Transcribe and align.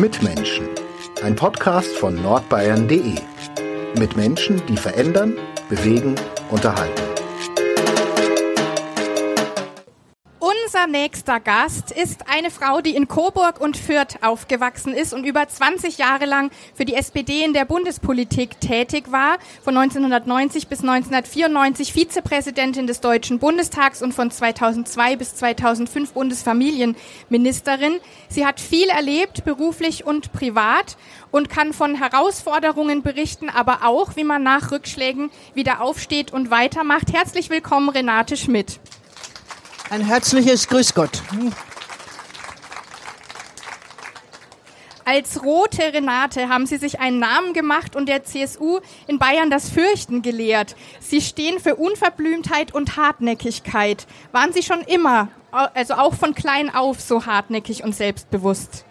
Mitmenschen. 0.00 0.68
Ein 1.22 1.36
Podcast 1.36 1.96
von 1.96 2.20
nordbayern.de. 2.20 3.14
Mit 3.96 4.16
Menschen, 4.16 4.60
die 4.66 4.76
verändern, 4.76 5.38
bewegen, 5.68 6.16
unterhalten. 6.50 7.03
Unser 10.74 10.88
nächster 10.88 11.38
Gast 11.38 11.92
ist 11.92 12.28
eine 12.28 12.50
Frau, 12.50 12.80
die 12.80 12.96
in 12.96 13.06
Coburg 13.06 13.60
und 13.60 13.76
Fürth 13.76 14.18
aufgewachsen 14.22 14.92
ist 14.92 15.14
und 15.14 15.24
über 15.24 15.46
20 15.46 15.98
Jahre 15.98 16.24
lang 16.24 16.50
für 16.74 16.84
die 16.84 16.94
SPD 16.94 17.44
in 17.44 17.52
der 17.52 17.64
Bundespolitik 17.64 18.60
tätig 18.60 19.12
war, 19.12 19.38
von 19.62 19.76
1990 19.76 20.66
bis 20.66 20.80
1994 20.80 21.92
Vizepräsidentin 21.92 22.88
des 22.88 23.00
Deutschen 23.00 23.38
Bundestags 23.38 24.02
und 24.02 24.14
von 24.14 24.32
2002 24.32 25.14
bis 25.14 25.36
2005 25.36 26.12
Bundesfamilienministerin. 26.12 28.00
Sie 28.28 28.44
hat 28.44 28.58
viel 28.58 28.88
erlebt, 28.88 29.44
beruflich 29.44 30.04
und 30.04 30.32
privat 30.32 30.96
und 31.30 31.50
kann 31.50 31.72
von 31.72 31.94
Herausforderungen 31.94 33.02
berichten, 33.04 33.48
aber 33.48 33.84
auch, 33.84 34.16
wie 34.16 34.24
man 34.24 34.42
nach 34.42 34.72
Rückschlägen 34.72 35.30
wieder 35.54 35.80
aufsteht 35.80 36.32
und 36.32 36.50
weitermacht. 36.50 37.12
Herzlich 37.12 37.48
willkommen, 37.48 37.90
Renate 37.90 38.36
Schmidt. 38.36 38.80
Ein 39.90 40.00
herzliches 40.00 40.66
Grüß 40.66 40.94
Gott. 40.94 41.22
Als 45.04 45.44
rote 45.44 45.92
Renate 45.92 46.48
haben 46.48 46.66
Sie 46.66 46.78
sich 46.78 46.98
einen 46.98 47.18
Namen 47.18 47.52
gemacht 47.52 47.94
und 47.94 48.08
der 48.08 48.24
CSU 48.24 48.80
in 49.06 49.18
Bayern 49.18 49.50
das 49.50 49.68
Fürchten 49.68 50.22
gelehrt. 50.22 50.74
Sie 51.00 51.20
stehen 51.20 51.60
für 51.60 51.76
Unverblümtheit 51.76 52.74
und 52.74 52.96
Hartnäckigkeit. 52.96 54.06
Waren 54.32 54.54
Sie 54.54 54.62
schon 54.62 54.80
immer, 54.80 55.28
also 55.52 55.94
auch 55.94 56.14
von 56.14 56.34
klein 56.34 56.74
auf, 56.74 57.00
so 57.00 57.26
hartnäckig 57.26 57.84
und 57.84 57.94
selbstbewusst? 57.94 58.86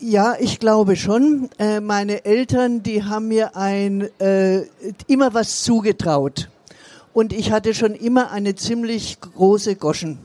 Ja, 0.00 0.36
ich 0.40 0.58
glaube 0.58 0.96
schon. 0.96 1.50
Äh, 1.58 1.80
meine 1.80 2.24
Eltern, 2.24 2.82
die 2.82 3.04
haben 3.04 3.28
mir 3.28 3.56
ein, 3.56 4.08
äh, 4.20 4.62
immer 5.06 5.34
was 5.34 5.62
zugetraut 5.62 6.48
und 7.14 7.32
ich 7.32 7.52
hatte 7.52 7.72
schon 7.72 7.94
immer 7.94 8.30
eine 8.32 8.56
ziemlich 8.56 9.18
große 9.20 9.76
Goschen. 9.76 10.18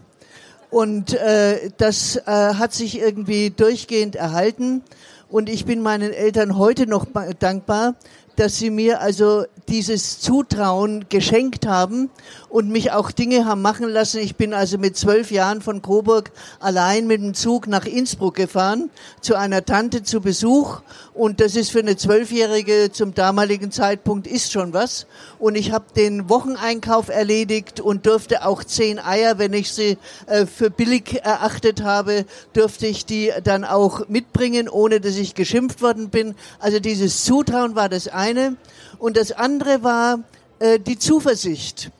Und 0.72 1.14
äh, 1.14 1.72
das 1.78 2.18
äh, 2.18 2.22
hat 2.26 2.74
sich 2.74 3.00
irgendwie 3.00 3.52
durchgehend 3.52 4.16
erhalten. 4.16 4.84
Und 5.30 5.50
ich 5.50 5.66
bin 5.66 5.82
meinen 5.82 6.12
Eltern 6.12 6.58
heute 6.58 6.88
noch 6.88 7.06
dankbar, 7.40 7.96
dass 8.36 8.58
sie 8.58 8.70
mir 8.70 9.02
also 9.02 9.46
dieses 9.68 10.20
Zutrauen 10.20 11.06
geschenkt 11.10 11.68
haben 11.68 12.10
und 12.50 12.70
mich 12.70 12.92
auch 12.92 13.12
Dinge 13.12 13.46
haben 13.46 13.62
machen 13.62 13.88
lassen. 13.88 14.20
Ich 14.20 14.36
bin 14.36 14.54
also 14.54 14.78
mit 14.78 14.98
zwölf 14.98 15.32
Jahren 15.32 15.62
von 15.62 15.82
Coburg 15.82 16.32
allein 16.60 17.08
mit 17.08 17.22
dem 17.22 17.34
Zug 17.34 17.68
nach 17.68 17.86
Innsbruck 17.86 18.36
gefahren, 18.36 18.90
zu 19.22 19.36
einer 19.36 19.64
Tante 19.66 20.04
zu 20.04 20.20
Besuch. 20.20 20.82
Und 21.14 21.40
das 21.40 21.56
ist 21.56 21.72
für 21.72 21.80
eine 21.80 21.96
Zwölfjährige 21.96 22.92
zum 22.92 23.14
damaligen 23.14 23.72
Zeitpunkt 23.72 24.26
ist 24.26 24.52
schon 24.52 24.74
was. 24.74 25.06
Und 25.38 25.56
ich 25.56 25.72
habe 25.72 25.86
den 25.96 26.30
Wocheneinkauf 26.30 27.10
erledigt 27.10 27.80
und 27.80 28.06
durfte 28.06 28.46
auch 28.46 28.64
zehn 28.64 29.00
Eier, 29.00 29.38
wenn 29.38 29.54
ich 29.54 29.72
sie 29.72 29.98
äh, 30.26 30.46
für 30.46 30.70
billig 30.70 31.22
erachtet 31.24 31.84
habe, 31.84 32.26
durfte 32.54 32.88
ich 32.88 33.06
die 33.06 33.32
dann 33.44 33.64
auch 33.64 34.08
mitbringen, 34.08 34.70
ohne 34.70 35.00
dass 35.00 35.16
ich 35.16 35.36
geschimpft 35.36 35.82
worden 35.82 36.10
bin. 36.10 36.36
Also 36.60 36.80
dieses 36.80 37.24
Zutrauen 37.26 37.76
war 37.76 37.90
das 37.90 38.08
eine. 38.08 38.56
Und 38.98 39.18
das 39.18 39.32
andere 39.32 39.84
war 39.84 40.20
äh, 40.60 40.80
die 40.80 40.98
Zuversicht. 40.98 41.92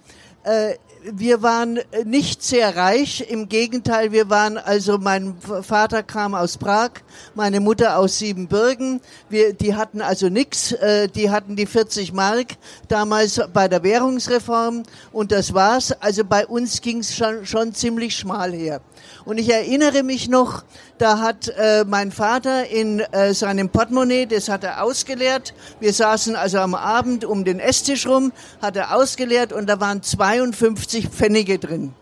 Äh, 0.44 0.76
wir 1.14 1.42
waren 1.42 1.80
nicht 2.06 2.44
sehr 2.44 2.76
reich, 2.76 3.26
im 3.30 3.50
Gegenteil, 3.50 4.12
wir 4.12 4.30
waren 4.30 4.58
also, 4.58 4.98
mein 4.98 5.36
Vater 5.62 6.04
kam 6.04 6.36
aus 6.36 6.58
Prag, 6.58 6.92
meine 7.36 7.60
Mutter 7.60 7.98
aus 7.98 8.20
Siebenbürgen, 8.20 9.02
wir, 9.30 9.54
die 9.54 9.76
hatten 9.76 10.02
also 10.02 10.30
nix, 10.30 10.72
äh, 10.74 11.08
die 11.08 11.30
hatten 11.30 11.56
die 11.56 11.66
40 11.66 12.14
Mark 12.14 12.58
damals 12.88 13.42
bei 13.54 13.68
der 13.68 13.84
Währungsreform 13.84 14.84
und 15.12 15.32
das 15.32 15.54
war's. 15.54 15.92
Also 16.02 16.24
bei 16.24 16.46
uns 16.46 16.82
ging's 16.82 17.16
schon, 17.16 17.46
schon 17.46 17.74
ziemlich 17.74 18.16
schmal 18.16 18.54
her. 18.54 18.82
Und 19.26 19.38
ich 19.38 19.50
erinnere 19.50 20.04
mich 20.04 20.28
noch, 20.28 20.64
da 20.98 21.20
hat 21.20 21.48
äh, 21.48 21.86
mein 21.88 22.12
Vater 22.12 22.68
in 22.68 23.00
äh, 23.00 23.34
seinem 23.34 23.70
Portemonnaie, 23.70 24.26
das 24.26 24.50
hat 24.50 24.64
er 24.64 24.84
ausgeleert. 24.84 25.54
Wir 25.80 25.94
saßen 25.94 26.36
also 26.36 26.60
am 26.60 26.76
Abend 26.76 27.26
um 27.26 27.46
den 27.46 27.60
Esstisch 27.60 28.06
rum, 28.06 28.34
hat 28.62 28.76
er 28.76 28.96
ausgeleert 28.96 29.54
und 29.54 29.68
da 29.68 29.80
waren 29.80 30.04
52 30.04 30.99
Pfennige 31.08 31.60
drin. 31.60 31.94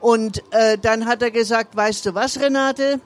Und 0.00 0.42
äh, 0.52 0.78
dann 0.78 1.06
hat 1.06 1.22
er 1.22 1.30
gesagt, 1.30 1.74
weißt 1.74 2.06
du 2.06 2.14
was, 2.14 2.40
Renate? 2.40 3.00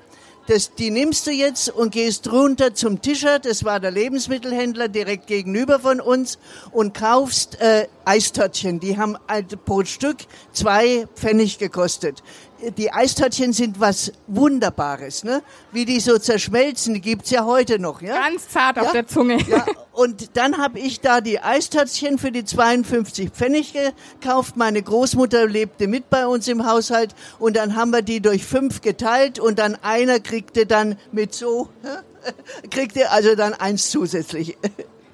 Das, 0.48 0.75
die 0.75 0.91
nimmst 0.91 1.28
du 1.28 1.31
jetzt 1.31 1.70
und 1.70 1.93
gehst 1.93 2.31
runter 2.32 2.75
zum 2.75 3.00
Tischer, 3.00 3.38
das 3.38 3.62
war 3.62 3.78
der 3.78 3.93
Lebensmittelhändler 3.93 4.88
direkt 4.88 5.28
gegenüber 5.28 5.78
von 5.78 6.00
uns, 6.00 6.37
und 6.72 6.94
kaufst 6.94 7.60
äh, 7.60 7.87
Eistörtchen. 8.04 8.81
Die 8.81 8.98
haben 8.98 9.16
pro 9.65 9.84
Stück 9.84 10.16
zwei 10.53 11.06
Pfennig 11.15 11.59
gekostet 11.59 12.25
die 12.71 12.93
Eistörtchen 12.93 13.53
sind 13.53 13.81
was 13.81 14.12
Wunderbares, 14.27 15.25
ne? 15.25 15.43
Wie 15.73 15.84
die 15.84 16.00
so 16.00 16.19
zerschmelzen, 16.19 16.95
die 16.95 17.00
gibt's 17.00 17.31
ja 17.31 17.45
heute 17.45 17.78
noch, 17.78 18.03
ja? 18.03 18.15
Ganz 18.15 18.49
zart 18.49 18.77
ja? 18.77 18.83
auf 18.83 18.93
der 18.93 19.06
Zunge. 19.06 19.39
Ja, 19.49 19.67
und 19.93 20.37
dann 20.37 20.59
habe 20.59 20.78
ich 20.78 21.00
da 21.00 21.21
die 21.21 21.41
Eistörtchen 21.41 22.19
für 22.19 22.31
die 22.31 22.45
52 22.45 23.31
Pfennig 23.31 23.75
gekauft. 23.75 24.56
Meine 24.56 24.83
Großmutter 24.83 25.47
lebte 25.47 25.89
mit 25.89 26.09
bei 26.09 26.27
uns 26.27 26.49
im 26.49 26.67
Haushalt 26.67 27.15
und 27.39 27.56
dann 27.56 27.77
haben 27.77 27.91
wir 27.91 28.03
die 28.03 28.21
durch 28.21 28.45
fünf 28.45 28.81
geteilt 28.81 29.39
und 29.39 29.59
dann 29.59 29.77
einer 29.83 30.21
kriegte 30.21 30.67
dann 30.67 30.97
mit 31.11 31.34
so, 31.34 31.69
kriegte 32.71 33.11
also 33.11 33.34
dann 33.34 33.55
eins 33.55 33.91
zusätzlich. 33.91 34.56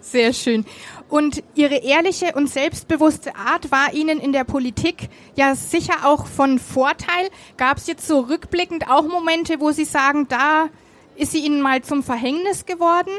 Sehr 0.01 0.33
schön. 0.33 0.65
Und 1.09 1.43
Ihre 1.55 1.77
ehrliche 1.77 2.33
und 2.35 2.51
selbstbewusste 2.51 3.35
Art 3.35 3.71
war 3.71 3.95
Ihnen 3.95 4.21
in 4.21 4.33
der 4.33 4.45
Politik 4.45 5.09
ja 5.37 5.55
sicher 5.55 6.05
auch 6.05 6.27
von 6.27 6.59
Vorteil. 6.59 7.29
Gab 7.57 7.79
es 7.79 7.87
jetzt 7.87 8.07
so 8.07 8.21
rückblickend 8.21 8.91
auch 8.91 9.05
Momente, 9.05 9.59
wo 9.59 9.73
Sie 9.73 9.87
sagen, 9.87 10.27
da 10.29 10.69
ist 11.17 11.33
sie 11.33 11.45
Ihnen 11.45 11.61
mal 11.61 11.83
zum 11.83 12.03
Verhängnis 12.03 12.67
geworden? 12.67 13.11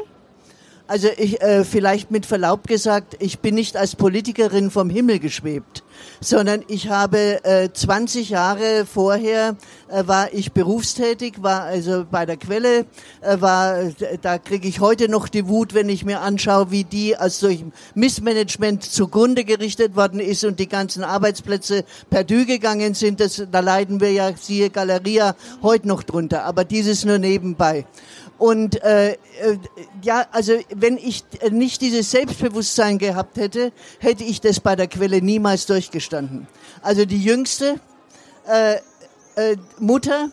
Also 0.86 1.08
ich, 1.16 1.40
äh, 1.40 1.64
vielleicht 1.64 2.10
mit 2.10 2.26
Verlaub 2.26 2.66
gesagt, 2.66 3.16
ich 3.20 3.38
bin 3.38 3.54
nicht 3.54 3.76
als 3.76 3.94
Politikerin 3.94 4.70
vom 4.70 4.90
Himmel 4.90 5.20
geschwebt, 5.20 5.84
sondern 6.20 6.62
ich 6.68 6.88
habe 6.88 7.44
äh, 7.44 7.70
20 7.72 8.30
Jahre 8.30 8.86
vorher 8.86 9.56
äh, 9.88 10.06
war 10.06 10.32
ich 10.32 10.52
berufstätig, 10.52 11.42
war 11.42 11.62
also 11.62 12.04
bei 12.10 12.26
der 12.26 12.36
Quelle, 12.36 12.86
äh, 13.20 13.40
war 13.40 13.76
da 14.22 14.38
kriege 14.38 14.68
ich 14.68 14.80
heute 14.80 15.08
noch 15.08 15.28
die 15.28 15.48
Wut, 15.48 15.74
wenn 15.74 15.88
ich 15.88 16.04
mir 16.04 16.20
anschaue, 16.20 16.70
wie 16.70 16.84
die 16.84 17.16
als 17.16 17.40
durch 17.40 17.64
Missmanagement 17.94 18.82
zugrunde 18.84 19.44
gerichtet 19.44 19.96
worden 19.96 20.20
ist 20.20 20.44
und 20.44 20.60
die 20.60 20.68
ganzen 20.68 21.04
Arbeitsplätze 21.04 21.84
perdu 22.08 22.46
gegangen 22.46 22.94
sind. 22.94 23.20
Das, 23.20 23.42
da 23.50 23.60
leiden 23.60 24.00
wir 24.00 24.12
ja, 24.12 24.32
siehe 24.36 24.70
Galeria, 24.70 25.34
heute 25.62 25.88
noch 25.88 26.02
drunter. 26.02 26.44
Aber 26.44 26.64
dieses 26.64 27.04
nur 27.04 27.18
nebenbei. 27.18 27.86
Und 28.40 28.82
äh, 28.82 29.10
äh, 29.12 29.16
ja, 30.00 30.26
also 30.32 30.54
wenn 30.74 30.96
ich 30.96 31.24
nicht 31.50 31.82
dieses 31.82 32.10
Selbstbewusstsein 32.10 32.96
gehabt 32.96 33.36
hätte, 33.36 33.70
hätte 33.98 34.24
ich 34.24 34.40
das 34.40 34.60
bei 34.60 34.74
der 34.76 34.86
Quelle 34.86 35.20
niemals 35.20 35.66
durchgestanden. 35.66 36.46
Also 36.80 37.04
die 37.04 37.22
jüngste 37.22 37.78
äh, 38.48 38.76
äh, 39.36 39.58
Mutter 39.78 40.30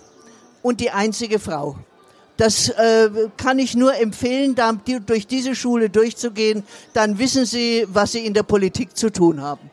und 0.62 0.80
die 0.80 0.92
einzige 0.92 1.38
Frau. 1.38 1.76
Das 2.38 2.70
äh, 2.70 3.10
kann 3.36 3.60
ich 3.60 3.76
nur 3.76 3.94
empfehlen, 3.94 4.56
da, 4.56 4.72
durch 5.06 5.28
diese 5.28 5.54
Schule 5.54 5.90
durchzugehen. 5.90 6.64
Dann 6.94 7.20
wissen 7.20 7.46
Sie, 7.46 7.86
was 7.90 8.14
Sie 8.14 8.26
in 8.26 8.34
der 8.34 8.44
Politik 8.44 8.96
zu 8.96 9.12
tun 9.12 9.42
haben. 9.42 9.70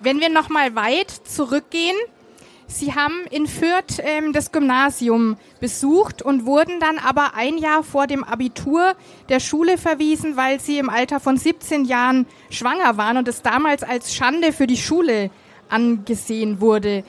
Wenn 0.00 0.18
wir 0.18 0.30
noch 0.30 0.48
mal 0.48 0.74
weit 0.74 1.10
zurückgehen, 1.10 1.96
Sie 2.70 2.94
haben 2.94 3.24
in 3.30 3.46
Fürth 3.46 3.98
ähm, 3.98 4.34
das 4.34 4.52
Gymnasium 4.52 5.38
besucht 5.58 6.20
und 6.20 6.44
wurden 6.44 6.78
dann 6.80 6.98
aber 6.98 7.34
ein 7.34 7.56
Jahr 7.56 7.82
vor 7.82 8.06
dem 8.06 8.22
Abitur 8.22 8.94
der 9.30 9.40
Schule 9.40 9.78
verwiesen, 9.78 10.36
weil 10.36 10.60
Sie 10.60 10.78
im 10.78 10.90
Alter 10.90 11.18
von 11.18 11.38
17 11.38 11.86
Jahren 11.86 12.26
schwanger 12.50 12.98
waren 12.98 13.16
und 13.16 13.26
es 13.26 13.40
damals 13.40 13.82
als 13.82 14.14
Schande 14.14 14.52
für 14.52 14.66
die 14.66 14.76
Schule 14.76 15.30
angesehen 15.70 16.60
wurde. 16.60 17.04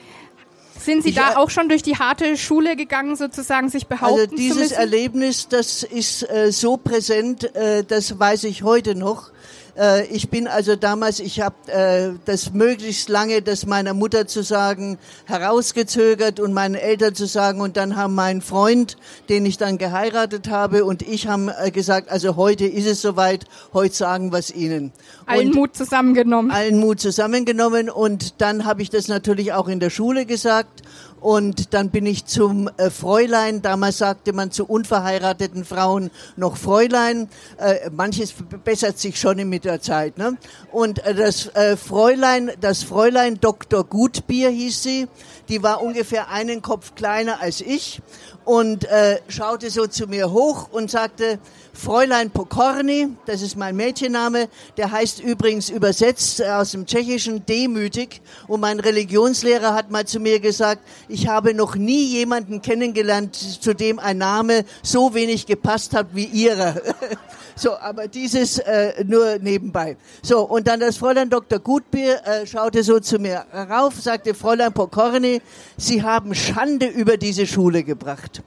Sind 0.78 1.02
Sie 1.02 1.10
ich, 1.10 1.16
da 1.16 1.36
auch 1.36 1.50
schon 1.50 1.68
durch 1.68 1.82
die 1.82 1.96
harte 1.96 2.38
Schule 2.38 2.74
gegangen, 2.74 3.14
sozusagen 3.14 3.68
sich 3.68 3.86
behaupten 3.86 4.18
Also 4.18 4.34
dieses 4.34 4.72
Erlebnis, 4.72 5.46
das 5.48 5.82
ist 5.82 6.22
äh, 6.30 6.50
so 6.52 6.78
präsent, 6.78 7.54
äh, 7.54 7.84
das 7.84 8.18
weiß 8.18 8.44
ich 8.44 8.62
heute 8.62 8.94
noch. 8.94 9.30
Äh, 9.78 10.06
ich 10.06 10.30
bin 10.30 10.46
also 10.46 10.76
damals, 10.76 11.20
ich 11.20 11.40
habe 11.40 11.54
äh, 11.66 12.10
das 12.24 12.52
möglichst 12.52 13.08
lange, 13.08 13.42
das 13.42 13.66
meiner 13.66 13.94
Mutter 13.94 14.26
zu 14.26 14.42
sagen, 14.42 14.98
herausgezögert 15.26 16.40
und 16.40 16.52
meinen 16.52 16.74
Eltern 16.74 17.14
zu 17.14 17.26
sagen. 17.26 17.60
Und 17.60 17.76
dann 17.76 17.96
haben 17.96 18.14
mein 18.14 18.40
Freund, 18.40 18.96
den 19.28 19.46
ich 19.46 19.58
dann 19.58 19.78
geheiratet 19.78 20.48
habe, 20.48 20.84
und 20.84 21.02
ich 21.02 21.26
haben 21.26 21.48
äh, 21.48 21.70
gesagt, 21.70 22.10
also 22.10 22.36
heute 22.36 22.66
ist 22.66 22.86
es 22.86 23.02
soweit, 23.02 23.44
heute 23.72 23.94
sagen 23.94 24.32
wir 24.32 24.38
es 24.38 24.54
Ihnen. 24.54 24.92
Allen 25.26 25.48
und 25.48 25.54
Mut 25.54 25.76
zusammengenommen. 25.76 26.50
Allen 26.50 26.78
Mut 26.78 27.00
zusammengenommen. 27.00 27.90
Und 27.90 28.40
dann 28.40 28.64
habe 28.64 28.82
ich 28.82 28.90
das 28.90 29.08
natürlich 29.08 29.52
auch 29.52 29.68
in 29.68 29.80
der 29.80 29.90
Schule 29.90 30.26
gesagt. 30.26 30.82
Und 31.20 31.74
dann 31.74 31.90
bin 31.90 32.06
ich 32.06 32.24
zum 32.24 32.68
äh, 32.76 32.90
Fräulein. 32.90 33.62
Damals 33.62 33.98
sagte 33.98 34.32
man 34.32 34.50
zu 34.50 34.64
unverheirateten 34.64 35.64
Frauen 35.64 36.10
noch 36.36 36.56
Fräulein. 36.56 37.28
Äh, 37.58 37.90
manches 37.90 38.34
bessert 38.64 38.98
sich 38.98 39.20
schon 39.20 39.36
mit 39.48 39.64
der 39.64 39.80
Zeit. 39.80 40.18
Ne? 40.18 40.36
Und 40.72 41.04
äh, 41.04 41.14
das 41.14 41.46
äh, 41.54 41.76
Fräulein, 41.76 42.50
das 42.60 42.82
Fräulein 42.82 43.38
Dr. 43.40 43.84
Gutbier 43.84 44.50
hieß 44.50 44.82
sie. 44.82 45.08
Die 45.48 45.62
war 45.62 45.82
ungefähr 45.82 46.28
einen 46.28 46.62
Kopf 46.62 46.94
kleiner 46.94 47.40
als 47.40 47.60
ich 47.60 48.00
und 48.44 48.84
äh, 48.84 49.20
schaute 49.28 49.70
so 49.70 49.86
zu 49.86 50.06
mir 50.06 50.30
hoch 50.30 50.68
und 50.72 50.90
sagte, 50.90 51.38
Fräulein 51.72 52.30
Pokorny, 52.30 53.08
das 53.26 53.42
ist 53.42 53.56
mein 53.56 53.76
Mädchenname, 53.76 54.48
der 54.76 54.90
heißt 54.90 55.20
übrigens 55.20 55.70
übersetzt 55.70 56.42
aus 56.42 56.72
dem 56.72 56.84
Tschechischen 56.86 57.46
demütig. 57.46 58.20
Und 58.48 58.60
mein 58.60 58.80
Religionslehrer 58.80 59.74
hat 59.74 59.90
mal 59.90 60.04
zu 60.04 60.20
mir 60.20 60.40
gesagt, 60.40 60.82
ich 61.08 61.28
habe 61.28 61.54
noch 61.54 61.76
nie 61.76 62.04
jemanden 62.04 62.60
kennengelernt, 62.60 63.36
zu 63.36 63.74
dem 63.74 63.98
ein 63.98 64.18
Name 64.18 64.64
so 64.82 65.14
wenig 65.14 65.46
gepasst 65.46 65.94
hat 65.94 66.08
wie 66.12 66.24
ihrer. 66.24 66.74
so, 67.56 67.76
aber 67.76 68.08
dieses 68.08 68.58
äh, 68.58 69.04
nur 69.04 69.38
nebenbei. 69.38 69.96
So, 70.22 70.42
und 70.42 70.66
dann 70.66 70.80
das 70.80 70.96
Fräulein 70.96 71.30
Dr. 71.30 71.58
Gutbier 71.58 72.20
äh, 72.24 72.46
schaute 72.46 72.82
so 72.82 73.00
zu 73.00 73.18
mir 73.18 73.44
rauf, 73.52 73.94
sagte 74.00 74.34
Fräulein 74.34 74.72
Pokorny, 74.72 75.42
Sie 75.76 76.02
haben 76.02 76.34
Schande 76.34 76.86
über 76.86 77.16
diese 77.16 77.46
Schule 77.46 77.84
gebracht. 77.84 78.42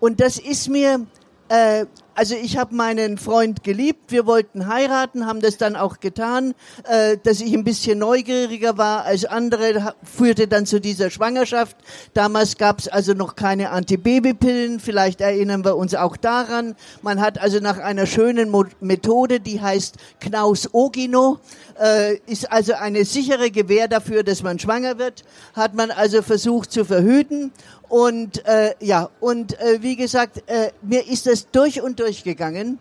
Und 0.00 0.20
das 0.20 0.38
ist 0.38 0.68
mir 0.68 1.06
äh, 1.48 1.86
also 2.14 2.34
ich 2.34 2.56
habe 2.56 2.74
meinen 2.74 3.18
Freund 3.18 3.64
geliebt, 3.64 4.12
wir 4.12 4.26
wollten 4.26 4.66
heiraten, 4.66 5.26
haben 5.26 5.40
das 5.40 5.56
dann 5.56 5.76
auch 5.76 6.00
getan. 6.00 6.54
Äh, 6.88 7.16
dass 7.22 7.40
ich 7.40 7.52
ein 7.54 7.64
bisschen 7.64 7.98
neugieriger 7.98 8.78
war 8.78 9.04
als 9.04 9.24
andere, 9.24 9.94
führte 10.02 10.48
dann 10.48 10.66
zu 10.66 10.80
dieser 10.80 11.10
Schwangerschaft. 11.10 11.76
Damals 12.14 12.56
gab 12.56 12.80
es 12.80 12.88
also 12.88 13.14
noch 13.14 13.36
keine 13.36 13.70
Antibabypillen, 13.70 14.80
vielleicht 14.80 15.20
erinnern 15.20 15.64
wir 15.64 15.76
uns 15.76 15.94
auch 15.94 16.16
daran. 16.16 16.74
Man 17.02 17.20
hat 17.20 17.38
also 17.38 17.60
nach 17.60 17.78
einer 17.78 18.06
schönen 18.06 18.50
Mo 18.50 18.64
Methode, 18.80 19.40
die 19.40 19.60
heißt 19.60 19.96
Knaus-Ogino, 20.20 21.38
äh, 21.80 22.16
ist 22.26 22.50
also 22.50 22.74
eine 22.74 23.04
sichere 23.04 23.50
Gewähr 23.50 23.88
dafür, 23.88 24.22
dass 24.22 24.42
man 24.42 24.58
schwanger 24.58 24.98
wird, 24.98 25.24
hat 25.54 25.74
man 25.74 25.90
also 25.90 26.22
versucht 26.22 26.72
zu 26.72 26.84
verhüten. 26.84 27.52
Und 27.92 28.46
äh, 28.46 28.74
ja, 28.80 29.10
und 29.20 29.60
äh, 29.60 29.82
wie 29.82 29.96
gesagt, 29.96 30.44
äh, 30.46 30.70
mir 30.80 31.06
ist 31.06 31.26
das 31.26 31.50
durch 31.50 31.82
und 31.82 32.00
durch 32.00 32.24
gegangen. 32.24 32.78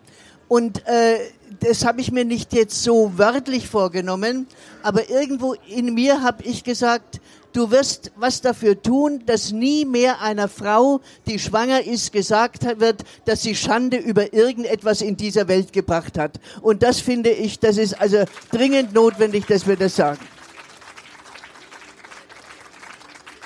Und 0.47 0.87
äh, 0.87 1.19
das 1.59 1.83
habe 1.83 1.99
ich 1.99 2.13
mir 2.13 2.23
nicht 2.23 2.53
jetzt 2.53 2.81
so 2.81 3.11
wörtlich 3.17 3.67
vorgenommen, 3.67 4.47
aber 4.83 5.09
irgendwo 5.09 5.55
in 5.67 5.93
mir 5.93 6.23
habe 6.23 6.43
ich 6.43 6.63
gesagt, 6.63 7.19
du 7.51 7.71
wirst 7.71 8.13
was 8.15 8.39
dafür 8.39 8.81
tun, 8.81 9.23
dass 9.25 9.51
nie 9.51 9.83
mehr 9.83 10.21
einer 10.21 10.47
Frau, 10.47 11.01
die 11.27 11.39
schwanger 11.39 11.85
ist, 11.85 12.13
gesagt 12.13 12.63
wird, 12.79 13.03
dass 13.25 13.41
sie 13.41 13.53
Schande 13.53 13.97
über 13.97 14.31
irgendetwas 14.31 15.01
in 15.01 15.17
dieser 15.17 15.49
Welt 15.49 15.73
gebracht 15.73 16.17
hat. 16.17 16.39
Und 16.61 16.83
das 16.83 17.01
finde 17.01 17.31
ich, 17.31 17.59
das 17.59 17.75
ist 17.75 17.99
also 17.99 18.23
dringend 18.49 18.93
notwendig, 18.93 19.45
dass 19.45 19.67
wir 19.67 19.75
das 19.75 19.97
sagen. 19.97 20.19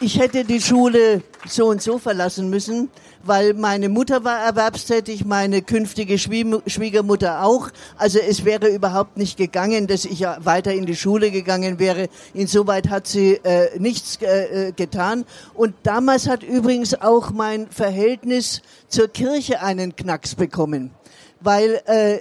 Ich 0.05 0.19
hätte 0.19 0.45
die 0.45 0.61
Schule 0.61 1.23
so 1.47 1.65
und 1.65 1.81
so 1.81 1.97
verlassen 1.97 2.51
müssen, 2.51 2.91
weil 3.23 3.55
meine 3.55 3.89
Mutter 3.89 4.23
war 4.23 4.39
erwerbstätig, 4.39 5.25
meine 5.25 5.63
künftige 5.63 6.19
Schwiegermutter 6.19 7.43
auch. 7.43 7.69
Also 7.97 8.19
es 8.19 8.45
wäre 8.45 8.67
überhaupt 8.67 9.17
nicht 9.17 9.35
gegangen, 9.35 9.87
dass 9.87 10.05
ich 10.05 10.21
weiter 10.21 10.73
in 10.73 10.85
die 10.85 10.95
Schule 10.95 11.31
gegangen 11.31 11.79
wäre. 11.79 12.09
Insoweit 12.35 12.91
hat 12.91 13.07
sie 13.07 13.39
äh, 13.43 13.79
nichts 13.79 14.19
äh, 14.21 14.67
äh 14.67 14.71
getan. 14.73 15.25
Und 15.55 15.73
damals 15.81 16.29
hat 16.29 16.43
übrigens 16.43 17.01
auch 17.01 17.31
mein 17.31 17.67
Verhältnis 17.71 18.61
zur 18.87 19.07
Kirche 19.07 19.63
einen 19.63 19.95
Knacks 19.95 20.35
bekommen 20.35 20.91
weil 21.45 21.81
äh, 21.85 22.19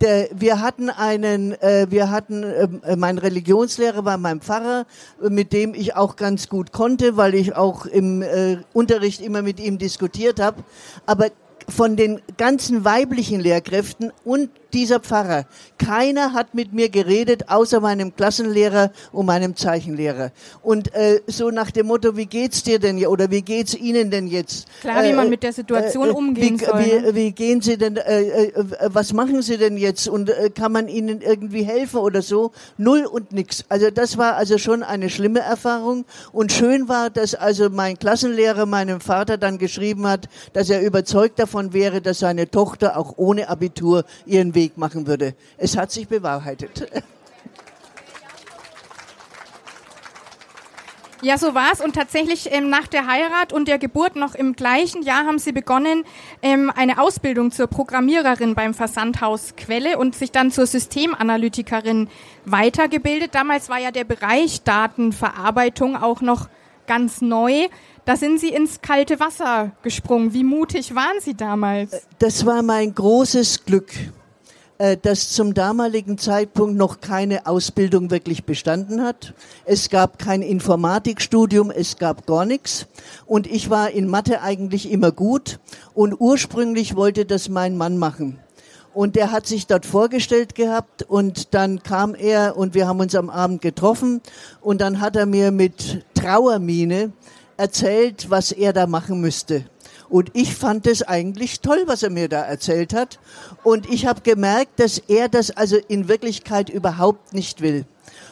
der, 0.00 0.28
wir 0.32 0.60
hatten 0.60 0.90
einen, 0.90 1.52
äh, 1.60 1.86
wir 1.90 2.10
hatten, 2.10 2.42
äh, 2.42 2.96
mein 2.96 3.18
Religionslehrer 3.18 4.04
war 4.04 4.18
mein 4.18 4.40
Pfarrer, 4.40 4.86
mit 5.20 5.52
dem 5.52 5.74
ich 5.74 5.96
auch 5.96 6.16
ganz 6.16 6.48
gut 6.48 6.72
konnte, 6.72 7.16
weil 7.16 7.34
ich 7.34 7.56
auch 7.56 7.86
im 7.86 8.22
äh, 8.22 8.58
Unterricht 8.72 9.20
immer 9.20 9.42
mit 9.42 9.60
ihm 9.60 9.78
diskutiert 9.78 10.40
habe. 10.40 10.62
Aber 11.06 11.30
von 11.68 11.96
den 11.96 12.20
ganzen 12.36 12.84
weiblichen 12.84 13.40
Lehrkräften 13.40 14.12
und 14.24 14.50
dieser 14.76 15.00
Pfarrer. 15.00 15.46
Keiner 15.78 16.34
hat 16.34 16.54
mit 16.54 16.74
mir 16.74 16.90
geredet, 16.90 17.48
außer 17.48 17.80
meinem 17.80 18.14
Klassenlehrer 18.14 18.92
und 19.10 19.24
meinem 19.24 19.56
Zeichenlehrer. 19.56 20.32
Und 20.62 20.94
äh, 20.94 21.22
so 21.26 21.50
nach 21.50 21.70
dem 21.70 21.86
Motto, 21.86 22.16
wie 22.16 22.26
geht's 22.26 22.62
dir 22.62 22.78
denn 22.78 23.04
oder 23.06 23.30
wie 23.30 23.40
geht's 23.40 23.74
Ihnen 23.74 24.10
denn 24.10 24.26
jetzt? 24.26 24.68
Klar, 24.82 25.02
wie 25.02 25.14
man 25.14 25.28
äh, 25.28 25.30
mit 25.30 25.42
der 25.42 25.54
Situation 25.54 26.10
äh, 26.10 26.12
umgehen 26.12 26.60
wie, 26.60 26.64
soll. 26.64 26.78
Wie, 26.78 27.06
ne? 27.06 27.14
wie 27.14 27.32
gehen 27.32 27.62
Sie 27.62 27.78
denn, 27.78 27.96
äh, 27.96 28.48
äh, 28.48 28.64
was 28.88 29.14
machen 29.14 29.40
Sie 29.40 29.56
denn 29.56 29.78
jetzt 29.78 30.08
und 30.08 30.28
äh, 30.28 30.50
kann 30.50 30.72
man 30.72 30.88
Ihnen 30.88 31.22
irgendwie 31.22 31.62
helfen 31.62 31.98
oder 32.00 32.20
so? 32.20 32.52
Null 32.76 33.06
und 33.06 33.32
nix. 33.32 33.64
Also 33.70 33.90
das 33.90 34.18
war 34.18 34.36
also 34.36 34.58
schon 34.58 34.82
eine 34.82 35.08
schlimme 35.08 35.40
Erfahrung 35.40 36.04
und 36.32 36.52
schön 36.52 36.86
war, 36.86 37.08
dass 37.08 37.34
also 37.34 37.70
mein 37.70 37.98
Klassenlehrer 37.98 38.66
meinem 38.66 39.00
Vater 39.00 39.38
dann 39.38 39.56
geschrieben 39.56 40.06
hat, 40.06 40.28
dass 40.52 40.68
er 40.68 40.82
überzeugt 40.82 41.38
davon 41.38 41.72
wäre, 41.72 42.02
dass 42.02 42.18
seine 42.18 42.50
Tochter 42.50 42.98
auch 42.98 43.14
ohne 43.16 43.48
Abitur 43.48 44.04
ihren 44.26 44.54
Weg 44.54 44.65
Weg 44.66 44.76
machen 44.76 45.06
würde. 45.06 45.34
Es 45.58 45.76
hat 45.76 45.92
sich 45.92 46.08
bewahrheitet. 46.08 46.90
Ja, 51.22 51.38
so 51.38 51.54
war 51.54 51.72
es. 51.72 51.80
Und 51.80 51.94
tatsächlich 51.94 52.52
ähm, 52.52 52.68
nach 52.68 52.86
der 52.88 53.06
Heirat 53.06 53.52
und 53.52 53.68
der 53.68 53.78
Geburt 53.78 54.16
noch 54.16 54.34
im 54.34 54.54
gleichen 54.54 55.02
Jahr 55.02 55.24
haben 55.24 55.38
sie 55.38 55.52
begonnen, 55.52 56.04
ähm, 56.42 56.70
eine 56.74 57.00
Ausbildung 57.00 57.52
zur 57.52 57.68
Programmiererin 57.68 58.54
beim 58.54 58.74
Versandhaus 58.74 59.54
Quelle 59.56 59.98
und 59.98 60.14
sich 60.14 60.30
dann 60.30 60.50
zur 60.50 60.66
Systemanalytikerin 60.66 62.08
weitergebildet. 62.44 63.34
Damals 63.34 63.68
war 63.68 63.78
ja 63.78 63.92
der 63.92 64.04
Bereich 64.04 64.62
Datenverarbeitung 64.62 65.96
auch 65.96 66.20
noch 66.20 66.48
ganz 66.86 67.22
neu. 67.22 67.68
Da 68.04 68.16
sind 68.16 68.38
Sie 68.38 68.50
ins 68.50 68.82
kalte 68.82 69.18
Wasser 69.18 69.72
gesprungen. 69.82 70.32
Wie 70.32 70.44
mutig 70.44 70.94
waren 70.94 71.20
Sie 71.20 71.34
damals? 71.34 72.06
Das 72.18 72.44
war 72.44 72.62
mein 72.62 72.94
großes 72.94 73.64
Glück. 73.64 73.90
Äh, 74.78 74.96
das 75.00 75.30
zum 75.30 75.54
damaligen 75.54 76.18
Zeitpunkt 76.18 76.76
noch 76.76 77.00
keine 77.00 77.46
Ausbildung 77.46 78.10
wirklich 78.10 78.44
bestanden 78.44 79.02
hat. 79.02 79.32
Es 79.64 79.88
gab 79.88 80.18
kein 80.18 80.42
Informatikstudium, 80.42 81.70
es 81.70 81.96
gab 81.96 82.26
gar 82.26 82.44
nichts. 82.44 82.86
Und 83.26 83.46
ich 83.46 83.70
war 83.70 83.90
in 83.90 84.08
Mathe 84.08 84.42
eigentlich 84.42 84.90
immer 84.90 85.12
gut. 85.12 85.58
Und 85.94 86.20
ursprünglich 86.20 86.94
wollte 86.94 87.24
das 87.24 87.48
mein 87.48 87.76
Mann 87.76 87.96
machen. 87.96 88.38
Und 88.92 89.14
der 89.14 89.30
hat 89.30 89.46
sich 89.46 89.66
dort 89.66 89.84
vorgestellt 89.84 90.54
gehabt 90.54 91.02
und 91.02 91.52
dann 91.52 91.82
kam 91.82 92.14
er 92.14 92.56
und 92.56 92.72
wir 92.72 92.88
haben 92.88 93.00
uns 93.00 93.14
am 93.14 93.28
Abend 93.28 93.60
getroffen 93.60 94.22
und 94.62 94.80
dann 94.80 95.02
hat 95.02 95.16
er 95.16 95.26
mir 95.26 95.50
mit 95.50 96.02
Trauermine 96.14 97.12
erzählt, 97.58 98.30
was 98.30 98.52
er 98.52 98.72
da 98.72 98.86
machen 98.86 99.20
müsste. 99.20 99.66
Und 100.08 100.30
ich 100.34 100.54
fand 100.54 100.86
es 100.86 101.02
eigentlich 101.02 101.60
toll, 101.60 101.82
was 101.86 102.02
er 102.02 102.10
mir 102.10 102.28
da 102.28 102.42
erzählt 102.42 102.94
hat. 102.94 103.18
Und 103.64 103.90
ich 103.90 104.06
habe 104.06 104.20
gemerkt, 104.20 104.78
dass 104.78 104.98
er 104.98 105.28
das 105.28 105.50
also 105.50 105.76
in 105.88 106.08
Wirklichkeit 106.08 106.68
überhaupt 106.68 107.34
nicht 107.34 107.60
will. 107.60 107.84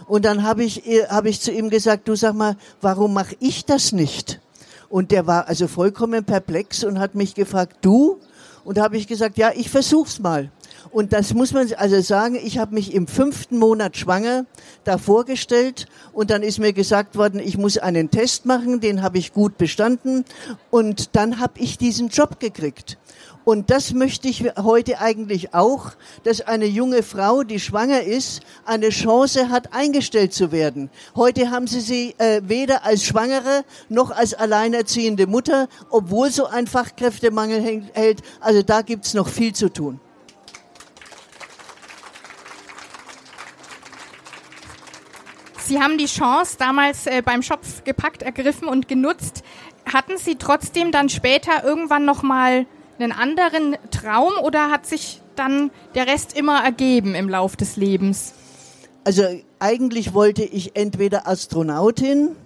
Und 0.07 0.25
dann 0.25 0.43
habe 0.43 0.65
ich, 0.65 0.83
hab 1.09 1.25
ich 1.25 1.41
zu 1.41 1.51
ihm 1.51 1.71
gesagt, 1.71 2.09
du 2.09 2.15
sag 2.15 2.35
mal, 2.35 2.57
warum 2.81 3.15
mache 3.15 3.37
ich 3.41 3.65
das 3.65 3.93
nicht? 3.93 4.41
Und 4.89 5.11
der 5.11 5.27
war 5.27 5.49
also 5.49 5.67
vollkommen 5.67 6.25
perplex 6.25 6.85
und 6.85 6.99
hat 6.99 7.15
mich 7.15 7.35
gefragt, 7.35 7.79
du? 7.81 8.21
Und 8.65 8.79
da 8.79 8.85
habe 8.85 8.97
ich 8.97 9.07
gesagt, 9.07 9.37
ja, 9.39 9.51
ich 9.55 9.71
versuch's 9.71 10.21
mal. 10.21 10.51
Und 10.95 11.13
das 11.13 11.35
muss 11.35 11.53
man 11.53 11.73
also 11.73 12.01
sagen, 12.03 12.37
ich 12.37 12.59
habe 12.59 12.73
mich 12.73 12.95
im 12.95 13.09
fünften 13.09 13.59
Monat 13.59 13.97
schwanger 13.97 14.47
da 14.85 14.97
vorgestellt 14.97 15.87
und 16.13 16.31
dann 16.31 16.45
ist 16.45 16.61
mir 16.61 16.73
gesagt 16.73 17.17
worden, 17.17 17.41
ich 17.41 17.59
muss 17.59 17.79
einen 17.79 18.13
Test 18.13 18.47
machen, 18.47 18.79
den 18.79 19.03
habe 19.03 19.19
ich 19.19 19.33
gut 19.33 19.59
bestanden 19.59 20.25
und 20.71 21.17
dann 21.17 21.41
habe 21.41 21.59
ich 21.59 21.79
diesen 21.79 22.11
Job 22.11 22.39
gekriegt. 22.39 22.97
Und 23.45 23.73
das 23.73 23.93
möchte 23.93 24.29
ich 24.29 24.45
heute 24.57 25.01
eigentlich 25.01 25.53
auch, 25.53 25.91
dass 26.23 26.43
eine 26.43 26.67
junge 26.67 27.03
Frau, 27.03 27.43
die 27.43 27.59
schwanger 27.59 28.03
ist, 28.03 28.43
eine 28.65 28.91
Chance 28.91 29.49
hat, 29.49 29.75
eingestellt 29.75 30.33
zu 30.33 30.53
werden. 30.53 30.91
Heute 31.17 31.51
haben 31.51 31.67
sie 31.67 31.81
sie 31.81 32.15
äh, 32.19 32.41
weder 32.45 32.85
als 32.85 33.03
Schwangere 33.03 33.65
noch 33.89 34.13
als 34.13 34.33
alleinerziehende 34.33 35.27
Mutter, 35.27 35.67
obwohl 35.91 36.31
so 36.31 36.47
ein 36.47 36.69
Fachkräftemangel 36.69 37.83
hält. 37.95 38.23
Also 38.39 38.63
da 38.63 38.83
gibt's 38.83 39.13
noch 39.13 39.27
viel 39.27 39.53
zu 39.53 39.73
tun. 39.73 39.99
Sie 45.67 45.81
haben 45.81 45.97
die 45.97 46.07
Chance 46.07 46.57
damals 46.59 47.07
äh, 47.07 47.23
beim 47.25 47.43
Schopf 47.43 47.85
gepackt, 47.85 48.23
ergriffen 48.23 48.69
und 48.69 48.87
genutzt. 48.87 49.43
Hatten 49.91 50.19
Sie 50.19 50.37
trotzdem 50.37 50.93
dann 50.93 51.09
später 51.09 51.65
irgendwann 51.65 52.05
noch 52.05 52.23
mal 52.23 52.67
einen 52.99 53.13
anderen 53.13 53.77
Traum 53.91 54.33
oder 54.43 54.71
hat 54.71 54.87
sich 54.87 55.23
dann 55.37 55.71
der 55.95 56.07
Rest 56.07 56.37
immer 56.37 56.63
ergeben 56.63 57.15
im 57.15 57.31
Lauf 57.31 57.57
des 57.57 57.77
Lebens? 57.77 58.35
Also 59.05 59.23
eigentlich 59.59 60.13
wollte 60.13 60.43
ich 60.45 60.77
entweder 60.77 61.27
Astronautin 61.27 62.37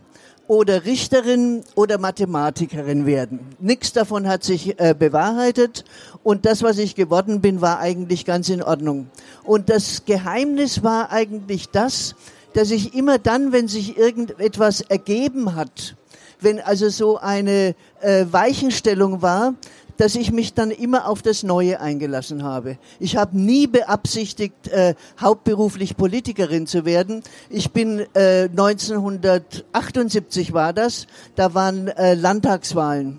oder 0.47 0.85
Richterin 0.85 1.63
oder 1.75 1.99
Mathematikerin 1.99 3.05
werden. 3.05 3.41
Nichts 3.59 3.93
davon 3.93 4.27
hat 4.29 4.45
sich 4.45 4.81
äh, 4.81 4.95
bewahrheitet 4.99 5.85
und 6.23 6.47
das, 6.47 6.63
was 6.63 6.79
ich 6.79 6.95
geworden 6.95 7.41
bin, 7.41 7.61
war 7.61 7.81
eigentlich 7.81 8.25
ganz 8.25 8.49
in 8.49 8.63
Ordnung. 8.63 9.11
Und 9.45 9.69
das 9.69 10.05
Geheimnis 10.05 10.83
war 10.83 11.13
eigentlich 11.13 11.69
das, 11.69 12.15
dass 12.53 12.71
ich 12.71 12.95
immer 12.95 13.19
dann, 13.19 13.53
wenn 13.53 13.69
sich 13.69 13.97
irgendetwas 13.97 14.81
ergeben 14.81 15.55
hat, 15.55 15.97
wenn 16.41 16.61
also 16.61 16.89
so 16.89 17.19
eine 17.19 17.75
äh, 18.01 18.27
Weichenstellung 18.31 19.23
war, 19.23 19.55
dass 19.99 20.15
ich 20.15 20.33
mich 20.33 20.55
dann 20.55 20.71
immer 20.71 21.09
auf 21.09 21.21
das 21.23 21.43
Neue 21.43 21.81
eingelassen 21.81 22.45
habe. 22.45 22.79
Ich 23.01 23.17
habe 23.17 23.37
nie 23.37 23.67
beabsichtigt, 23.67 24.69
äh, 24.69 24.95
hauptberuflich 25.21 25.97
Politikerin 25.97 26.67
zu 26.67 26.85
werden. 26.85 27.23
Ich 27.51 27.73
bin 27.73 28.07
äh, 28.15 28.45
1978 28.45 30.53
war 30.53 30.73
das, 30.73 31.09
da 31.35 31.53
waren 31.53 31.89
äh, 31.89 32.15
Landtagswahlen. 32.15 33.19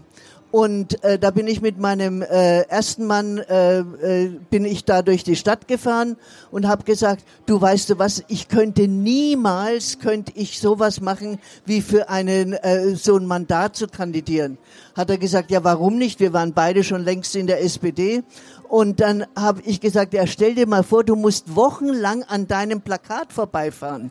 Und 0.51 1.03
äh, 1.03 1.19
da 1.19 1.29
bin 1.29 1.47
ich 1.47 1.61
mit 1.61 1.77
meinem 1.77 2.23
äh, 2.23 2.61
ersten 2.61 3.05
Mann, 3.05 3.37
äh, 3.37 3.79
äh, 3.79 4.29
bin 4.49 4.65
ich 4.65 4.83
da 4.83 5.03
durch 5.03 5.23
die 5.23 5.35
Stadt 5.35 5.67
gefahren 5.67 6.17
und 6.49 6.67
habe 6.67 6.85
gesagt, 6.85 7.23
du 7.45 7.61
weißt 7.61 7.91
du 7.91 7.99
was, 7.99 8.23
ich 8.29 8.47
könnte 8.47 8.87
niemals, 8.87 9.99
könnte 9.99 10.31
ich 10.33 10.59
sowas 10.59 11.01
machen, 11.01 11.37
wie 11.65 11.81
für 11.81 12.09
einen 12.09 12.53
äh, 12.53 12.95
so 12.95 13.15
ein 13.17 13.27
Mandat 13.27 13.75
zu 13.75 13.87
kandidieren. 13.87 14.57
Hat 14.95 15.11
er 15.11 15.19
gesagt, 15.19 15.51
ja 15.51 15.63
warum 15.63 15.99
nicht, 15.99 16.19
wir 16.19 16.33
waren 16.33 16.53
beide 16.53 16.83
schon 16.83 17.03
längst 17.03 17.35
in 17.35 17.45
der 17.45 17.63
SPD. 17.63 18.23
Und 18.67 19.01
dann 19.01 19.27
habe 19.35 19.61
ich 19.65 19.79
gesagt, 19.81 20.15
ja 20.15 20.25
stell 20.25 20.55
dir 20.55 20.65
mal 20.65 20.83
vor, 20.83 21.03
du 21.03 21.15
musst 21.15 21.55
wochenlang 21.55 22.23
an 22.23 22.47
deinem 22.47 22.81
Plakat 22.81 23.33
vorbeifahren. 23.33 24.09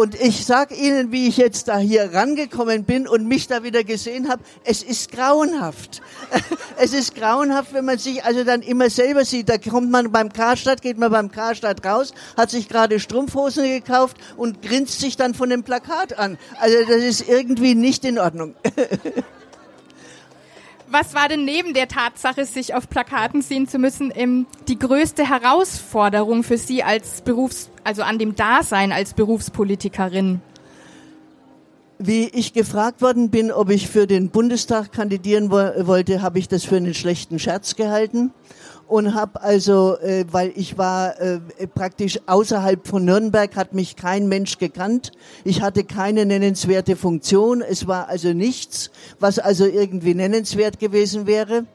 Und 0.00 0.18
ich 0.18 0.46
sage 0.46 0.74
Ihnen, 0.74 1.12
wie 1.12 1.28
ich 1.28 1.36
jetzt 1.36 1.68
da 1.68 1.76
hier 1.76 2.14
rangekommen 2.14 2.84
bin 2.84 3.06
und 3.06 3.28
mich 3.28 3.48
da 3.48 3.62
wieder 3.62 3.84
gesehen 3.84 4.30
habe, 4.30 4.42
es 4.64 4.82
ist 4.82 5.12
grauenhaft. 5.12 6.00
es 6.78 6.94
ist 6.94 7.14
grauenhaft, 7.14 7.74
wenn 7.74 7.84
man 7.84 7.98
sich 7.98 8.24
also 8.24 8.42
dann 8.42 8.62
immer 8.62 8.88
selber 8.88 9.26
sieht. 9.26 9.50
Da 9.50 9.58
kommt 9.58 9.90
man 9.90 10.10
beim 10.10 10.32
Karstadt, 10.32 10.80
geht 10.80 10.96
man 10.96 11.12
beim 11.12 11.30
Karstadt 11.30 11.84
raus, 11.84 12.14
hat 12.34 12.48
sich 12.50 12.66
gerade 12.66 12.98
Strumpfhosen 12.98 13.64
gekauft 13.64 14.16
und 14.38 14.62
grinst 14.62 15.00
sich 15.00 15.18
dann 15.18 15.34
von 15.34 15.50
dem 15.50 15.64
Plakat 15.64 16.18
an. 16.18 16.38
Also 16.58 16.78
das 16.88 17.02
ist 17.02 17.28
irgendwie 17.28 17.74
nicht 17.74 18.06
in 18.06 18.18
Ordnung. 18.18 18.54
Was 20.92 21.14
war 21.14 21.28
denn 21.28 21.44
neben 21.44 21.72
der 21.72 21.86
Tatsache, 21.86 22.44
sich 22.44 22.74
auf 22.74 22.90
Plakaten 22.90 23.42
sehen 23.42 23.68
zu 23.68 23.78
müssen, 23.78 24.46
die 24.66 24.78
größte 24.78 25.28
Herausforderung 25.28 26.42
für 26.42 26.58
Sie 26.58 26.82
als 26.82 27.22
Berufs-, 27.22 27.70
also 27.84 28.02
an 28.02 28.18
dem 28.18 28.34
Dasein 28.34 28.90
als 28.90 29.14
Berufspolitikerin? 29.14 30.40
Wie 31.98 32.24
ich 32.28 32.54
gefragt 32.54 33.02
worden 33.02 33.30
bin, 33.30 33.52
ob 33.52 33.70
ich 33.70 33.88
für 33.88 34.08
den 34.08 34.30
Bundestag 34.30 34.90
kandidieren 34.90 35.52
wo 35.52 35.86
wollte, 35.86 36.22
habe 36.22 36.40
ich 36.40 36.48
das 36.48 36.64
für 36.64 36.76
einen 36.76 36.94
schlechten 36.94 37.38
Scherz 37.38 37.76
gehalten 37.76 38.32
und 38.90 39.14
habe 39.14 39.40
also, 39.40 39.96
äh, 39.98 40.24
weil 40.30 40.52
ich 40.56 40.76
war 40.76 41.18
äh, 41.20 41.38
praktisch 41.72 42.18
außerhalb 42.26 42.88
von 42.88 43.04
Nürnberg, 43.04 43.54
hat 43.54 43.72
mich 43.72 43.94
kein 43.94 44.28
Mensch 44.28 44.58
gekannt. 44.58 45.12
Ich 45.44 45.62
hatte 45.62 45.84
keine 45.84 46.26
nennenswerte 46.26 46.96
Funktion. 46.96 47.62
Es 47.62 47.86
war 47.86 48.08
also 48.08 48.32
nichts, 48.32 48.90
was 49.20 49.38
also 49.38 49.64
irgendwie 49.64 50.14
nennenswert 50.14 50.80
gewesen 50.80 51.28
wäre. 51.28 51.66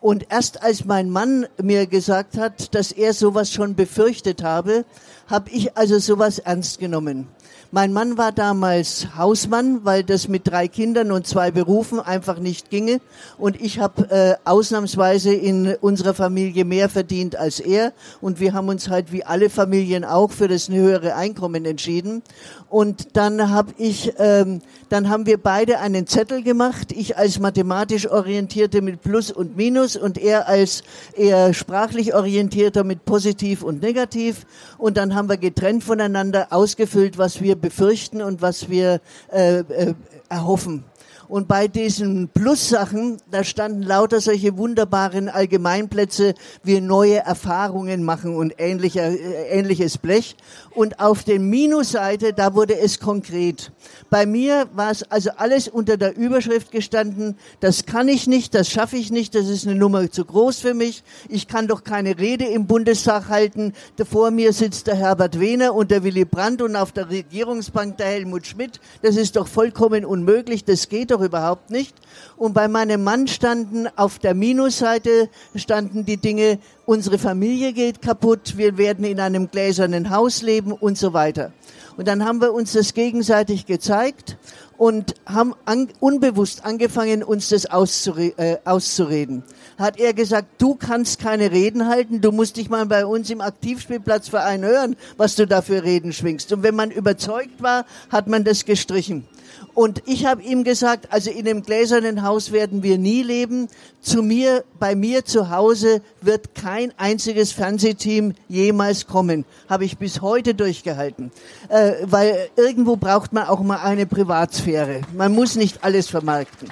Und 0.00 0.26
erst 0.28 0.62
als 0.62 0.84
mein 0.84 1.08
Mann 1.08 1.46
mir 1.62 1.86
gesagt 1.86 2.36
hat, 2.36 2.74
dass 2.74 2.90
er 2.90 3.14
sowas 3.14 3.52
schon 3.52 3.76
befürchtet 3.76 4.42
habe, 4.42 4.84
habe 5.28 5.50
ich 5.50 5.76
also 5.76 5.98
sowas 6.00 6.40
ernst 6.40 6.80
genommen. 6.80 7.28
Mein 7.76 7.92
Mann 7.92 8.16
war 8.16 8.32
damals 8.32 9.08
Hausmann, 9.18 9.84
weil 9.84 10.02
das 10.02 10.28
mit 10.28 10.48
drei 10.48 10.66
Kindern 10.66 11.12
und 11.12 11.26
zwei 11.26 11.50
Berufen 11.50 12.00
einfach 12.00 12.38
nicht 12.38 12.70
ginge. 12.70 13.02
Und 13.36 13.60
ich 13.60 13.80
habe 13.80 14.10
äh, 14.10 14.34
ausnahmsweise 14.46 15.34
in 15.34 15.74
unserer 15.82 16.14
Familie 16.14 16.64
mehr 16.64 16.88
verdient 16.88 17.36
als 17.36 17.60
er. 17.60 17.92
Und 18.22 18.40
wir 18.40 18.54
haben 18.54 18.70
uns 18.70 18.88
halt 18.88 19.12
wie 19.12 19.24
alle 19.24 19.50
Familien 19.50 20.06
auch 20.06 20.30
für 20.30 20.48
das 20.48 20.70
höhere 20.70 21.16
Einkommen 21.16 21.66
entschieden. 21.66 22.22
Und 22.70 23.14
dann 23.14 23.50
habe 23.50 23.74
ich, 23.76 24.10
ähm, 24.16 24.62
dann 24.88 25.08
haben 25.08 25.26
wir 25.26 25.38
beide 25.38 25.80
einen 25.80 26.06
Zettel 26.06 26.42
gemacht. 26.42 26.92
Ich 26.92 27.16
als 27.16 27.38
mathematisch 27.38 28.08
orientierte 28.08 28.82
mit 28.82 29.02
Plus 29.02 29.30
und 29.30 29.56
Minus 29.56 29.96
und 29.96 30.18
er 30.18 30.48
als 30.48 30.82
eher 31.14 31.52
sprachlich 31.54 32.14
orientierter 32.14 32.84
mit 32.84 33.04
Positiv 33.04 33.62
und 33.62 33.82
Negativ. 33.82 34.46
Und 34.78 34.96
dann 34.96 35.14
haben 35.14 35.28
wir 35.28 35.36
getrennt 35.36 35.82
voneinander 35.82 36.48
ausgefüllt, 36.50 37.18
was 37.18 37.40
wir 37.40 37.56
befürchten 37.56 38.22
und 38.22 38.42
was 38.42 38.70
wir 38.70 39.00
äh, 39.32 39.58
äh, 39.60 39.94
erhoffen. 40.28 40.84
Und 41.28 41.48
bei 41.48 41.66
diesen 41.66 42.28
Plus-Sachen, 42.28 43.18
da 43.30 43.42
standen 43.42 43.82
lauter 43.82 44.20
solche 44.20 44.56
wunderbaren 44.56 45.28
Allgemeinplätze 45.28 46.34
wie 46.62 46.80
neue 46.80 47.18
Erfahrungen 47.18 48.04
machen 48.04 48.36
und 48.36 48.54
ähnlicher, 48.58 49.08
äh, 49.08 49.48
ähnliches 49.50 49.98
Blech. 49.98 50.36
Und 50.76 51.00
auf 51.00 51.24
der 51.24 51.40
Minusseite, 51.40 52.34
da 52.34 52.54
wurde 52.54 52.78
es 52.78 53.00
konkret. 53.00 53.72
Bei 54.10 54.26
mir 54.26 54.68
war 54.74 54.90
es 54.90 55.10
also 55.10 55.30
alles 55.38 55.68
unter 55.68 55.96
der 55.96 56.14
Überschrift 56.14 56.70
gestanden, 56.70 57.38
das 57.60 57.86
kann 57.86 58.08
ich 58.08 58.26
nicht, 58.26 58.54
das 58.54 58.68
schaffe 58.68 58.98
ich 58.98 59.10
nicht, 59.10 59.34
das 59.34 59.48
ist 59.48 59.66
eine 59.66 59.74
Nummer 59.74 60.10
zu 60.10 60.26
groß 60.26 60.58
für 60.58 60.74
mich. 60.74 61.02
Ich 61.30 61.48
kann 61.48 61.66
doch 61.66 61.82
keine 61.82 62.18
Rede 62.18 62.44
im 62.44 62.66
Bundestag 62.66 63.30
halten. 63.30 63.72
Vor 64.06 64.30
mir 64.30 64.52
sitzt 64.52 64.86
der 64.86 64.96
Herbert 64.96 65.40
Wehner 65.40 65.74
und 65.74 65.90
der 65.90 66.04
Willy 66.04 66.26
Brandt 66.26 66.60
und 66.60 66.76
auf 66.76 66.92
der 66.92 67.08
Regierungsbank 67.08 67.96
der 67.96 68.08
Helmut 68.08 68.46
Schmidt. 68.46 68.78
Das 69.00 69.16
ist 69.16 69.36
doch 69.36 69.48
vollkommen 69.48 70.04
unmöglich, 70.04 70.62
das 70.66 70.90
geht 70.90 71.10
doch 71.10 71.22
überhaupt 71.22 71.70
nicht. 71.70 71.96
Und 72.36 72.52
bei 72.52 72.68
meinem 72.68 73.02
Mann 73.02 73.28
standen 73.28 73.88
auf 73.96 74.18
der 74.18 74.34
Minusseite 74.34 75.30
standen 75.54 76.04
die 76.04 76.18
Dinge, 76.18 76.58
unsere 76.86 77.18
Familie 77.18 77.72
geht 77.72 78.00
kaputt, 78.00 78.56
wir 78.56 78.78
werden 78.78 79.04
in 79.04 79.20
einem 79.20 79.50
gläsernen 79.50 80.10
Haus 80.10 80.40
leben 80.40 80.72
und 80.72 80.96
so 80.96 81.12
weiter. 81.12 81.52
Und 81.96 82.08
dann 82.08 82.24
haben 82.24 82.40
wir 82.40 82.52
uns 82.52 82.72
das 82.72 82.94
gegenseitig 82.94 83.66
gezeigt 83.66 84.36
und 84.76 85.14
haben 85.24 85.54
an, 85.64 85.88
unbewusst 85.98 86.64
angefangen, 86.64 87.22
uns 87.22 87.48
das 87.48 87.66
auszure 87.66 88.38
äh, 88.38 88.58
auszureden. 88.64 89.42
Hat 89.78 89.98
er 89.98 90.12
gesagt, 90.12 90.48
du 90.58 90.74
kannst 90.74 91.18
keine 91.18 91.50
Reden 91.50 91.88
halten, 91.88 92.20
du 92.20 92.32
musst 92.32 92.58
dich 92.58 92.68
mal 92.68 92.86
bei 92.86 93.06
uns 93.06 93.30
im 93.30 93.40
Aktivspielplatzverein 93.40 94.62
hören, 94.64 94.96
was 95.16 95.36
du 95.36 95.46
da 95.46 95.62
für 95.62 95.82
Reden 95.82 96.12
schwingst. 96.12 96.52
Und 96.52 96.62
wenn 96.62 96.74
man 96.74 96.90
überzeugt 96.90 97.62
war, 97.62 97.86
hat 98.10 98.28
man 98.28 98.44
das 98.44 98.64
gestrichen. 98.66 99.26
Und 99.74 100.02
ich 100.06 100.24
habe 100.24 100.42
ihm 100.42 100.64
gesagt, 100.64 101.12
also 101.12 101.30
in 101.30 101.44
dem 101.44 101.62
gläsernen 101.62 102.22
Haus 102.22 102.52
werden 102.52 102.82
wir 102.82 102.98
nie 102.98 103.22
leben. 103.22 103.68
Zu 104.00 104.22
mir, 104.22 104.64
bei 104.78 104.94
mir 104.94 105.24
zu 105.24 105.50
Hause 105.50 106.00
wird 106.22 106.54
kein 106.54 106.92
einziges 106.96 107.52
Fernsehteam 107.52 108.34
jemals 108.48 109.06
kommen. 109.06 109.44
Habe 109.68 109.84
ich 109.84 109.98
bis 109.98 110.22
heute 110.22 110.54
durchgehalten. 110.54 111.30
Äh, 111.68 111.92
weil 112.02 112.48
irgendwo 112.56 112.96
braucht 112.96 113.32
man 113.32 113.48
auch 113.48 113.60
mal 113.60 113.78
eine 113.78 114.06
Privatsphäre. 114.06 115.02
Man 115.14 115.34
muss 115.34 115.56
nicht 115.56 115.84
alles 115.84 116.08
vermarkten. 116.08 116.68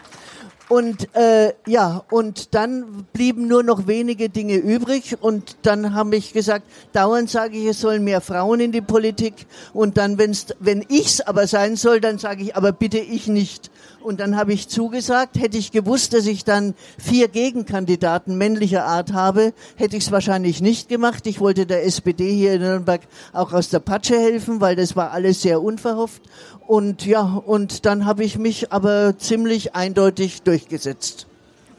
Und 0.75 1.15
äh, 1.15 1.53
ja, 1.69 2.03
und 2.11 2.53
dann 2.57 3.07
blieben 3.13 3.47
nur 3.47 3.63
noch 3.63 3.87
wenige 3.87 4.29
Dinge 4.29 4.57
übrig 4.57 5.17
und 5.21 5.57
dann 5.63 5.95
habe 5.95 6.17
ich 6.17 6.33
gesagt, 6.33 6.67
dauernd 6.93 7.31
sage 7.31 7.57
ich, 7.57 7.67
es 7.67 7.81
sollen 7.81 8.03
mehr 8.03 8.21
Frauen 8.21 8.59
in 8.59 8.73
die 8.73 8.81
Politik 8.81 9.47
und 9.73 9.99
dann, 9.99 10.19
wenn's, 10.19 10.47
wenn 10.59 10.85
ich's 10.89 11.21
aber 11.21 11.47
sein 11.47 11.77
soll, 11.77 12.01
dann 12.01 12.19
sage 12.19 12.43
ich, 12.43 12.57
aber 12.57 12.73
bitte 12.73 12.99
ich 12.99 13.29
nicht. 13.29 13.71
Und 14.05 14.21
dann 14.21 14.37
habe 14.37 14.53
ich 14.53 14.69
zugesagt, 14.69 15.41
hätte 15.41 15.57
ich 15.57 15.73
gewusst, 15.73 16.13
dass 16.13 16.27
ich 16.27 16.45
dann 16.45 16.75
vier 16.99 17.29
Gegenkandidaten 17.29 18.37
männlicher 18.37 18.85
Art 18.85 19.15
habe, 19.15 19.55
hätte 19.77 19.97
ich 19.97 20.05
es 20.05 20.13
wahrscheinlich 20.13 20.61
nicht 20.61 20.91
gemacht. 20.91 21.27
Ich 21.27 21.41
wollte 21.41 21.65
der 21.65 21.87
SPD 21.87 22.31
hier 22.31 22.55
in 22.55 22.61
Nürnberg 22.61 23.01
auch 23.33 23.55
aus 23.55 23.71
der 23.71 23.79
Patsche 23.79 24.19
helfen, 24.19 24.61
weil 24.61 24.77
das 24.77 24.95
war 24.95 25.13
alles 25.13 25.41
sehr 25.41 25.63
unverhofft. 25.63 26.21
Und 26.67 27.05
ja, 27.05 27.43
und 27.45 27.85
dann 27.85 28.07
habe 28.07 28.25
ich 28.25 28.39
mich 28.39 28.73
aber 28.73 29.19
ziemlich 29.19 29.75
eindeutig 29.75 30.43
durchgesetzt. 30.43 31.27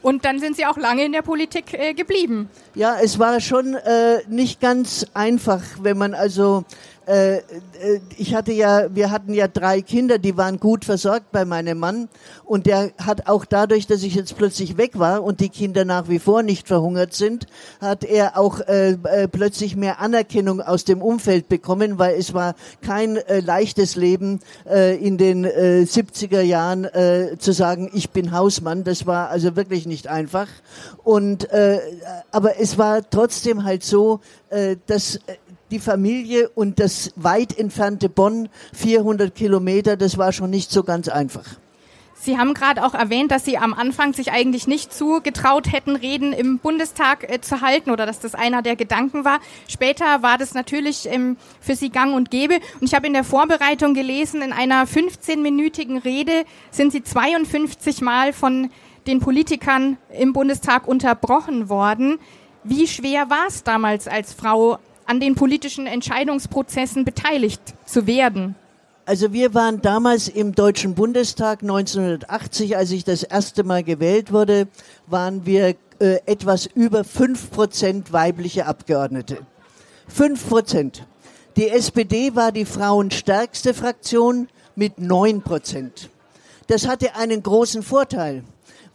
Und 0.02 0.24
dann 0.24 0.38
sind 0.38 0.54
Sie 0.54 0.64
auch 0.66 0.76
lange 0.76 1.04
in 1.04 1.10
der 1.10 1.22
Politik 1.22 1.74
äh, 1.74 1.92
geblieben. 1.92 2.48
Ja, 2.76 2.96
es 3.02 3.18
war 3.18 3.40
schon 3.40 3.74
äh, 3.74 4.20
nicht 4.28 4.60
ganz 4.60 5.04
einfach, 5.14 5.62
wenn 5.80 5.98
man 5.98 6.14
also 6.14 6.64
äh, 7.06 7.36
äh, 7.36 7.42
ich 8.16 8.34
hatte 8.34 8.52
ja, 8.52 8.92
wir 8.92 9.12
hatten 9.12 9.32
ja 9.32 9.46
drei 9.46 9.80
Kinder, 9.80 10.18
die 10.18 10.36
waren 10.36 10.58
gut 10.58 10.84
versorgt 10.84 11.30
bei 11.30 11.44
meinem 11.44 11.78
Mann 11.78 12.08
und 12.44 12.66
der 12.66 12.90
hat 12.98 13.28
auch 13.28 13.44
dadurch, 13.44 13.86
dass 13.86 14.02
ich 14.02 14.16
jetzt 14.16 14.36
plötzlich 14.36 14.76
weg 14.76 14.98
war 14.98 15.22
und 15.22 15.38
die 15.38 15.48
Kinder 15.48 15.84
nach 15.84 16.08
wie 16.08 16.18
vor 16.18 16.42
nicht 16.42 16.66
verhungert 16.66 17.14
sind, 17.14 17.46
hat 17.80 18.02
er 18.02 18.36
auch 18.36 18.60
äh, 18.60 18.92
äh, 19.04 19.28
plötzlich 19.28 19.76
mehr 19.76 20.00
Anerkennung 20.00 20.60
aus 20.60 20.84
dem 20.84 21.00
Umfeld 21.00 21.48
bekommen, 21.48 22.00
weil 22.00 22.16
es 22.18 22.34
war 22.34 22.56
kein 22.82 23.16
äh, 23.16 23.38
leichtes 23.38 23.94
Leben 23.94 24.40
äh, 24.68 24.96
in 24.96 25.16
den 25.16 25.44
äh, 25.44 25.86
70er 25.86 26.40
Jahren 26.40 26.88
zu 27.38 27.52
sagen, 27.52 27.90
ich 27.92 28.10
bin 28.10 28.32
Hausmann. 28.32 28.84
Das 28.84 29.06
war 29.06 29.28
also 29.30 29.54
wirklich 29.56 29.86
nicht 29.86 30.08
einfach. 30.08 30.48
Und 31.04 31.48
aber 32.30 32.60
es 32.60 32.78
war 32.78 33.08
trotzdem 33.08 33.64
halt 33.64 33.84
so, 33.84 34.20
dass 34.86 35.20
die 35.70 35.78
Familie 35.78 36.48
und 36.50 36.78
das 36.80 37.12
weit 37.16 37.58
entfernte 37.58 38.08
Bonn, 38.08 38.48
400 38.72 39.34
Kilometer, 39.34 39.96
das 39.96 40.18
war 40.18 40.32
schon 40.32 40.50
nicht 40.50 40.70
so 40.70 40.84
ganz 40.84 41.08
einfach. 41.08 41.44
Sie 42.26 42.38
haben 42.38 42.54
gerade 42.54 42.84
auch 42.84 42.94
erwähnt, 42.94 43.30
dass 43.30 43.44
Sie 43.44 43.56
am 43.56 43.72
Anfang 43.72 44.12
sich 44.12 44.32
eigentlich 44.32 44.66
nicht 44.66 44.92
zugetraut 44.92 45.70
hätten, 45.70 45.94
Reden 45.94 46.32
im 46.32 46.58
Bundestag 46.58 47.30
äh, 47.30 47.40
zu 47.40 47.60
halten 47.60 47.90
oder 47.90 48.04
dass 48.04 48.18
das 48.18 48.34
einer 48.34 48.62
der 48.62 48.74
Gedanken 48.74 49.24
war. 49.24 49.38
Später 49.68 50.22
war 50.22 50.36
das 50.36 50.52
natürlich 50.52 51.06
ähm, 51.08 51.36
für 51.60 51.76
Sie 51.76 51.90
gang 51.90 52.16
und 52.16 52.32
gäbe. 52.32 52.54
Und 52.80 52.88
ich 52.88 52.94
habe 52.94 53.06
in 53.06 53.12
der 53.12 53.22
Vorbereitung 53.22 53.94
gelesen, 53.94 54.42
in 54.42 54.52
einer 54.52 54.86
15-minütigen 54.88 56.02
Rede 56.02 56.44
sind 56.72 56.90
Sie 56.90 57.04
52 57.04 58.00
Mal 58.00 58.32
von 58.32 58.70
den 59.06 59.20
Politikern 59.20 59.96
im 60.18 60.32
Bundestag 60.32 60.88
unterbrochen 60.88 61.68
worden. 61.68 62.18
Wie 62.64 62.88
schwer 62.88 63.30
war 63.30 63.46
es 63.46 63.62
damals 63.62 64.08
als 64.08 64.32
Frau 64.32 64.78
an 65.06 65.20
den 65.20 65.34
politischen 65.34 65.86
Entscheidungsprozessen 65.86 67.04
beteiligt 67.04 67.60
zu 67.84 68.06
werden? 68.06 68.54
Also 69.04 69.32
wir 69.32 69.54
waren 69.54 69.80
damals 69.82 70.28
im 70.28 70.54
Deutschen 70.54 70.94
Bundestag 70.94 71.62
1980, 71.62 72.76
als 72.76 72.90
ich 72.90 73.04
das 73.04 73.22
erste 73.22 73.62
Mal 73.62 73.84
gewählt 73.84 74.32
wurde, 74.32 74.66
waren 75.06 75.46
wir 75.46 75.76
äh, 76.00 76.18
etwas 76.26 76.66
über 76.66 77.04
fünf 77.04 77.52
Prozent 77.52 78.12
weibliche 78.12 78.66
Abgeordnete. 78.66 79.38
Fünf 80.08 80.48
Prozent. 80.48 81.06
Die 81.56 81.68
SPD 81.68 82.34
war 82.34 82.50
die 82.52 82.64
frauenstärkste 82.64 83.74
Fraktion 83.74 84.48
mit 84.74 84.98
neun 84.98 85.40
Prozent. 85.40 86.10
Das 86.66 86.88
hatte 86.88 87.14
einen 87.14 87.42
großen 87.42 87.82
Vorteil 87.82 88.42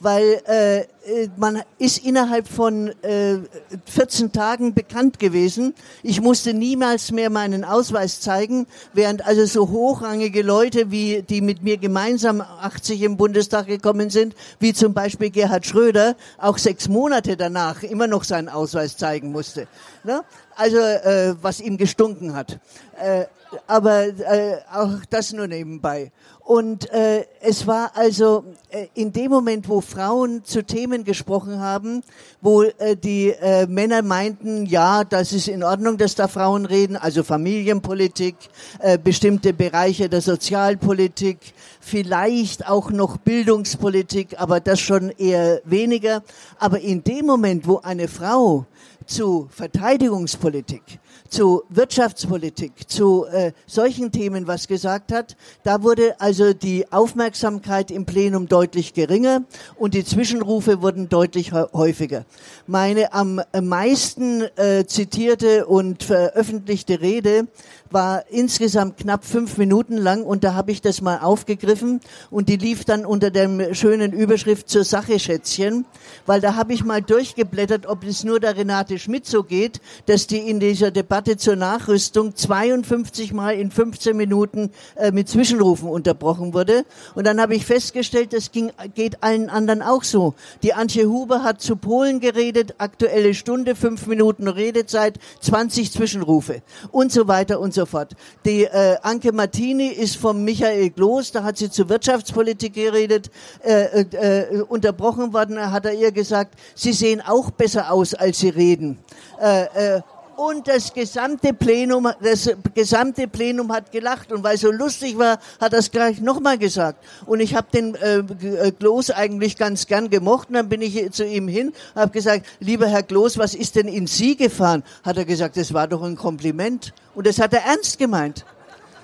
weil 0.02 0.42
äh, 0.48 0.80
äh, 0.80 1.30
man 1.38 1.62
ist 1.78 2.04
innerhalb 2.06 2.48
von 2.48 2.90
äh, 3.04 3.38
14 3.86 4.32
Tagen 4.32 4.74
bekannt 4.74 5.20
gewesen. 5.20 5.74
Ich 6.04 6.22
musste 6.22 6.54
niemals 6.54 7.12
mehr 7.12 7.30
meinen 7.30 7.64
Ausweis 7.64 8.20
zeigen, 8.20 8.68
während 8.94 9.26
also 9.26 9.46
so 9.46 9.70
hochrangige 9.70 10.42
Leute, 10.42 10.92
wie 10.92 11.22
die 11.22 11.42
mit 11.42 11.64
mir 11.64 11.78
gemeinsam 11.78 12.42
80 12.42 13.02
im 13.04 13.18
Bundestag 13.18 13.68
gekommen 13.68 14.10
sind, 14.10 14.36
wie 14.60 14.74
zum 14.74 14.94
Beispiel 14.94 15.30
Gerhard 15.30 15.66
Schröder, 15.66 16.16
auch 16.38 16.58
sechs 16.58 16.88
Monate 16.88 17.38
danach 17.38 17.84
immer 17.84 18.08
noch 18.08 18.24
seinen 18.24 18.50
Ausweis 18.50 18.98
zeigen 18.98 19.32
musste. 19.32 19.68
Ne? 20.04 20.24
Also 20.56 20.78
äh, 20.78 21.36
was 21.42 21.60
ihm 21.62 21.78
gestunken 21.78 22.34
hat. 22.36 22.60
Äh, 23.00 23.26
aber 23.68 24.08
äh, 24.08 24.58
auch 24.72 25.00
das 25.10 25.34
nur 25.34 25.48
nebenbei. 25.48 26.12
Und 26.44 26.92
äh, 26.92 27.26
es 27.40 27.68
war 27.68 27.92
also 27.96 28.44
äh, 28.72 28.88
in 28.94 29.14
dem 29.14 29.32
Moment, 29.32 29.70
wo 29.70 29.80
Frauen 29.80 30.44
zu 30.44 30.64
Themen 30.64 31.04
gesprochen 31.04 31.60
haben, 31.60 32.04
wo 32.42 32.64
äh, 32.64 32.98
die 32.98 33.30
äh, 33.30 33.68
Männer 33.68 34.02
meinten, 34.02 34.66
ja, 34.66 35.04
das 35.04 35.34
ist 35.34 35.48
in 35.48 35.64
Ordnung, 35.64 35.98
dass 35.98 36.16
da 36.16 36.28
Frauen 36.28 36.66
reden, 36.66 36.98
also 36.98 37.24
Familienpolitik, 37.24 38.36
äh, 38.80 38.98
bestimmte 38.98 39.54
Bereiche 39.54 40.10
der 40.10 40.22
Sozialpolitik, 40.22 41.38
vielleicht 41.80 42.68
auch 42.68 42.90
noch 42.90 43.18
Bildungspolitik, 43.18 44.40
aber 44.40 44.60
das 44.60 44.80
schon 44.80 45.10
eher 45.12 45.62
weniger. 45.64 46.24
Aber 46.60 46.80
in 46.80 47.04
dem 47.04 47.28
Moment, 47.28 47.68
wo 47.68 47.78
eine 47.78 48.08
Frau 48.08 48.66
zu 49.12 49.48
Verteidigungspolitik, 49.52 51.00
zu 51.30 51.64
Wirtschaftspolitik, 51.70 52.90
zu 52.90 53.26
äh, 53.26 53.52
solchen 53.68 54.12
Themen 54.12 54.48
was 54.48 54.68
gesagt 54.68 55.12
hat. 55.12 55.36
Da 55.64 55.84
wurde 55.84 56.20
also 56.20 56.54
die 56.54 56.90
Aufmerksamkeit 56.92 57.92
im 57.92 58.06
Plenum 58.06 58.48
deutlich 58.48 58.94
geringer 58.94 59.44
und 59.76 59.94
die 59.94 60.06
Zwischenrufe 60.06 60.82
wurden 60.82 61.10
deutlich 61.10 61.52
häufiger. 61.52 62.26
Meine 62.68 63.14
am 63.14 63.42
meisten 63.62 64.44
äh, 64.56 64.86
zitierte 64.86 65.66
und 65.66 66.04
veröffentlichte 66.04 67.02
Rede 67.02 67.48
war 67.92 68.24
insgesamt 68.30 68.98
knapp 68.98 69.26
fünf 69.26 69.58
Minuten 69.58 69.98
lang 69.98 70.24
und 70.24 70.44
da 70.44 70.54
habe 70.54 70.72
ich 70.72 70.82
das 70.82 71.02
mal 71.02 71.20
aufgegriffen 71.20 72.00
und 72.30 72.50
die 72.50 72.56
lief 72.56 72.86
dann 72.86 73.06
unter 73.06 73.32
der 73.32 73.74
schönen 73.74 74.14
Überschrift 74.14 74.70
zur 74.70 74.84
Sache 74.84 75.20
Schätzchen, 75.20 75.86
weil 76.26 76.42
da 76.42 76.56
habe 76.56 76.74
ich 76.74 76.84
mal 76.84 77.02
durchgeblättert, 77.02 77.86
ob 77.88 78.04
es 78.04 78.24
nur 78.24 78.40
der 78.40 78.56
Renate 78.56 78.98
Schmidt 79.02 79.26
so 79.26 79.44
geht, 79.44 79.82
dass 80.06 80.28
die 80.28 80.38
in 80.38 80.60
dieser 80.60 80.92
Debatte 80.92 81.38
zur 81.38 81.56
Nachrüstung 81.56 82.36
52 82.36 83.34
Mal 83.34 83.56
in 83.56 83.72
15 83.72 84.16
Minuten 84.16 84.72
äh, 84.96 85.12
mit 85.12 85.28
Zwischenrufen 85.28 85.90
unterbrochen 85.90 86.54
wurde 86.54 86.86
und 87.16 87.26
dann 87.26 87.42
habe 87.42 87.56
ich 87.56 87.66
festgestellt, 87.66 88.34
das 88.34 88.52
ging, 88.52 88.72
geht 88.96 89.24
allen 89.24 89.50
anderen 89.50 89.82
auch 89.82 90.04
so. 90.04 90.34
Die 90.64 90.74
Antje 90.74 91.08
Huber 91.10 91.44
hat 91.44 91.62
zu 91.62 91.76
Polen 91.76 92.20
geredet, 92.20 92.76
aktuelle 92.78 93.34
Stunde, 93.34 93.76
fünf 93.76 94.08
Minuten 94.08 94.48
Redezeit, 94.48 95.20
20 95.42 95.92
Zwischenrufe 95.92 96.62
und 96.92 97.12
so 97.12 97.28
weiter 97.28 97.60
und 97.60 97.74
so 97.74 97.86
fort. 97.86 98.14
Die 98.46 98.64
äh, 98.64 98.98
Anke 99.02 99.32
Martini 99.32 99.88
ist 99.88 100.18
vom 100.18 100.44
Michael 100.44 100.92
Gloß, 100.92 101.32
da 101.32 101.44
hat 101.44 101.58
sie 101.58 101.70
zur 101.70 101.90
Wirtschaftspolitik 101.90 102.74
geredet, 102.74 103.32
äh, 103.64 104.04
äh, 104.04 104.58
äh 104.58 104.62
unterbrochen 104.62 105.34
worden, 105.34 105.60
hat 105.72 105.86
er 105.86 105.94
ihr 105.94 106.12
gesagt, 106.12 106.56
Sie 106.76 106.94
sehen 106.94 107.22
auch 107.22 107.52
besser 107.52 107.92
aus, 107.92 108.14
als 108.14 108.40
Sie 108.40 108.50
reden. 108.50 108.91
Äh, 109.40 109.96
äh, 109.98 110.02
und 110.38 110.68
das 110.68 110.94
gesamte 110.94 111.54
Plenum, 111.54 112.10
das 112.20 112.50
gesamte 112.74 113.28
Plenum 113.28 113.72
hat 113.72 113.92
gelacht 113.92 114.32
und 114.32 114.44
weil 114.44 114.56
es 114.56 114.62
so 114.62 114.72
lustig 114.72 115.18
war, 115.18 115.40
hat 115.60 115.74
es 115.74 115.92
gleich 115.92 116.20
nochmal 116.20 116.58
gesagt. 116.58 117.04
Und 117.28 117.42
ich 117.42 117.54
habe 117.54 117.68
den 117.72 117.96
äh, 117.96 118.72
Gloß 118.72 119.12
eigentlich 119.12 119.58
ganz 119.58 119.86
gern 119.86 120.10
gemocht 120.10 120.50
und 120.50 120.56
dann 120.56 120.68
bin 120.68 120.82
ich 120.82 121.12
zu 121.12 121.26
ihm 121.26 121.48
hin, 121.48 121.74
habe 121.96 122.12
gesagt, 122.12 122.48
lieber 122.60 122.88
Herr 122.88 123.04
Gloß, 123.04 123.38
was 123.38 123.54
ist 123.54 123.76
denn 123.76 123.88
in 123.88 124.08
Sie 124.08 124.36
gefahren? 124.36 124.84
Hat 125.04 125.18
er 125.18 125.26
gesagt, 125.26 125.58
das 125.58 125.74
war 125.74 125.88
doch 125.88 126.02
ein 126.02 126.16
Kompliment 126.16 126.94
und 127.14 127.28
das 127.28 127.38
hat 127.38 127.54
er 127.54 127.64
ernst 127.66 128.00
gemeint. 128.00 128.46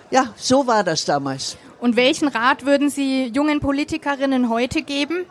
Ja, 0.10 0.34
so 0.38 0.66
war 0.66 0.84
das 0.84 1.06
damals. 1.06 1.58
Und 1.80 1.96
welchen 1.96 2.30
Rat 2.30 2.66
würden 2.66 2.90
Sie 2.90 3.28
jungen 3.28 3.60
Politikerinnen 3.60 4.50
heute 4.50 4.82
geben? 4.82 5.26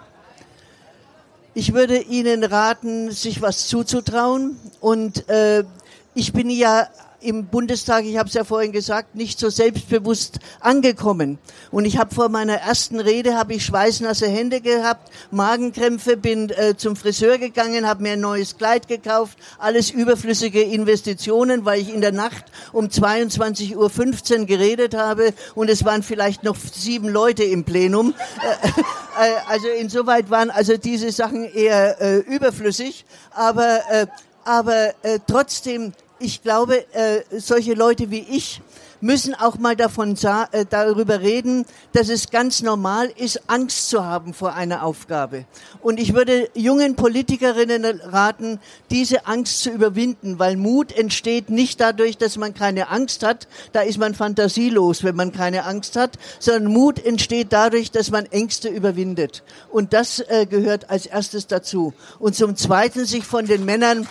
Ich 1.59 1.73
würde 1.73 1.97
Ihnen 1.97 2.45
raten, 2.45 3.11
sich 3.11 3.40
was 3.40 3.66
zuzutrauen. 3.66 4.59
Und 4.79 5.27
äh, 5.31 5.64
ich 6.12 6.35
bin 6.35 6.51
ja 6.51 6.87
im 7.27 7.47
Bundestag, 7.47 8.05
ich 8.05 8.17
habe 8.17 8.29
es 8.29 8.35
ja 8.35 8.45
vorhin 8.45 8.71
gesagt, 8.71 9.17
nicht 9.17 9.39
so 9.39 9.51
selbstbewusst 9.51 10.39
angekommen. 10.61 11.39
Und 11.73 11.85
ich 11.85 11.99
habe 11.99 12.15
vor 12.15 12.29
meiner 12.29 12.55
ersten 12.55 13.01
Rede 13.01 13.37
habe 13.37 13.55
ich 13.55 13.65
schweißnasse 13.65 14.29
Hände 14.29 14.61
gehabt, 14.61 15.11
Magenkrämpfe, 15.33 16.17
bin 16.17 16.51
äh, 16.51 16.77
zum 16.77 16.95
Friseur 16.95 17.39
gegangen, 17.39 17.87
habe 17.87 18.05
mir 18.05 18.12
ein 18.12 18.21
neues 18.21 18.57
Kleid 18.57 18.87
gekauft, 18.87 19.37
alles 19.59 19.91
überflüssige 19.91 20.62
Investitionen, 20.62 21.65
weil 21.65 21.81
ich 21.81 21.93
in 21.93 22.01
der 22.01 22.12
Nacht 22.12 22.45
um 22.73 22.87
22.15 22.87 24.41
Uhr 24.41 24.47
geredet 24.47 24.95
habe 24.95 25.35
und 25.57 25.69
es 25.69 25.85
waren 25.85 26.05
vielleicht 26.05 26.45
noch 26.45 26.57
sieben 26.57 27.09
Leute 27.09 27.43
im 27.43 27.65
Plenum. 27.65 28.15
Äh, 28.43 28.69
äh, 29.27 29.33
also 29.49 29.67
insoweit 29.69 30.31
waren 30.31 30.51
also 30.51 30.77
diese 30.77 31.11
Sachen 31.11 31.45
eher 31.45 32.01
äh, 32.01 32.19
überflüssig, 32.19 33.05
aber 33.33 33.81
äh, 33.91 34.07
aber 34.47 34.95
äh, 35.03 35.19
trotzdem 35.27 35.93
ich 36.19 36.43
glaube, 36.43 36.85
äh, 36.95 37.23
solche 37.39 37.75
Leute 37.75 38.11
wie 38.11 38.21
ich 38.21 38.61
müssen 39.01 39.35
auch 39.35 39.59
mal 39.59 39.77
davon 39.77 40.17
äh, 40.53 40.65
darüber 40.69 41.21
reden, 41.21 41.67
dass 41.93 42.09
es 42.09 42.31
ganz 42.31 42.63
normal 42.63 43.11
ist, 43.17 43.41
Angst 43.47 43.89
zu 43.91 44.05
haben 44.05 44.35
vor 44.35 44.55
einer 44.55 44.85
Aufgabe. 44.85 45.45
Und 45.83 46.01
ich 46.01 46.15
würde 46.15 46.49
jungen 46.55 46.97
Politikerinnen 46.97 47.85
raten, 47.85 48.59
diese 48.91 49.27
Angst 49.27 49.61
zu 49.61 49.71
überwinden, 49.71 50.39
weil 50.39 50.57
Mut 50.57 50.93
entsteht 50.93 51.51
nicht 51.51 51.81
dadurch, 51.81 52.17
dass 52.17 52.37
man 52.37 52.55
keine 52.55 52.89
Angst 52.89 53.23
hat, 53.23 53.49
da 53.73 53.83
ist 53.83 53.99
man 53.99 54.15
fantasielos, 54.15 55.05
wenn 55.05 55.17
man 55.17 55.33
keine 55.33 55.65
Angst 55.65 55.97
hat, 55.97 56.19
sondern 56.39 56.73
Mut 56.73 57.05
entsteht 57.05 57.49
dadurch, 57.51 57.91
dass 57.91 58.11
man 58.11 58.27
Ängste 58.27 58.69
überwindet. 58.69 59.43
Und 59.71 59.93
das 59.93 60.21
äh, 60.21 60.47
gehört 60.47 60.91
als 60.91 61.07
erstes 61.07 61.47
dazu. 61.47 61.93
Und 62.19 62.35
zum 62.35 62.57
Zweiten 62.57 63.05
sich 63.05 63.25
von 63.25 63.47
den 63.47 63.65
Männern 63.65 64.09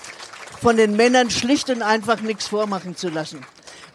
von 0.66 0.78
den 0.78 0.96
Männern 0.96 1.30
schlicht 1.30 1.70
und 1.70 1.84
einfach 1.84 2.22
nichts 2.22 2.48
vormachen 2.48 2.96
zu 2.96 3.10
lassen. 3.10 3.42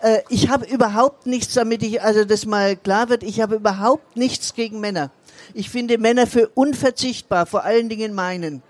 Äh, 0.03 0.21
ich 0.29 0.51
habe 0.51 0.67
überhaupt 0.67 1.27
nichts, 1.27 1.55
damit 1.55 1.83
ich, 1.83 2.01
also 2.01 2.25
das 2.25 2.47
mal 2.47 2.77
klar 2.77 3.09
wird, 3.09 3.25
ich 3.25 3.41
habe 3.41 3.57
überhaupt 3.57 4.17
nichts 4.17 4.55
gegen 4.55 4.79
Männer. 4.79 5.11
Ich 5.53 5.69
finde 5.69 5.99
Männer 5.99 6.29
für 6.29 6.47
unverzichtbar, 6.55 7.47
vor 7.47 7.65
allen 7.65 7.89
Dingen 7.89 8.15
meinen. 8.15 8.63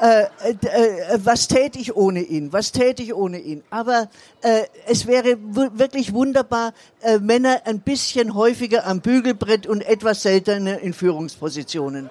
Äh, 0.00 0.22
äh, 0.22 0.54
äh, 0.64 1.18
was 1.22 1.46
täte 1.46 1.78
ich 1.78 1.94
ohne 1.94 2.20
ihn? 2.20 2.52
Was 2.52 2.72
täte 2.72 3.04
ich 3.04 3.14
ohne 3.14 3.38
ihn? 3.38 3.62
Aber 3.70 4.10
äh, 4.42 4.64
es 4.88 5.06
wäre 5.06 5.38
wirklich 5.38 6.12
wunderbar, 6.14 6.72
äh, 7.00 7.20
Männer 7.20 7.60
ein 7.64 7.78
bisschen 7.78 8.34
häufiger 8.34 8.88
am 8.88 9.00
Bügelbrett 9.00 9.68
und 9.68 9.86
etwas 9.86 10.22
seltener 10.22 10.80
in 10.80 10.92
Führungspositionen. 10.92 12.10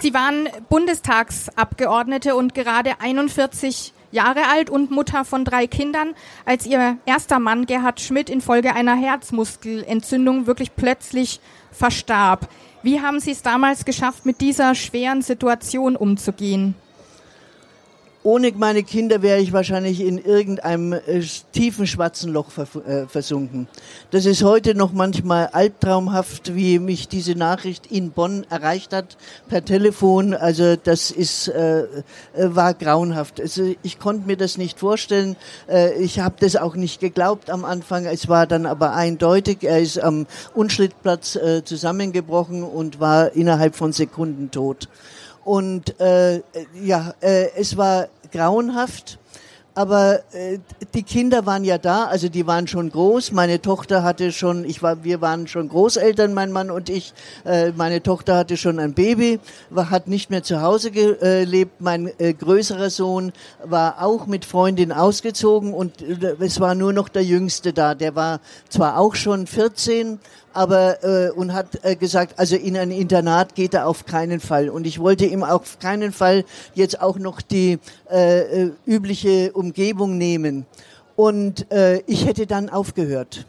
Sie 0.00 0.14
waren 0.14 0.48
Bundestagsabgeordnete 0.70 2.34
und 2.34 2.54
gerade 2.54 3.00
41 3.00 3.92
Jahre 4.12 4.48
alt 4.50 4.70
und 4.70 4.90
Mutter 4.90 5.26
von 5.26 5.44
drei 5.44 5.66
Kindern, 5.66 6.14
als 6.46 6.64
ihr 6.64 6.96
erster 7.04 7.38
Mann 7.38 7.66
Gerhard 7.66 8.00
Schmidt 8.00 8.30
infolge 8.30 8.74
einer 8.74 8.96
Herzmuskelentzündung 8.96 10.46
wirklich 10.46 10.74
plötzlich 10.74 11.40
verstarb. 11.70 12.48
Wie 12.82 13.02
haben 13.02 13.20
Sie 13.20 13.32
es 13.32 13.42
damals 13.42 13.84
geschafft, 13.84 14.24
mit 14.24 14.40
dieser 14.40 14.74
schweren 14.74 15.20
Situation 15.20 15.96
umzugehen? 15.96 16.74
Ohne 18.22 18.52
meine 18.52 18.82
Kinder 18.82 19.22
wäre 19.22 19.38
ich 19.40 19.52
wahrscheinlich 19.52 20.00
in 20.00 20.18
irgendeinem 20.18 20.92
äh, 20.92 21.22
tiefen 21.52 21.86
schwarzen 21.86 22.32
Loch 22.32 22.48
äh, 22.58 23.06
versunken. 23.06 23.66
Das 24.10 24.26
ist 24.26 24.42
heute 24.42 24.74
noch 24.74 24.92
manchmal 24.92 25.46
albtraumhaft, 25.46 26.54
wie 26.54 26.78
mich 26.78 27.08
diese 27.08 27.34
Nachricht 27.34 27.86
in 27.86 28.10
Bonn 28.10 28.44
erreicht 28.50 28.92
hat 28.92 29.16
per 29.48 29.64
Telefon. 29.64 30.34
Also 30.34 30.76
das 30.76 31.10
ist 31.10 31.48
äh, 31.48 31.80
äh 31.80 31.86
war 32.34 32.74
grauenhaft. 32.74 33.40
Also 33.40 33.74
ich 33.82 33.98
konnte 33.98 34.26
mir 34.26 34.36
das 34.36 34.58
nicht 34.58 34.78
vorstellen. 34.78 35.36
Äh, 35.66 36.02
ich 36.02 36.20
habe 36.20 36.34
das 36.40 36.56
auch 36.56 36.76
nicht 36.76 37.00
geglaubt 37.00 37.48
am 37.48 37.64
Anfang. 37.64 38.04
Es 38.04 38.28
war 38.28 38.46
dann 38.46 38.66
aber 38.66 38.94
eindeutig. 38.94 39.58
Er 39.62 39.80
ist 39.80 39.98
am 39.98 40.26
Unschlittplatz 40.54 41.36
äh, 41.36 41.64
zusammengebrochen 41.64 42.64
und 42.64 43.00
war 43.00 43.32
innerhalb 43.32 43.76
von 43.76 43.92
Sekunden 43.92 44.50
tot. 44.50 44.88
Und 45.44 45.98
äh, 46.00 46.42
ja, 46.74 47.14
äh, 47.20 47.48
es 47.56 47.76
war 47.76 48.08
grauenhaft. 48.30 49.18
Aber 49.74 50.20
äh, 50.34 50.58
die 50.94 51.04
Kinder 51.04 51.46
waren 51.46 51.64
ja 51.64 51.78
da, 51.78 52.06
also 52.06 52.28
die 52.28 52.46
waren 52.46 52.66
schon 52.66 52.90
groß. 52.90 53.30
Meine 53.32 53.62
Tochter 53.62 54.02
hatte 54.02 54.32
schon, 54.32 54.64
ich 54.64 54.82
war, 54.82 55.04
wir 55.04 55.20
waren 55.20 55.46
schon 55.46 55.68
Großeltern, 55.68 56.34
mein 56.34 56.50
Mann 56.50 56.70
und 56.70 56.90
ich. 56.90 57.14
Äh, 57.44 57.70
meine 57.76 58.02
Tochter 58.02 58.36
hatte 58.36 58.56
schon 58.56 58.80
ein 58.80 58.94
Baby, 58.94 59.38
war, 59.70 59.90
hat 59.90 60.08
nicht 60.08 60.28
mehr 60.28 60.42
zu 60.42 60.60
Hause 60.60 60.90
gelebt. 60.90 61.80
Mein 61.80 62.10
äh, 62.18 62.34
größerer 62.34 62.90
Sohn 62.90 63.32
war 63.64 64.02
auch 64.02 64.26
mit 64.26 64.44
Freundin 64.44 64.90
ausgezogen 64.90 65.72
und 65.72 66.02
äh, 66.02 66.34
es 66.40 66.58
war 66.58 66.74
nur 66.74 66.92
noch 66.92 67.08
der 67.08 67.24
Jüngste 67.24 67.72
da. 67.72 67.94
Der 67.94 68.16
war 68.16 68.40
zwar 68.68 68.98
auch 68.98 69.14
schon 69.14 69.46
14, 69.46 70.18
aber 70.52 71.02
äh, 71.04 71.30
und 71.30 71.52
hat 71.52 71.84
äh, 71.84 71.96
gesagt, 71.96 72.38
also 72.38 72.56
in 72.56 72.76
ein 72.76 72.90
Internat 72.90 73.54
geht 73.54 73.74
er 73.74 73.86
auf 73.86 74.06
keinen 74.06 74.40
Fall. 74.40 74.68
Und 74.68 74.86
ich 74.86 74.98
wollte 74.98 75.26
ihm 75.26 75.44
auf 75.44 75.78
keinen 75.78 76.12
Fall 76.12 76.44
jetzt 76.74 77.00
auch 77.00 77.18
noch 77.18 77.40
die 77.40 77.78
äh, 78.10 78.40
äh 78.40 78.72
übliche 78.86 79.52
Umgebung 79.52 80.18
nehmen. 80.18 80.66
Und 81.16 81.70
äh, 81.70 81.98
ich 82.06 82.26
hätte 82.26 82.46
dann 82.46 82.68
aufgehört 82.68 83.46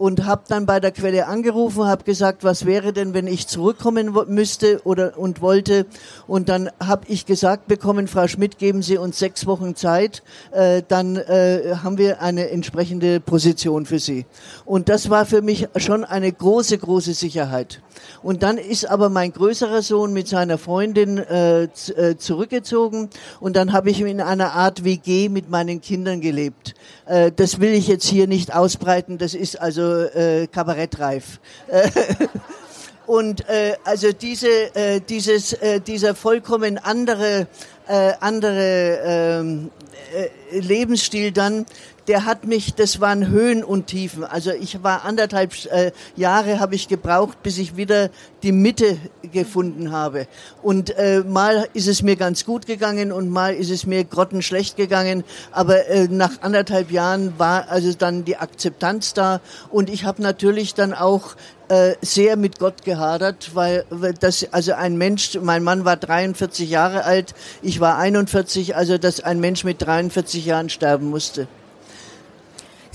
und 0.00 0.24
habe 0.24 0.44
dann 0.48 0.64
bei 0.64 0.80
der 0.80 0.92
Quelle 0.92 1.26
angerufen, 1.26 1.84
habe 1.84 2.04
gesagt, 2.04 2.42
was 2.42 2.64
wäre 2.64 2.94
denn, 2.94 3.12
wenn 3.12 3.26
ich 3.26 3.46
zurückkommen 3.48 4.16
müsste 4.28 4.80
oder 4.84 5.18
und 5.18 5.42
wollte. 5.42 5.84
Und 6.26 6.48
dann 6.48 6.70
habe 6.82 7.04
ich 7.08 7.26
gesagt 7.26 7.68
bekommen, 7.68 8.08
Frau 8.08 8.26
Schmidt, 8.26 8.56
geben 8.56 8.80
Sie 8.80 8.96
uns 8.96 9.18
sechs 9.18 9.44
Wochen 9.44 9.76
Zeit, 9.76 10.22
äh, 10.52 10.82
dann 10.88 11.16
äh, 11.16 11.74
haben 11.82 11.98
wir 11.98 12.22
eine 12.22 12.48
entsprechende 12.48 13.20
Position 13.20 13.84
für 13.84 13.98
Sie. 13.98 14.24
Und 14.64 14.88
das 14.88 15.10
war 15.10 15.26
für 15.26 15.42
mich 15.42 15.68
schon 15.76 16.04
eine 16.04 16.32
große, 16.32 16.78
große 16.78 17.12
Sicherheit. 17.12 17.82
Und 18.22 18.42
dann 18.42 18.56
ist 18.56 18.88
aber 18.88 19.10
mein 19.10 19.34
größerer 19.34 19.82
Sohn 19.82 20.14
mit 20.14 20.28
seiner 20.28 20.56
Freundin 20.56 21.18
äh, 21.18 21.64
äh, 21.64 22.16
zurückgezogen 22.16 23.10
und 23.40 23.54
dann 23.54 23.74
habe 23.74 23.90
ich 23.90 24.00
in 24.00 24.22
einer 24.22 24.52
Art 24.52 24.84
WG 24.84 25.28
mit 25.28 25.50
meinen 25.50 25.82
Kindern 25.82 26.22
gelebt. 26.22 26.74
Äh, 27.06 27.32
das 27.34 27.60
will 27.60 27.72
ich 27.72 27.88
jetzt 27.88 28.06
hier 28.06 28.26
nicht 28.26 28.54
ausbreiten, 28.54 29.18
das 29.18 29.34
ist 29.34 29.60
also 29.60 29.89
äh, 29.90 30.46
kabarettreif. 30.46 31.40
und 33.06 33.48
äh, 33.48 33.76
also 33.84 34.12
diese, 34.12 34.74
äh, 34.74 35.00
dieses, 35.00 35.52
äh, 35.54 35.80
dieser 35.80 36.14
vollkommen 36.14 36.78
andere, 36.78 37.46
äh, 37.88 38.12
andere 38.20 39.00
ähm, 39.04 39.70
äh, 40.12 40.58
Lebensstil 40.58 41.32
dann, 41.32 41.66
der 42.10 42.24
hat 42.24 42.44
mich, 42.44 42.74
das 42.74 43.00
waren 43.00 43.28
Höhen 43.28 43.62
und 43.62 43.86
Tiefen. 43.86 44.24
Also 44.24 44.50
ich 44.50 44.82
war 44.82 45.04
anderthalb 45.04 45.52
äh, 45.66 45.92
Jahre 46.16 46.58
habe 46.58 46.74
ich 46.74 46.88
gebraucht, 46.88 47.40
bis 47.44 47.56
ich 47.56 47.76
wieder 47.76 48.10
die 48.42 48.50
Mitte 48.50 48.98
gefunden 49.30 49.92
habe. 49.92 50.26
Und 50.60 50.90
äh, 50.98 51.20
mal 51.20 51.68
ist 51.72 51.86
es 51.86 52.02
mir 52.02 52.16
ganz 52.16 52.44
gut 52.44 52.66
gegangen 52.66 53.12
und 53.12 53.30
mal 53.30 53.54
ist 53.54 53.70
es 53.70 53.86
mir 53.86 54.02
grottenschlecht 54.02 54.76
gegangen. 54.76 55.22
Aber 55.52 55.86
äh, 55.86 56.08
nach 56.08 56.42
anderthalb 56.42 56.90
Jahren 56.90 57.38
war 57.38 57.68
also 57.68 57.92
dann 57.92 58.24
die 58.24 58.38
Akzeptanz 58.38 59.14
da 59.14 59.40
und 59.70 59.88
ich 59.88 60.04
habe 60.04 60.20
natürlich 60.20 60.74
dann 60.74 60.94
auch 60.94 61.36
äh, 61.68 61.94
sehr 62.02 62.36
mit 62.36 62.58
Gott 62.58 62.82
gehadert, 62.82 63.54
weil 63.54 63.84
das 64.18 64.52
also 64.52 64.72
ein 64.72 64.98
Mensch, 64.98 65.38
mein 65.40 65.62
Mann 65.62 65.84
war 65.84 65.96
43 65.96 66.68
Jahre 66.68 67.04
alt, 67.04 67.34
ich 67.62 67.78
war 67.78 67.98
41, 67.98 68.74
also 68.74 68.98
dass 68.98 69.20
ein 69.20 69.38
Mensch 69.38 69.62
mit 69.62 69.80
43 69.80 70.44
Jahren 70.44 70.70
sterben 70.70 71.08
musste. 71.08 71.46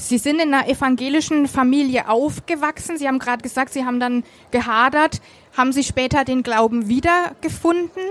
Sie 0.08 0.20
sind 0.20 0.40
in 0.40 0.54
einer 0.54 0.70
evangelischen 0.70 1.48
Familie 1.48 2.08
aufgewachsen. 2.08 2.96
Sie 3.00 3.08
haben 3.08 3.18
gerade 3.18 3.42
gesagt, 3.42 3.74
Sie 3.74 3.86
haben 3.86 4.00
dann 4.00 4.24
gehadert. 4.52 5.20
Haben 5.58 5.74
Sie 5.74 5.84
später 5.84 6.24
den 6.24 6.44
Glauben 6.44 6.88
wiedergefunden? 6.88 8.04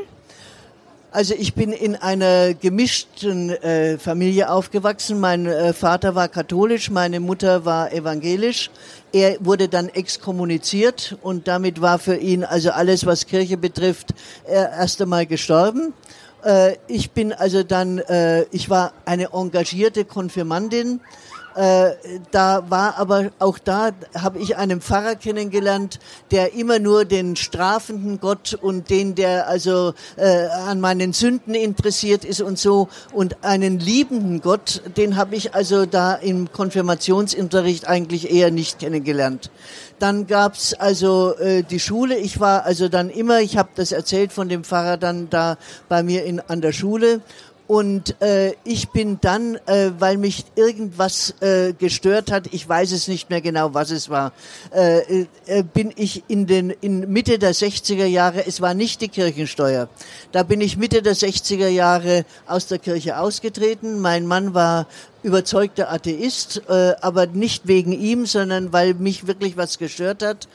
Also 1.13 1.35
ich 1.39 1.55
bin 1.55 1.71
in 1.73 1.95
einer 1.95 2.55
gemischten 2.55 3.51
äh, 3.51 3.97
Familie 3.99 4.51
aufgewachsen. 4.51 5.21
Mein 5.21 5.47
äh, 5.47 5.73
Vater 5.73 6.17
war 6.17 6.27
katholisch, 6.27 6.91
meine 6.91 7.21
Mutter 7.21 7.65
war 7.65 7.93
evangelisch. 7.93 8.73
Er 9.13 9.37
wurde 9.39 9.69
dann 9.69 9.89
exkommuniziert 9.89 11.17
und 11.23 11.47
damit 11.47 11.81
war 11.81 12.01
für 12.01 12.17
ihn 12.17 12.43
also 12.43 12.73
alles, 12.73 13.07
was 13.07 13.27
Kirche 13.27 13.57
betrifft, 13.57 14.15
äh, 14.49 14.55
erst 14.55 15.01
einmal 15.01 15.27
gestorben. 15.27 15.95
Äh, 16.45 16.75
ich 16.89 17.13
bin 17.13 17.33
also 17.33 17.63
dann, 17.63 17.99
äh, 17.99 18.43
ich 18.51 18.69
war 18.69 18.93
eine 19.05 19.29
engagierte 19.33 20.05
Konfirmandin 20.05 21.01
äh, 21.57 21.93
da 22.31 22.65
war 22.69 22.99
aber 22.99 23.31
auch 23.39 23.59
da 23.59 23.91
habe 24.19 24.39
ich 24.39 24.57
einen 24.57 24.81
Pfarrer 24.81 25.15
kennengelernt, 25.15 26.01
der 26.31 26.55
immer 26.55 26.79
nur 26.79 27.05
den 27.05 27.37
strafenden 27.37 28.19
Gott 28.21 28.55
und 28.61 28.91
den, 28.91 29.15
der 29.15 29.49
also 29.49 29.95
äh, 30.17 30.47
an 30.47 30.81
meinen 30.81 31.13
Sünden 31.13 31.55
interessiert 31.55 32.25
ist 32.25 32.41
und 32.41 32.59
so 32.59 32.89
und 33.13 33.45
einen 33.45 33.79
liebenden 33.79 34.41
Gott, 34.41 34.83
den 34.97 35.17
habe 35.17 35.37
ich 35.37 35.55
also 35.55 35.87
da 35.87 36.15
im 36.15 36.51
Konfirmationsunterricht 36.51 37.87
eigentlich 37.87 38.31
eher 38.31 38.51
nicht 38.51 38.81
kennengelernt. 38.81 39.51
Dann 40.01 40.27
gab's 40.27 40.75
also 40.75 41.37
äh, 41.37 41.63
die 41.63 41.79
Schule. 41.79 42.19
Ich 42.19 42.41
war 42.41 42.65
also 42.65 42.89
dann 42.89 43.11
immer, 43.11 43.41
ich 43.41 43.57
habe 43.57 43.69
das 43.77 43.93
erzählt 43.93 44.33
von 44.33 44.49
dem 44.49 44.65
Pfarrer 44.65 44.97
dann 44.97 45.31
da 45.31 45.57
bei 45.89 46.03
mir 46.03 46.25
in, 46.25 46.41
an 46.41 46.61
der 46.61 46.73
Schule 46.73 47.21
Und 47.67 48.21
äh, 48.21 48.53
ich 48.65 48.91
bin 48.91 49.19
dann, 49.23 49.55
äh, 49.67 49.91
weil 49.99 50.19
mich 50.19 50.45
irgendwas 50.55 51.35
äh, 51.41 51.73
gestört 51.73 52.31
hat, 52.31 52.53
ich 52.53 52.69
weiß 52.69 52.93
es 52.93 53.09
nicht 53.09 53.31
mehr 53.31 53.41
genau, 53.41 53.73
was 53.73 53.91
es 53.91 54.11
war, 54.11 54.33
äh, 54.71 55.27
äh, 55.47 55.63
bin 55.63 55.91
ich 55.97 56.25
in 56.29 56.47
den 56.47 56.69
in 56.69 57.11
Mitte 57.11 57.39
der 57.39 57.55
60er 57.55 58.05
Jahre, 58.05 58.47
es 58.47 58.61
war 58.61 58.75
nicht 58.75 59.01
die 59.01 59.09
Kirchensteuer, 59.09 59.89
da 60.31 60.43
bin 60.43 60.61
ich 60.61 60.77
Mitte 60.77 61.01
der 61.01 61.17
60er 61.17 61.69
Jahre 61.69 62.27
aus 62.47 62.67
der 62.67 62.79
Kirche 62.79 63.19
ausgetreten. 63.19 63.99
Mein 63.99 64.27
Mann 64.27 64.53
war 64.53 64.87
überzeugter 65.23 65.91
Atheist, 65.91 66.63
äh, 66.69 66.93
aber 67.01 67.27
nicht 67.27 67.67
wegen 67.67 67.93
ihm, 67.93 68.27
sondern 68.27 68.75
weil 68.75 68.93
mich 68.93 69.27
wirklich 69.27 69.57
was 69.57 69.79
gestört 69.79 70.23
hat. 70.23 70.49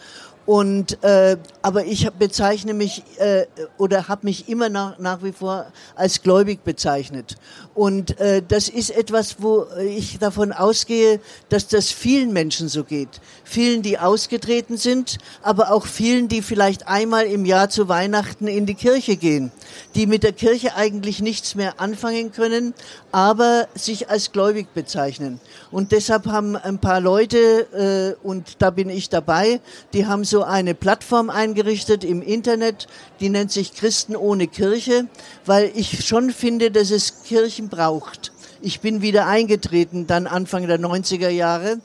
Und 0.50 1.04
äh, 1.04 1.38
aber 1.62 1.86
ich 1.86 2.10
bezeichne 2.18 2.74
mich 2.74 3.04
äh, 3.20 3.46
oder 3.78 4.08
habe 4.08 4.26
mich 4.26 4.50
immer 4.50 4.68
nach, 4.68 4.98
nach 4.98 5.22
wie 5.22 5.32
vor 5.32 5.68
als 5.96 6.24
gläubig 6.24 6.64
bezeichnet. 6.64 7.36
Und 7.76 8.20
äh, 8.20 8.42
das 8.46 8.68
ist 8.68 8.90
etwas, 8.90 9.44
wo 9.44 9.68
ich 9.80 10.18
davon 10.18 10.52
ausgehe, 10.52 11.20
dass 11.50 11.68
das 11.68 11.92
vielen 11.92 12.34
Menschen 12.34 12.68
so 12.68 12.84
geht. 12.84 13.22
Vielen, 13.44 13.84
die 13.84 14.00
ausgetreten 14.00 14.78
sind, 14.78 15.20
aber 15.44 15.72
auch 15.72 15.86
vielen, 15.86 16.30
die 16.30 16.42
vielleicht 16.42 16.88
einmal 16.88 17.28
im 17.28 17.46
Jahr 17.46 17.70
zu 17.70 17.88
Weihnachten 17.88 18.48
in 18.48 18.66
die 18.66 18.74
Kirche 18.74 19.18
gehen, 19.18 19.52
die 19.94 20.08
mit 20.08 20.24
der 20.24 20.34
Kirche 20.34 20.76
eigentlich 20.76 21.22
nichts 21.22 21.54
mehr 21.54 21.80
anfangen 21.80 22.32
können, 22.32 22.74
aber 23.12 23.68
sich 23.76 24.10
als 24.10 24.32
gläubig 24.32 24.74
bezeichnen. 24.74 25.40
Und 25.72 25.92
deshalb 25.92 26.26
haben 26.26 26.56
ein 26.56 26.80
paar 26.80 27.02
Leute, 27.02 28.18
äh, 28.24 28.28
und 28.28 28.62
da 28.62 28.72
bin 28.72 28.90
ich 28.90 29.10
dabei, 29.10 29.62
die 29.94 30.08
haben 30.08 30.24
so 30.24 30.39
eine 30.44 30.76
Plattform 30.76 31.30
eingerichtet 31.30 32.04
im 32.04 32.22
Internet, 32.22 32.88
die 33.20 33.30
nennt 33.30 33.52
sich 33.52 33.74
Christen 33.74 34.16
ohne 34.16 34.48
Kirche, 34.48 35.08
weil 35.46 35.72
ich 35.76 36.06
schon 36.06 36.32
finde, 36.32 36.72
dass 36.72 36.92
es 36.92 37.24
Kirchen 37.24 37.70
braucht. 37.70 38.32
Ich 38.62 38.82
bin 38.82 39.02
wieder 39.02 39.26
eingetreten, 39.28 40.08
dann 40.08 40.28
Anfang 40.28 40.68
der 40.68 40.80
90er 40.80 41.30
Jahre. 41.30 41.80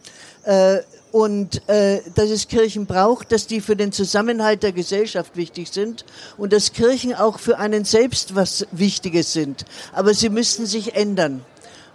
Äh, 0.44 0.78
und 1.14 1.68
äh, 1.68 2.00
dass 2.16 2.28
es 2.30 2.48
Kirchen 2.48 2.86
braucht, 2.86 3.30
dass 3.30 3.46
die 3.46 3.60
für 3.60 3.76
den 3.76 3.92
Zusammenhalt 3.92 4.64
der 4.64 4.72
Gesellschaft 4.72 5.36
wichtig 5.36 5.68
sind 5.68 6.04
und 6.36 6.52
dass 6.52 6.72
Kirchen 6.72 7.14
auch 7.14 7.38
für 7.38 7.58
einen 7.58 7.84
selbst 7.84 8.34
was 8.34 8.66
Wichtiges 8.72 9.32
sind. 9.32 9.64
Aber 9.92 10.12
sie 10.12 10.28
müssten 10.28 10.66
sich 10.66 10.96
ändern. 10.96 11.44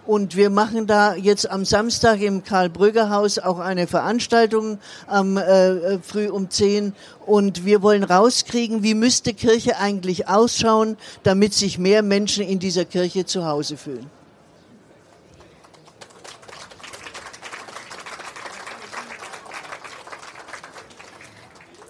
Und 0.10 0.36
wir 0.36 0.50
machen 0.50 0.88
da 0.88 1.14
jetzt 1.14 1.52
am 1.52 1.66
Samstag 1.66 2.20
im 2.22 2.44
Karl-Brügger-Haus 2.44 3.38
auch 3.38 3.60
eine 3.60 3.86
Veranstaltung 3.86 4.80
am 5.06 5.38
äh, 5.38 6.00
früh 6.00 6.30
um 6.30 6.50
10. 6.50 6.94
Und 7.28 7.64
wir 7.64 7.84
wollen 7.84 8.04
rauskriegen, 8.04 8.82
wie 8.82 8.96
müsste 8.96 9.36
Kirche 9.36 9.78
eigentlich 9.78 10.28
ausschauen, 10.28 10.98
damit 11.22 11.54
sich 11.54 11.78
mehr 11.78 12.02
Menschen 12.02 12.44
in 12.44 12.58
dieser 12.58 12.86
Kirche 12.86 13.28
zu 13.28 13.46
Hause 13.46 13.78
fühlen. 13.78 14.10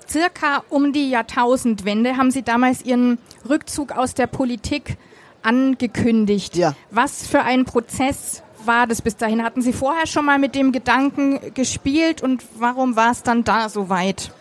Circa 0.10 0.66
um 0.68 0.92
die 0.92 1.10
Jahrtausendwende 1.10 2.18
haben 2.18 2.32
Sie 2.32 2.44
damals 2.44 2.82
Ihren 2.84 3.18
Rückzug 3.48 3.94
aus 3.94 4.14
der 4.14 4.28
Politik 4.28 4.98
angekündigt. 5.44 6.56
Ja. 6.56 6.76
Was 6.92 7.28
für 7.28 7.42
ein 7.42 7.66
Prozess 7.66 8.44
war 8.66 8.88
das 8.88 9.02
bis 9.02 9.16
dahin? 9.16 9.44
Hatten 9.44 9.62
Sie 9.62 9.74
vorher 9.74 10.08
schon 10.08 10.26
mal 10.26 10.40
mit 10.40 10.56
dem 10.56 10.72
Gedanken 10.72 11.40
gespielt 11.54 12.22
und 12.22 12.44
warum 12.58 12.96
war 12.96 13.12
es 13.12 13.24
dann 13.24 13.44
da 13.44 13.70
so 13.70 13.90
weit? 13.90 14.32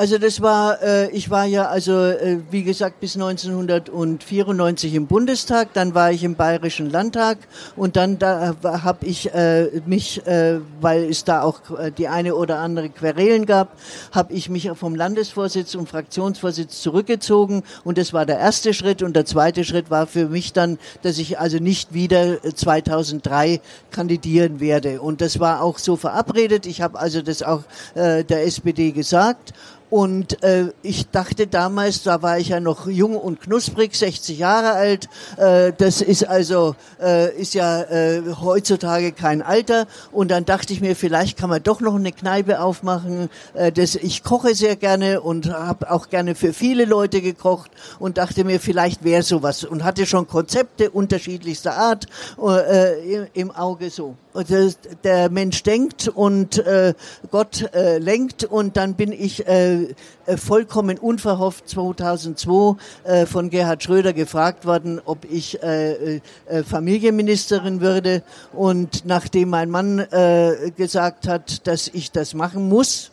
Also 0.00 0.16
das 0.16 0.40
war, 0.40 0.82
äh, 0.82 1.10
ich 1.10 1.28
war 1.28 1.44
ja 1.44 1.66
also 1.66 1.92
äh, 1.92 2.38
wie 2.50 2.62
gesagt 2.62 3.00
bis 3.00 3.16
1994 3.16 4.94
im 4.94 5.06
Bundestag, 5.06 5.74
dann 5.74 5.94
war 5.94 6.10
ich 6.10 6.24
im 6.24 6.36
Bayerischen 6.36 6.88
Landtag 6.88 7.36
und 7.76 7.96
dann 7.96 8.18
da 8.18 8.54
habe 8.64 9.04
ich 9.04 9.30
äh, 9.34 9.82
mich, 9.84 10.26
äh, 10.26 10.60
weil 10.80 11.04
es 11.04 11.24
da 11.24 11.42
auch 11.42 11.78
äh, 11.78 11.92
die 11.92 12.08
eine 12.08 12.34
oder 12.34 12.60
andere 12.60 12.88
Querelen 12.88 13.44
gab, 13.44 13.76
habe 14.10 14.32
ich 14.32 14.48
mich 14.48 14.70
vom 14.70 14.94
Landesvorsitz 14.94 15.74
und 15.74 15.86
Fraktionsvorsitz 15.86 16.80
zurückgezogen 16.80 17.62
und 17.84 17.98
das 17.98 18.14
war 18.14 18.24
der 18.24 18.38
erste 18.38 18.72
Schritt 18.72 19.02
und 19.02 19.14
der 19.14 19.26
zweite 19.26 19.64
Schritt 19.64 19.90
war 19.90 20.06
für 20.06 20.30
mich 20.30 20.54
dann, 20.54 20.78
dass 21.02 21.18
ich 21.18 21.38
also 21.38 21.58
nicht 21.58 21.92
wieder 21.92 22.38
2003 22.42 23.60
kandidieren 23.90 24.60
werde 24.60 25.02
und 25.02 25.20
das 25.20 25.40
war 25.40 25.60
auch 25.60 25.76
so 25.76 25.96
verabredet. 25.96 26.64
Ich 26.64 26.80
habe 26.80 26.98
also 26.98 27.20
das 27.20 27.42
auch 27.42 27.64
äh, 27.94 28.24
der 28.24 28.46
SPD 28.46 28.92
gesagt 28.92 29.52
und 29.90 30.42
äh, 30.44 30.66
ich 30.82 31.10
dachte 31.10 31.48
damals, 31.48 32.04
da 32.04 32.22
war 32.22 32.38
ich 32.38 32.48
ja 32.48 32.60
noch 32.60 32.86
jung 32.86 33.16
und 33.16 33.40
knusprig, 33.40 33.96
60 33.96 34.38
Jahre 34.38 34.70
alt. 34.70 35.08
Äh, 35.36 35.72
das 35.76 36.00
ist 36.00 36.28
also 36.28 36.76
äh, 37.02 37.36
ist 37.36 37.54
ja 37.54 37.82
äh, 37.82 38.22
heutzutage 38.40 39.10
kein 39.10 39.42
Alter. 39.42 39.88
Und 40.12 40.30
dann 40.30 40.44
dachte 40.44 40.72
ich 40.72 40.80
mir, 40.80 40.94
vielleicht 40.94 41.36
kann 41.36 41.50
man 41.50 41.62
doch 41.62 41.80
noch 41.80 41.96
eine 41.96 42.12
Kneipe 42.12 42.60
aufmachen. 42.60 43.30
Äh, 43.54 43.72
das, 43.72 43.96
ich 43.96 44.22
koche 44.22 44.54
sehr 44.54 44.76
gerne 44.76 45.20
und 45.22 45.52
habe 45.52 45.90
auch 45.90 46.08
gerne 46.08 46.36
für 46.36 46.52
viele 46.52 46.84
Leute 46.84 47.20
gekocht 47.20 47.72
und 47.98 48.16
dachte 48.16 48.44
mir, 48.44 48.60
vielleicht 48.60 49.02
wäre 49.02 49.24
sowas 49.24 49.64
und 49.64 49.82
hatte 49.82 50.06
schon 50.06 50.28
Konzepte 50.28 50.90
unterschiedlichster 50.90 51.76
Art 51.76 52.06
äh, 52.40 53.26
im 53.34 53.50
Auge 53.50 53.90
so. 53.90 54.14
Das, 54.32 54.78
der 55.02 55.28
Mensch 55.28 55.64
denkt 55.64 56.06
und 56.06 56.58
äh, 56.58 56.94
Gott 57.32 57.68
äh, 57.74 57.98
lenkt 57.98 58.44
und 58.44 58.76
dann 58.76 58.94
bin 58.94 59.10
ich 59.10 59.44
äh, 59.48 59.79
äh, 60.26 60.36
vollkommen 60.36 60.98
unverhofft 60.98 61.68
2002 61.68 62.76
äh, 63.04 63.26
von 63.26 63.50
Gerhard 63.50 63.82
Schröder 63.82 64.12
gefragt 64.12 64.66
worden, 64.66 65.00
ob 65.04 65.24
ich 65.30 65.62
äh, 65.62 66.20
äh, 66.46 66.62
Familienministerin 66.62 67.80
würde. 67.80 68.22
Und 68.52 69.04
nachdem 69.06 69.50
mein 69.50 69.70
Mann 69.70 69.98
äh, 69.98 70.70
gesagt 70.76 71.28
hat, 71.28 71.66
dass 71.66 71.88
ich 71.88 72.12
das 72.12 72.34
machen 72.34 72.68
muss, 72.68 73.10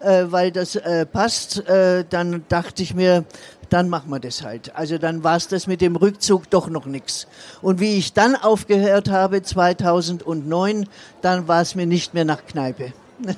äh, 0.00 0.26
weil 0.28 0.50
das 0.50 0.76
äh, 0.76 1.06
passt, 1.06 1.66
äh, 1.68 2.04
dann 2.08 2.44
dachte 2.48 2.82
ich 2.82 2.94
mir, 2.94 3.24
dann 3.68 3.88
machen 3.88 4.10
wir 4.10 4.20
das 4.20 4.42
halt. 4.42 4.74
Also 4.74 4.98
dann 4.98 5.22
war 5.24 5.36
es 5.36 5.48
das 5.48 5.66
mit 5.66 5.80
dem 5.80 5.96
Rückzug 5.96 6.50
doch 6.50 6.68
noch 6.68 6.86
nichts. 6.86 7.26
Und 7.62 7.80
wie 7.80 7.96
ich 7.96 8.12
dann 8.12 8.34
aufgehört 8.34 9.08
habe, 9.10 9.42
2009, 9.42 10.88
dann 11.22 11.48
war 11.48 11.62
es 11.62 11.74
mir 11.74 11.86
nicht 11.86 12.14
mehr 12.14 12.24
nach 12.24 12.44
Kneipe. 12.46 12.92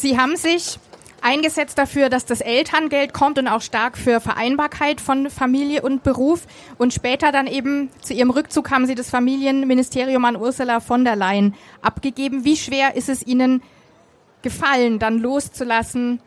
Sie 0.00 0.16
haben 0.16 0.34
sich 0.36 0.78
eingesetzt 1.20 1.76
dafür, 1.76 2.08
dass 2.08 2.24
das 2.24 2.40
Elterngeld 2.40 3.12
kommt 3.12 3.38
und 3.38 3.48
auch 3.48 3.60
stark 3.60 3.98
für 3.98 4.18
Vereinbarkeit 4.18 4.98
von 4.98 5.28
Familie 5.28 5.82
und 5.82 6.02
Beruf. 6.02 6.46
Und 6.78 6.94
später 6.94 7.32
dann 7.32 7.46
eben 7.46 7.90
zu 8.00 8.14
Ihrem 8.14 8.30
Rückzug 8.30 8.70
haben 8.70 8.86
Sie 8.86 8.94
das 8.94 9.10
Familienministerium 9.10 10.24
an 10.24 10.36
Ursula 10.36 10.80
von 10.80 11.04
der 11.04 11.16
Leyen 11.16 11.54
abgegeben. 11.82 12.46
Wie 12.46 12.56
schwer 12.56 12.96
ist 12.96 13.10
es 13.10 13.26
Ihnen 13.26 13.62
gefallen, 14.40 14.98
dann 14.98 15.18
loszulassen 15.18 16.22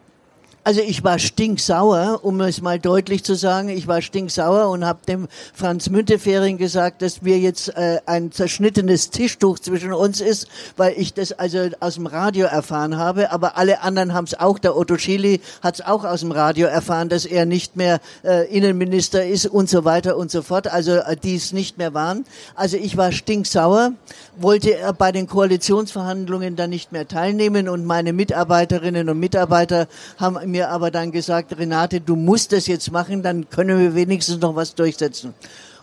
also 0.65 0.79
ich 0.79 1.03
war 1.03 1.19
stinksauer, 1.19 2.21
um 2.23 2.39
es 2.39 2.61
mal 2.61 2.79
deutlich 2.79 3.23
zu 3.23 3.35
sagen. 3.35 3.67
Ich 3.67 3.87
war 3.87 4.01
stinksauer 4.01 4.69
und 4.69 4.85
habe 4.85 4.99
dem 5.07 5.27
Franz 5.53 5.89
Müntefering 5.89 6.57
gesagt, 6.57 7.01
dass 7.01 7.23
wir 7.23 7.37
jetzt 7.37 7.75
äh, 7.75 7.99
ein 8.05 8.31
zerschnittenes 8.31 9.09
Tischtuch 9.09 9.59
zwischen 9.59 9.91
uns 9.91 10.21
ist, 10.21 10.47
weil 10.77 10.93
ich 10.95 11.13
das 11.13 11.33
also 11.33 11.69
aus 11.81 11.95
dem 11.95 12.05
Radio 12.05 12.45
erfahren 12.45 12.97
habe. 12.97 13.31
Aber 13.31 13.57
alle 13.57 13.81
anderen 13.81 14.13
haben 14.13 14.23
es 14.23 14.39
auch. 14.39 14.57
Der 14.57 14.77
Otto 14.77 14.97
Schily 14.97 15.41
hat 15.61 15.75
es 15.75 15.85
auch 15.85 16.05
aus 16.05 16.21
dem 16.21 16.31
Radio 16.31 16.67
erfahren, 16.67 17.09
dass 17.09 17.25
er 17.25 17.45
nicht 17.45 17.75
mehr 17.75 17.99
äh, 18.23 18.47
Innenminister 18.47 19.25
ist 19.25 19.47
und 19.47 19.69
so 19.69 19.83
weiter 19.83 20.15
und 20.15 20.31
so 20.31 20.41
fort. 20.41 20.67
Also 20.67 20.93
äh, 20.93 21.17
die 21.17 21.35
es 21.35 21.51
nicht 21.51 21.77
mehr 21.77 21.93
waren. 21.93 22.25
Also 22.55 22.77
ich 22.77 22.95
war 22.95 23.11
stinksauer, 23.11 23.91
wollte 24.37 24.77
äh, 24.77 24.93
bei 24.97 25.11
den 25.11 25.27
Koalitionsverhandlungen 25.27 26.55
dann 26.55 26.69
nicht 26.69 26.93
mehr 26.93 27.05
teilnehmen 27.07 27.67
und 27.67 27.85
meine 27.85 28.13
Mitarbeiterinnen 28.13 29.09
und 29.09 29.19
Mitarbeiter 29.19 29.87
haben 30.17 30.52
mir 30.53 30.69
aber 30.69 30.91
dann 30.91 31.11
gesagt, 31.11 31.57
Renate, 31.57 31.99
du 31.99 32.15
musst 32.15 32.53
das 32.53 32.67
jetzt 32.67 32.91
machen, 32.91 33.23
dann 33.23 33.49
können 33.49 33.79
wir 33.79 33.95
wenigstens 33.95 34.39
noch 34.39 34.55
was 34.55 34.75
durchsetzen. 34.75 35.33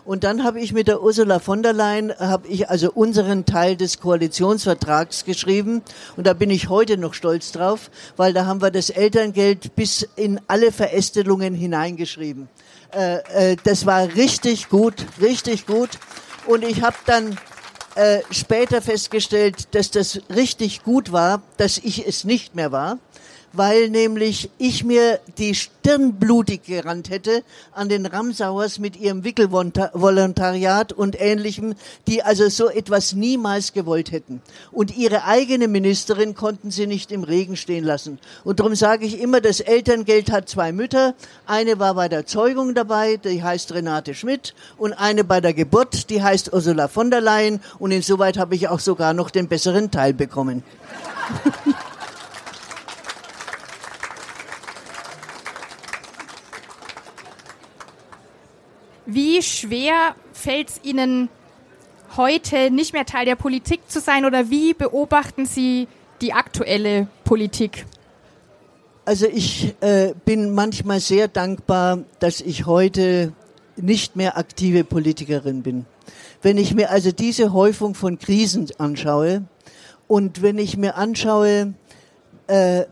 Und 0.05 0.23
dann 0.23 0.43
habe 0.43 0.59
ich 0.61 0.73
mit 0.73 0.87
der 0.87 1.03
Ursula 1.03 1.39
von 1.39 1.61
der 1.61 1.73
Leyen, 1.73 2.11
habe 2.17 2.47
ich 2.47 2.69
also 2.69 2.89
unseren 2.91 3.45
Teil 3.45 3.75
des 3.75 3.99
Koalitionsvertrags 3.99 5.25
geschrieben. 5.25 5.83
Und 6.15 6.25
da 6.25 6.33
bin 6.33 6.49
ich 6.49 6.69
heute 6.69 6.97
noch 6.97 7.13
stolz 7.13 7.51
drauf, 7.51 7.91
weil 8.17 8.33
da 8.33 8.45
haben 8.45 8.61
wir 8.61 8.71
das 8.71 8.89
Elterngeld 8.89 9.75
bis 9.75 10.07
in 10.15 10.39
alle 10.47 10.71
Verästelungen 10.71 11.53
hineingeschrieben. 11.53 12.47
Äh, 12.93 13.51
äh, 13.51 13.57
das 13.63 13.85
war 13.85 14.07
richtig 14.15 14.69
gut, 14.69 15.05
richtig 15.21 15.67
gut. 15.67 15.89
Und 16.47 16.63
ich 16.63 16.81
habe 16.81 16.95
dann 17.05 17.37
äh, 17.95 18.21
später 18.31 18.81
festgestellt, 18.81 19.75
dass 19.75 19.91
das 19.91 20.21
richtig 20.33 20.81
gut 20.81 21.11
war, 21.11 21.43
dass 21.57 21.77
ich 21.77 22.07
es 22.07 22.23
nicht 22.23 22.55
mehr 22.55 22.71
war 22.71 22.97
weil 23.53 23.89
nämlich 23.89 24.49
ich 24.57 24.83
mir 24.83 25.19
die 25.37 25.55
Stirn 25.55 26.13
blutig 26.13 26.63
gerannt 26.63 27.09
hätte 27.09 27.43
an 27.73 27.89
den 27.89 28.05
Ramsauers 28.05 28.79
mit 28.79 28.95
ihrem 28.95 29.23
Wickelvolontariat 29.23 30.93
und 30.93 31.19
Ähnlichem, 31.19 31.75
die 32.07 32.23
also 32.23 32.49
so 32.49 32.69
etwas 32.69 33.13
niemals 33.13 33.73
gewollt 33.73 34.11
hätten. 34.11 34.41
Und 34.71 34.95
ihre 34.95 35.25
eigene 35.25 35.67
Ministerin 35.67 36.35
konnten 36.35 36.71
sie 36.71 36.87
nicht 36.87 37.11
im 37.11 37.23
Regen 37.23 37.57
stehen 37.57 37.83
lassen. 37.83 38.19
Und 38.43 38.59
darum 38.59 38.75
sage 38.75 39.05
ich 39.05 39.19
immer, 39.19 39.41
das 39.41 39.59
Elterngeld 39.59 40.31
hat 40.31 40.49
zwei 40.49 40.71
Mütter. 40.71 41.13
Eine 41.45 41.79
war 41.79 41.95
bei 41.95 42.07
der 42.09 42.25
Zeugung 42.25 42.73
dabei, 42.73 43.17
die 43.17 43.43
heißt 43.43 43.73
Renate 43.73 44.13
Schmidt, 44.13 44.53
und 44.77 44.93
eine 44.93 45.23
bei 45.23 45.41
der 45.41 45.53
Geburt, 45.53 46.09
die 46.09 46.23
heißt 46.23 46.53
Ursula 46.53 46.87
von 46.87 47.11
der 47.11 47.21
Leyen. 47.21 47.59
Und 47.79 47.91
insoweit 47.91 48.37
habe 48.37 48.55
ich 48.55 48.67
auch 48.67 48.79
sogar 48.79 49.13
noch 49.13 49.29
den 49.29 49.47
besseren 49.47 49.91
Teil 49.91 50.13
bekommen. 50.13 50.63
Wie 59.05 59.41
schwer 59.41 60.15
fällt 60.33 60.69
es 60.69 60.79
Ihnen 60.83 61.29
heute 62.15 62.69
nicht 62.71 62.93
mehr 62.93 63.05
Teil 63.05 63.25
der 63.25 63.35
Politik 63.35 63.81
zu 63.87 63.99
sein 63.99 64.25
oder 64.25 64.49
wie 64.49 64.73
beobachten 64.73 65.45
Sie 65.45 65.87
die 66.21 66.33
aktuelle 66.33 67.07
Politik? 67.23 67.85
Also 69.05 69.25
ich 69.25 69.75
äh, 69.81 70.13
bin 70.25 70.53
manchmal 70.53 70.99
sehr 70.99 71.27
dankbar, 71.27 71.99
dass 72.19 72.41
ich 72.41 72.65
heute 72.65 73.33
nicht 73.75 74.15
mehr 74.15 74.37
aktive 74.37 74.83
Politikerin 74.83 75.63
bin. 75.63 75.85
Wenn 76.41 76.57
ich 76.57 76.75
mir 76.75 76.91
also 76.91 77.11
diese 77.11 77.53
Häufung 77.53 77.95
von 77.95 78.19
Krisen 78.19 78.67
anschaue 78.77 79.43
und 80.07 80.41
wenn 80.41 80.59
ich 80.59 80.77
mir 80.77 80.95
anschaue, 80.95 81.73
äh, 82.47 82.85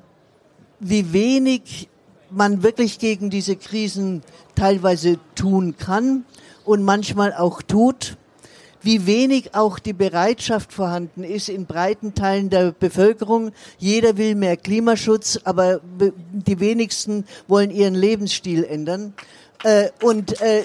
wie 0.79 1.13
wenig 1.13 1.89
man 2.31 2.63
wirklich 2.63 2.99
gegen 2.99 3.29
diese 3.29 3.55
Krisen 3.55 4.23
teilweise 4.55 5.19
tun 5.35 5.75
kann 5.77 6.25
und 6.65 6.83
manchmal 6.83 7.33
auch 7.33 7.61
tut, 7.61 8.17
wie 8.81 9.05
wenig 9.05 9.55
auch 9.55 9.79
die 9.79 9.93
Bereitschaft 9.93 10.71
vorhanden 10.71 11.23
ist 11.23 11.49
in 11.49 11.65
breiten 11.65 12.13
Teilen 12.13 12.49
der 12.49 12.71
Bevölkerung. 12.71 13.51
Jeder 13.77 14.17
will 14.17 14.35
mehr 14.35 14.57
Klimaschutz, 14.57 15.39
aber 15.43 15.81
die 16.31 16.59
wenigsten 16.59 17.25
wollen 17.47 17.71
ihren 17.71 17.95
Lebensstil 17.95 18.63
ändern. 18.63 19.13
Äh, 19.63 19.89
und, 20.01 20.41
äh, 20.41 20.63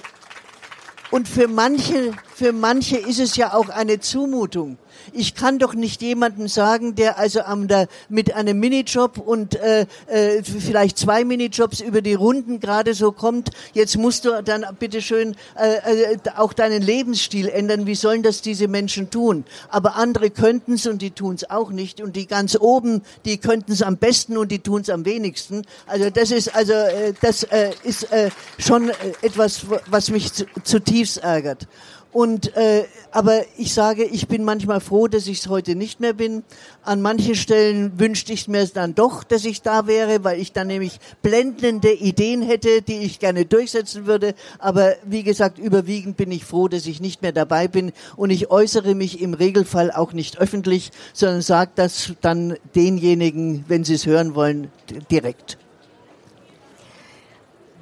und 1.10 1.26
für 1.26 1.48
manche, 1.48 2.12
für 2.34 2.52
manche 2.52 2.96
ist 2.96 3.18
es 3.18 3.36
ja 3.36 3.54
auch 3.54 3.68
eine 3.68 3.98
Zumutung. 3.98 4.78
Ich 5.12 5.34
kann 5.34 5.58
doch 5.58 5.74
nicht 5.74 6.02
jemandem 6.02 6.48
sagen, 6.48 6.94
der 6.94 7.18
also 7.18 7.42
am, 7.42 7.68
da, 7.68 7.86
mit 8.08 8.34
einem 8.34 8.58
Minijob 8.58 9.18
und 9.18 9.56
äh, 9.56 9.86
äh, 10.06 10.42
vielleicht 10.42 10.98
zwei 10.98 11.24
Minijobs 11.24 11.80
über 11.80 12.02
die 12.02 12.14
Runden 12.14 12.60
gerade 12.60 12.94
so 12.94 13.12
kommt, 13.12 13.50
jetzt 13.72 13.96
musst 13.96 14.24
du 14.24 14.42
dann 14.42 14.64
bitteschön 14.78 15.36
äh, 15.56 16.12
äh, 16.14 16.18
auch 16.36 16.52
deinen 16.52 16.82
Lebensstil 16.82 17.48
ändern. 17.48 17.86
Wie 17.86 17.94
sollen 17.94 18.22
das 18.22 18.42
diese 18.42 18.68
Menschen 18.68 19.10
tun? 19.10 19.44
Aber 19.68 19.96
andere 19.96 20.30
könnten 20.30 20.74
es 20.74 20.86
und 20.86 21.02
die 21.02 21.10
tun 21.10 21.34
es 21.34 21.50
auch 21.50 21.70
nicht. 21.70 22.00
Und 22.00 22.16
die 22.16 22.26
ganz 22.26 22.56
oben, 22.58 23.02
die 23.24 23.38
könnten 23.38 23.72
es 23.72 23.82
am 23.82 23.96
besten 23.96 24.36
und 24.36 24.50
die 24.50 24.60
tun 24.60 24.82
es 24.82 24.90
am 24.90 25.04
wenigsten. 25.04 25.62
Also 25.86 26.10
das 26.10 26.30
ist 26.30 26.54
also 26.54 26.72
äh, 26.72 27.12
das 27.20 27.42
äh, 27.44 27.70
ist 27.82 28.10
äh, 28.12 28.30
schon 28.58 28.90
äh, 28.90 28.94
etwas, 29.22 29.66
was 29.86 30.10
mich 30.10 30.30
zutiefst 30.64 31.18
ärgert. 31.18 31.66
Und 32.14 32.56
äh, 32.56 32.84
aber 33.10 33.42
ich 33.58 33.74
sage, 33.74 34.04
ich 34.04 34.28
bin 34.28 34.44
manchmal 34.44 34.80
froh, 34.80 35.08
dass 35.08 35.26
ich 35.26 35.40
es 35.40 35.48
heute 35.48 35.74
nicht 35.74 35.98
mehr 35.98 36.12
bin. 36.12 36.44
An 36.84 37.02
manchen 37.02 37.34
Stellen 37.34 37.98
wünschte 37.98 38.32
ich 38.32 38.46
mir 38.46 38.64
dann 38.68 38.94
doch, 38.94 39.24
dass 39.24 39.44
ich 39.44 39.62
da 39.62 39.88
wäre, 39.88 40.22
weil 40.22 40.40
ich 40.40 40.52
dann 40.52 40.68
nämlich 40.68 41.00
blendende 41.22 41.92
Ideen 41.92 42.40
hätte, 42.42 42.82
die 42.82 42.98
ich 42.98 43.18
gerne 43.18 43.46
durchsetzen 43.46 44.06
würde. 44.06 44.34
Aber 44.60 44.94
wie 45.04 45.24
gesagt, 45.24 45.58
überwiegend 45.58 46.16
bin 46.16 46.30
ich 46.30 46.44
froh, 46.44 46.68
dass 46.68 46.86
ich 46.86 47.00
nicht 47.00 47.20
mehr 47.20 47.32
dabei 47.32 47.66
bin. 47.66 47.90
Und 48.14 48.30
ich 48.30 48.48
äußere 48.48 48.94
mich 48.94 49.20
im 49.20 49.34
Regelfall 49.34 49.90
auch 49.90 50.12
nicht 50.12 50.38
öffentlich, 50.38 50.92
sondern 51.12 51.42
sage 51.42 51.72
das 51.74 52.12
dann 52.20 52.56
denjenigen, 52.76 53.64
wenn 53.66 53.82
sie 53.82 53.94
es 53.94 54.06
hören 54.06 54.36
wollen, 54.36 54.70
direkt. 55.10 55.58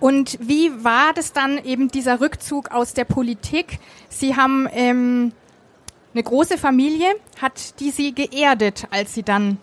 Und 0.02 0.36
wie 0.40 0.72
war 0.82 1.12
das 1.14 1.32
dann 1.32 1.64
eben 1.64 1.86
dieser 1.86 2.20
Rückzug 2.20 2.72
aus 2.72 2.92
der 2.92 3.04
Politik? 3.04 3.78
Sie 4.08 4.34
haben 4.34 4.66
ähm, 4.72 5.30
eine 6.12 6.24
große 6.24 6.58
Familie, 6.58 7.06
hat 7.40 7.78
die 7.78 7.92
Sie 7.92 8.12
geerdet, 8.12 8.88
als 8.90 9.14
Sie 9.14 9.22
dann 9.22 9.58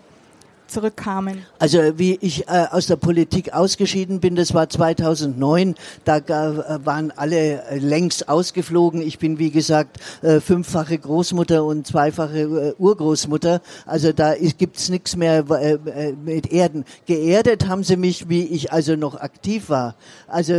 zurückkamen? 0.70 1.44
Also 1.58 1.78
wie 1.98 2.18
ich 2.20 2.48
äh, 2.48 2.66
aus 2.70 2.86
der 2.86 2.96
Politik 2.96 3.52
ausgeschieden 3.52 4.20
bin, 4.20 4.36
das 4.36 4.54
war 4.54 4.68
2009, 4.68 5.74
da 6.04 6.18
äh, 6.18 6.84
waren 6.86 7.12
alle 7.16 7.62
äh, 7.64 7.78
längst 7.78 8.28
ausgeflogen. 8.28 9.02
Ich 9.02 9.18
bin 9.18 9.38
wie 9.38 9.50
gesagt 9.50 9.98
äh, 10.22 10.40
fünffache 10.40 10.96
Großmutter 10.96 11.64
und 11.64 11.86
zweifache 11.86 12.40
äh, 12.40 12.74
Urgroßmutter. 12.78 13.60
Also 13.86 14.12
da 14.12 14.34
gibt's 14.34 14.88
nichts 14.88 15.16
mehr 15.16 15.44
äh, 15.50 16.12
mit 16.12 16.52
Erden. 16.52 16.84
Geerdet 17.06 17.68
haben 17.68 17.84
sie 17.84 17.96
mich, 17.96 18.28
wie 18.28 18.44
ich 18.44 18.72
also 18.72 18.96
noch 18.96 19.16
aktiv 19.20 19.68
war. 19.68 19.94
Also 20.26 20.54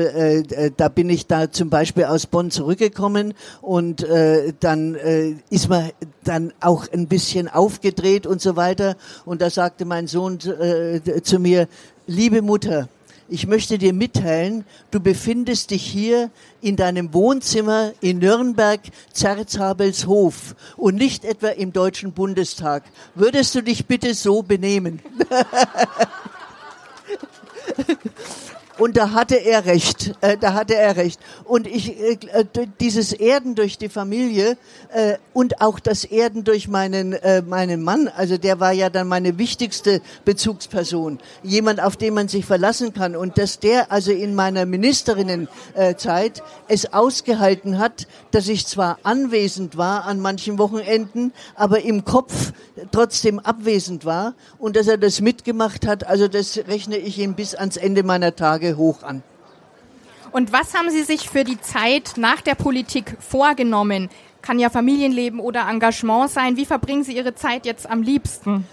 da 0.76 0.89
bin 0.89 1.10
ich 1.10 1.28
da 1.28 1.52
zum 1.52 1.69
Beispiel 1.69 2.06
aus 2.06 2.26
Bonn 2.26 2.52
zurückgekommen 2.52 3.34
und 3.62 4.06
dann 4.60 4.95
ist 5.50 5.69
man 5.69 5.91
dann 6.24 6.54
auch 6.60 6.86
ein 6.91 7.08
bisschen 7.08 7.47
aufgedreht 7.47 8.28
und 8.28 8.41
so 8.41 8.56
weiter. 8.56 8.95
Und 9.26 9.41
da 9.41 9.50
sagte 9.50 9.86
mein 9.86 10.01
Sohn 10.08 10.40
äh, 10.40 11.22
zu 11.22 11.40
mir, 11.40 11.68
liebe 12.08 12.42
Mutter, 12.42 12.90
ich 13.34 13.48
möchte 13.48 13.78
dir 13.78 13.94
mitteilen, 13.94 14.66
du 14.92 15.00
befindest 15.00 15.72
dich 15.72 15.84
hier 15.84 16.32
in 16.60 16.76
deinem 16.76 17.14
Wohnzimmer 17.14 17.94
in 18.02 18.18
Nürnberg, 18.18 18.82
Zerzhabelshof 19.14 20.54
und 20.76 20.96
nicht 20.96 21.24
etwa 21.24 21.48
im 21.48 21.72
Deutschen 21.72 22.12
Bundestag. 22.12 22.84
Würdest 23.16 23.56
du 23.56 23.64
dich 23.64 23.86
bitte 23.86 24.16
so 24.16 24.44
benehmen? 24.44 25.00
Und 28.82 28.98
da 28.98 29.12
hatte 29.12 29.36
er 29.36 29.65
recht. 29.65 30.15
Äh, 30.22 30.38
da 30.38 30.56
hatte 30.56 30.74
er 30.76 30.96
recht. 30.96 31.20
Und 31.44 31.67
ich, 31.67 32.00
äh, 32.00 32.17
äh, 32.34 32.67
dieses 32.80 33.13
Erden 33.13 33.54
durch 33.54 33.78
die 33.78 33.89
Familie 33.89 34.58
äh, 34.91 35.17
und 35.34 35.62
auch 35.62 35.80
das 35.80 36.04
Erden 36.04 36.44
durch 36.44 36.67
meinen, 36.67 37.13
äh, 37.13 37.44
meinen 37.44 37.84
Mann, 37.84 38.08
also 38.08 38.39
der 38.39 38.60
war 38.60 38.72
ja 38.72 38.89
dann 38.89 39.08
meine 39.08 39.38
wichtigste 39.38 40.02
Bezugsperson. 40.26 41.20
Jemand, 41.44 41.80
auf 41.80 41.96
den 41.96 42.15
man 42.15 42.28
sich 42.28 42.44
verlassen 42.44 42.91
kann. 42.91 43.15
Und 43.15 43.38
dass 43.38 43.60
der 43.60 43.91
also 43.91 44.12
in 44.12 44.34
meiner 44.34 44.65
Ministerinnenzeit 44.65 46.41
es 46.67 46.91
ausgehalten 46.91 47.78
hat, 47.78 48.08
dass 48.32 48.48
ich 48.48 48.65
zwar 48.65 48.98
anwesend 49.04 49.78
war 49.78 50.06
an 50.06 50.20
manchen 50.20 50.58
Wochenenden, 50.58 51.34
aber 51.54 51.84
im 51.84 52.04
Kopf 52.04 52.52
trotzdem 52.91 53.38
abwesend 53.38 54.06
war 54.06 54.34
und 54.58 54.76
dass 54.76 54.88
er 54.88 54.98
das 54.98 55.22
mitgemacht 55.22 55.86
hat, 55.86 56.08
also 56.08 56.28
das 56.28 56.58
rechne 56.67 56.98
ich 56.98 57.20
ihm 57.20 57.36
bis 57.36 57.54
ans 57.54 57.78
Ende 57.78 58.02
meiner 58.02 58.36
Tage 58.36 58.70
hoch 58.77 59.03
an. 59.03 59.23
Und 60.31 60.53
was 60.53 60.73
haben 60.73 60.89
Sie 60.89 61.03
sich 61.03 61.29
für 61.29 61.43
die 61.43 61.60
Zeit 61.60 62.13
nach 62.15 62.41
der 62.41 62.55
Politik 62.55 63.17
vorgenommen? 63.19 64.10
Kann 64.41 64.60
ja 64.60 64.69
Familienleben 64.69 65.39
oder 65.39 65.67
Engagement 65.67 66.29
sein. 66.31 66.57
Wie 66.57 66.65
verbringen 66.65 67.03
Sie 67.03 67.15
Ihre 67.15 67.36
Zeit 67.36 67.65
jetzt 67.65 67.89
am 67.89 68.01
liebsten? 68.01 68.65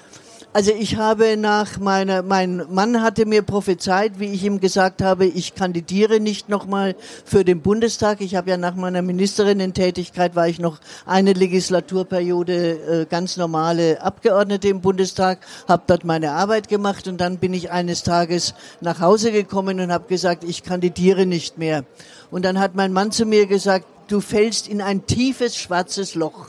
Also 0.54 0.72
ich 0.72 0.96
habe 0.96 1.37
nach 1.37 1.78
meiner, 1.78 2.22
mein 2.22 2.64
Mann 2.70 3.02
hatte 3.02 3.26
mir 3.26 3.42
prophezeit, 3.42 4.18
wie 4.18 4.32
ich 4.32 4.42
ihm 4.44 4.61
gesagt 4.61 5.02
habe, 5.02 5.26
ich 5.26 5.54
kandidiere 5.54 6.20
nicht 6.20 6.48
nochmal 6.48 6.96
für 7.26 7.44
den 7.44 7.61
Bundestag. 7.61 8.22
Ich 8.22 8.34
habe 8.34 8.48
ja 8.48 8.56
nach 8.56 8.74
meiner 8.74 9.02
Ministerinnen-Tätigkeit 9.02 10.34
war 10.34 10.48
ich 10.48 10.58
noch 10.58 10.78
eine 11.04 11.34
Legislaturperiode 11.34 13.02
äh, 13.02 13.06
ganz 13.06 13.37
normale 13.37 14.00
Abgeordnete 14.00 14.68
im 14.68 14.80
Bundestag, 14.80 15.40
habe 15.68 15.82
dort 15.87 16.04
meine 16.04 16.32
Arbeit 16.32 16.68
gemacht 16.68 17.08
und 17.08 17.20
dann 17.20 17.37
bin 17.37 17.52
ich 17.52 17.70
eines 17.70 18.02
Tages 18.02 18.54
nach 18.80 19.00
Hause 19.00 19.32
gekommen 19.32 19.78
und 19.80 19.92
habe 19.92 20.08
gesagt, 20.08 20.44
ich 20.44 20.62
kandidiere 20.62 21.26
nicht 21.26 21.58
mehr. 21.58 21.84
Und 22.30 22.46
dann 22.46 22.58
hat 22.58 22.74
mein 22.74 22.94
Mann 22.94 23.12
zu 23.12 23.26
mir 23.26 23.46
gesagt, 23.46 23.84
du 24.08 24.22
fällst 24.22 24.66
in 24.66 24.80
ein 24.80 25.04
tiefes 25.04 25.56
schwarzes 25.56 26.14
Loch. 26.14 26.48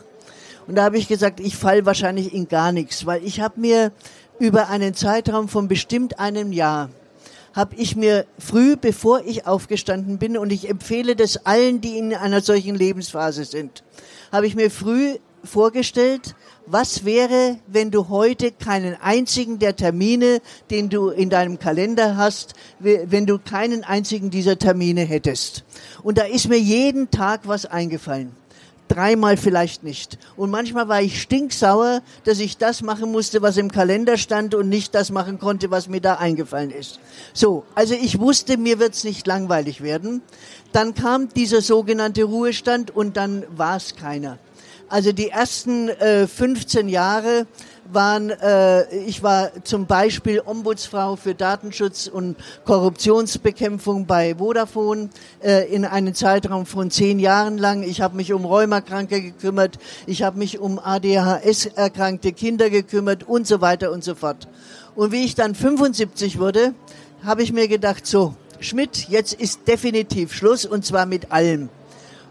Und 0.70 0.76
da 0.76 0.84
habe 0.84 1.00
ich 1.00 1.08
gesagt, 1.08 1.40
ich 1.40 1.58
fall 1.58 1.88
wahrscheinlich 1.88 2.32
in 2.32 2.48
gar 2.48 2.72
nichts, 2.72 3.08
weil 3.08 3.26
ich 3.26 3.42
habe 3.42 3.60
mir 3.60 3.92
über 4.38 4.70
einen 4.70 4.94
Zeitraum 4.94 5.50
von 5.50 5.68
bestimmt 5.68 6.20
einem 6.20 6.52
Jahr 6.52 6.90
habe 7.54 7.76
ich 7.76 7.96
mir 7.96 8.28
früh, 8.38 8.76
bevor 8.78 9.22
ich 9.26 9.48
aufgestanden 9.48 10.20
bin, 10.20 10.38
und 10.38 10.52
ich 10.52 10.70
empfehle 10.70 11.16
das 11.16 11.48
allen, 11.48 11.82
die 11.82 11.98
in 11.98 12.14
einer 12.14 12.42
solchen 12.42 12.76
Lebensphase 12.76 13.46
sind, 13.46 13.84
habe 14.32 14.46
ich 14.46 14.56
mir 14.56 14.70
früh 14.70 15.16
vorgestellt, 15.44 16.36
was 16.68 17.04
wäre, 17.04 17.58
wenn 17.66 17.90
du 17.90 18.10
heute 18.10 18.52
keinen 18.52 18.96
einzigen 19.02 19.58
der 19.58 19.76
Termine, 19.76 20.40
den 20.70 20.90
du 20.90 21.10
in 21.10 21.32
deinem 21.32 21.58
Kalender 21.58 22.16
hast, 22.16 22.54
wenn 22.78 23.26
du 23.26 23.40
keinen 23.40 23.84
einzigen 23.84 24.30
dieser 24.30 24.60
Termine 24.60 25.02
hättest. 25.02 25.64
Und 26.04 26.20
da 26.20 26.26
ist 26.26 26.48
mir 26.48 26.60
jeden 26.60 27.10
Tag 27.10 27.48
was 27.48 27.66
eingefallen 27.66 28.39
dreimal 28.90 29.38
vielleicht 29.38 29.84
nicht. 29.84 30.18
Und 30.36 30.50
manchmal 30.50 30.90
war 30.90 31.02
ich 31.02 31.22
stinksauer, 31.22 32.02
dass 32.26 32.40
ich 32.40 32.58
das 32.58 32.82
machen 32.82 33.12
musste, 33.12 33.42
was 33.42 33.56
im 33.56 33.72
Kalender 33.72 34.18
stand 34.18 34.54
und 34.56 34.68
nicht 34.68 34.94
das 34.94 35.12
machen 35.12 35.40
konnte, 35.40 35.72
was 35.72 35.88
mir 35.88 36.02
da 36.02 36.16
eingefallen 36.16 36.72
ist. 36.72 37.00
So, 37.34 37.64
also 37.76 37.94
ich 37.94 38.20
wusste, 38.20 38.58
mir 38.58 38.80
wird's 38.80 39.04
nicht 39.04 39.26
langweilig 39.26 39.82
werden. 39.82 40.22
Dann 40.74 40.94
kam 40.94 41.30
dieser 41.30 41.62
sogenannte 41.62 42.24
Ruhestand 42.24 42.94
und 42.94 43.16
dann 43.16 43.44
war's 43.56 43.96
keiner. 43.96 44.38
Also 44.90 45.12
die 45.12 45.30
ersten 45.30 45.90
äh, 45.90 46.26
15 46.26 46.90
Jahre 46.90 47.46
waren, 47.94 48.32
äh, 48.32 48.92
ich 49.06 49.22
war 49.22 49.52
zum 49.64 49.86
Beispiel 49.86 50.42
Ombudsfrau 50.44 51.16
für 51.16 51.36
Datenschutz 51.36 52.08
und 52.08 52.36
Korruptionsbekämpfung 52.66 54.08
bei 54.08 54.36
Vodafone 54.36 55.10
äh, 55.44 55.72
in 55.72 55.86
einem 55.86 56.16
Zeitraum 56.16 56.66
von 56.66 56.90
zehn 56.90 57.20
Jahren 57.20 57.60
lang. 57.60 57.84
Ich 57.84 58.02
habe 58.02 58.16
mich 58.16 58.34
um 58.34 58.46
Rheumakranke 58.46 59.22
gekümmert, 59.22 59.78
ich 60.08 60.24
habe 60.24 60.40
mich 60.40 60.60
um 60.60 60.80
ADHS-erkrankte 60.80 62.32
Kinder 62.32 62.72
gekümmert 62.72 63.28
und 63.28 63.46
so 63.46 63.62
weiter 63.62 63.92
und 63.92 64.04
so 64.04 64.16
fort. 64.16 64.48
Und 64.96 65.12
wie 65.12 65.24
ich 65.24 65.36
dann 65.36 65.54
75 65.54 66.40
wurde, 66.40 66.74
habe 67.24 67.44
ich 67.44 67.54
mir 67.54 67.68
gedacht, 67.68 68.08
so, 68.08 68.34
Schmidt, 68.60 69.08
jetzt 69.10 69.34
ist 69.34 69.68
definitiv 69.68 70.34
Schluss 70.34 70.66
und 70.66 70.84
zwar 70.84 71.06
mit 71.06 71.32
allem. 71.32 71.70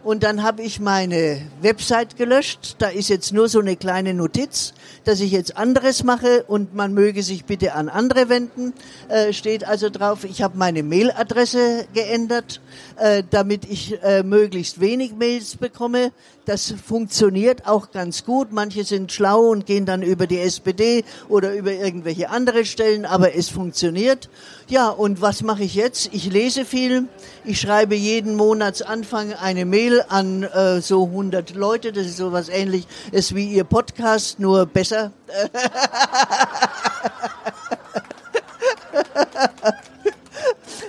Und 0.04 0.22
dann 0.22 0.44
habe 0.44 0.62
ich 0.62 0.78
meine 0.78 1.42
Website 1.60 2.16
gelöscht. 2.16 2.76
Da 2.78 2.88
ist 2.88 3.08
jetzt 3.08 3.32
nur 3.32 3.48
so 3.48 3.58
eine 3.58 3.76
kleine 3.76 4.14
Notiz, 4.14 4.72
dass 5.04 5.20
ich 5.20 5.32
jetzt 5.32 5.56
anderes 5.56 6.04
mache 6.04 6.44
und 6.44 6.72
man 6.74 6.94
möge 6.94 7.22
sich 7.24 7.44
bitte 7.44 7.74
an 7.74 7.88
andere 7.88 8.28
wenden. 8.28 8.74
Äh, 9.08 9.32
steht 9.32 9.66
also 9.66 9.90
drauf. 9.90 10.22
Ich 10.22 10.40
habe 10.40 10.56
meine 10.56 10.84
Mailadresse 10.84 11.86
geändert, 11.94 12.60
äh, 12.96 13.24
damit 13.28 13.64
ich 13.64 14.00
äh, 14.02 14.22
möglichst 14.22 14.80
wenig 14.80 15.14
Mails 15.16 15.56
bekomme. 15.56 16.12
Das 16.44 16.72
funktioniert 16.82 17.66
auch 17.66 17.90
ganz 17.90 18.24
gut. 18.24 18.52
Manche 18.52 18.84
sind 18.84 19.12
schlau 19.12 19.48
und 19.48 19.66
gehen 19.66 19.84
dann 19.84 20.02
über 20.02 20.26
die 20.26 20.38
SPD 20.38 21.04
oder 21.28 21.54
über 21.54 21.72
irgendwelche 21.72 22.30
andere 22.30 22.64
Stellen, 22.64 23.04
aber 23.04 23.34
es 23.34 23.50
funktioniert. 23.50 24.30
Ja, 24.70 24.90
und 24.90 25.22
was 25.22 25.42
mache 25.42 25.62
ich 25.62 25.74
jetzt? 25.74 26.10
Ich 26.12 26.30
lese 26.30 26.66
viel. 26.66 27.08
Ich 27.42 27.58
schreibe 27.58 27.94
jeden 27.94 28.34
Monatsanfang 28.36 29.32
eine 29.32 29.64
Mail 29.64 30.04
an 30.10 30.42
äh, 30.42 30.82
so 30.82 31.06
100 31.06 31.54
Leute. 31.54 31.90
Das 31.90 32.04
ist 32.04 32.18
sowas 32.18 32.50
ähnliches 32.50 33.34
wie 33.34 33.46
Ihr 33.46 33.64
Podcast, 33.64 34.38
nur 34.38 34.66
besser. 34.66 35.12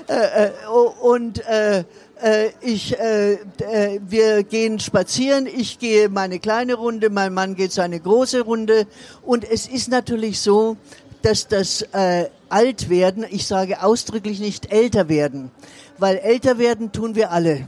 Äh, 0.07 0.47
äh, 0.47 0.51
und 1.01 1.45
äh, 1.47 1.83
äh, 2.21 2.49
ich, 2.61 2.97
äh, 2.99 3.37
wir 4.01 4.43
gehen 4.43 4.79
spazieren, 4.79 5.47
ich 5.47 5.79
gehe 5.79 6.09
meine 6.09 6.39
kleine 6.39 6.73
Runde, 6.75 7.09
mein 7.09 7.33
Mann 7.33 7.55
geht 7.55 7.71
seine 7.71 7.99
große 7.99 8.41
Runde. 8.41 8.87
Und 9.21 9.49
es 9.49 9.67
ist 9.67 9.87
natürlich 9.87 10.41
so, 10.41 10.77
dass 11.21 11.47
das 11.47 11.81
äh, 11.93 12.29
Altwerden, 12.49 13.25
ich 13.29 13.45
sage 13.45 13.83
ausdrücklich 13.83 14.39
nicht 14.39 14.71
älter 14.71 15.09
werden, 15.09 15.51
weil 15.97 16.17
älter 16.17 16.57
werden 16.57 16.91
tun 16.91 17.15
wir 17.15 17.31
alle. 17.31 17.67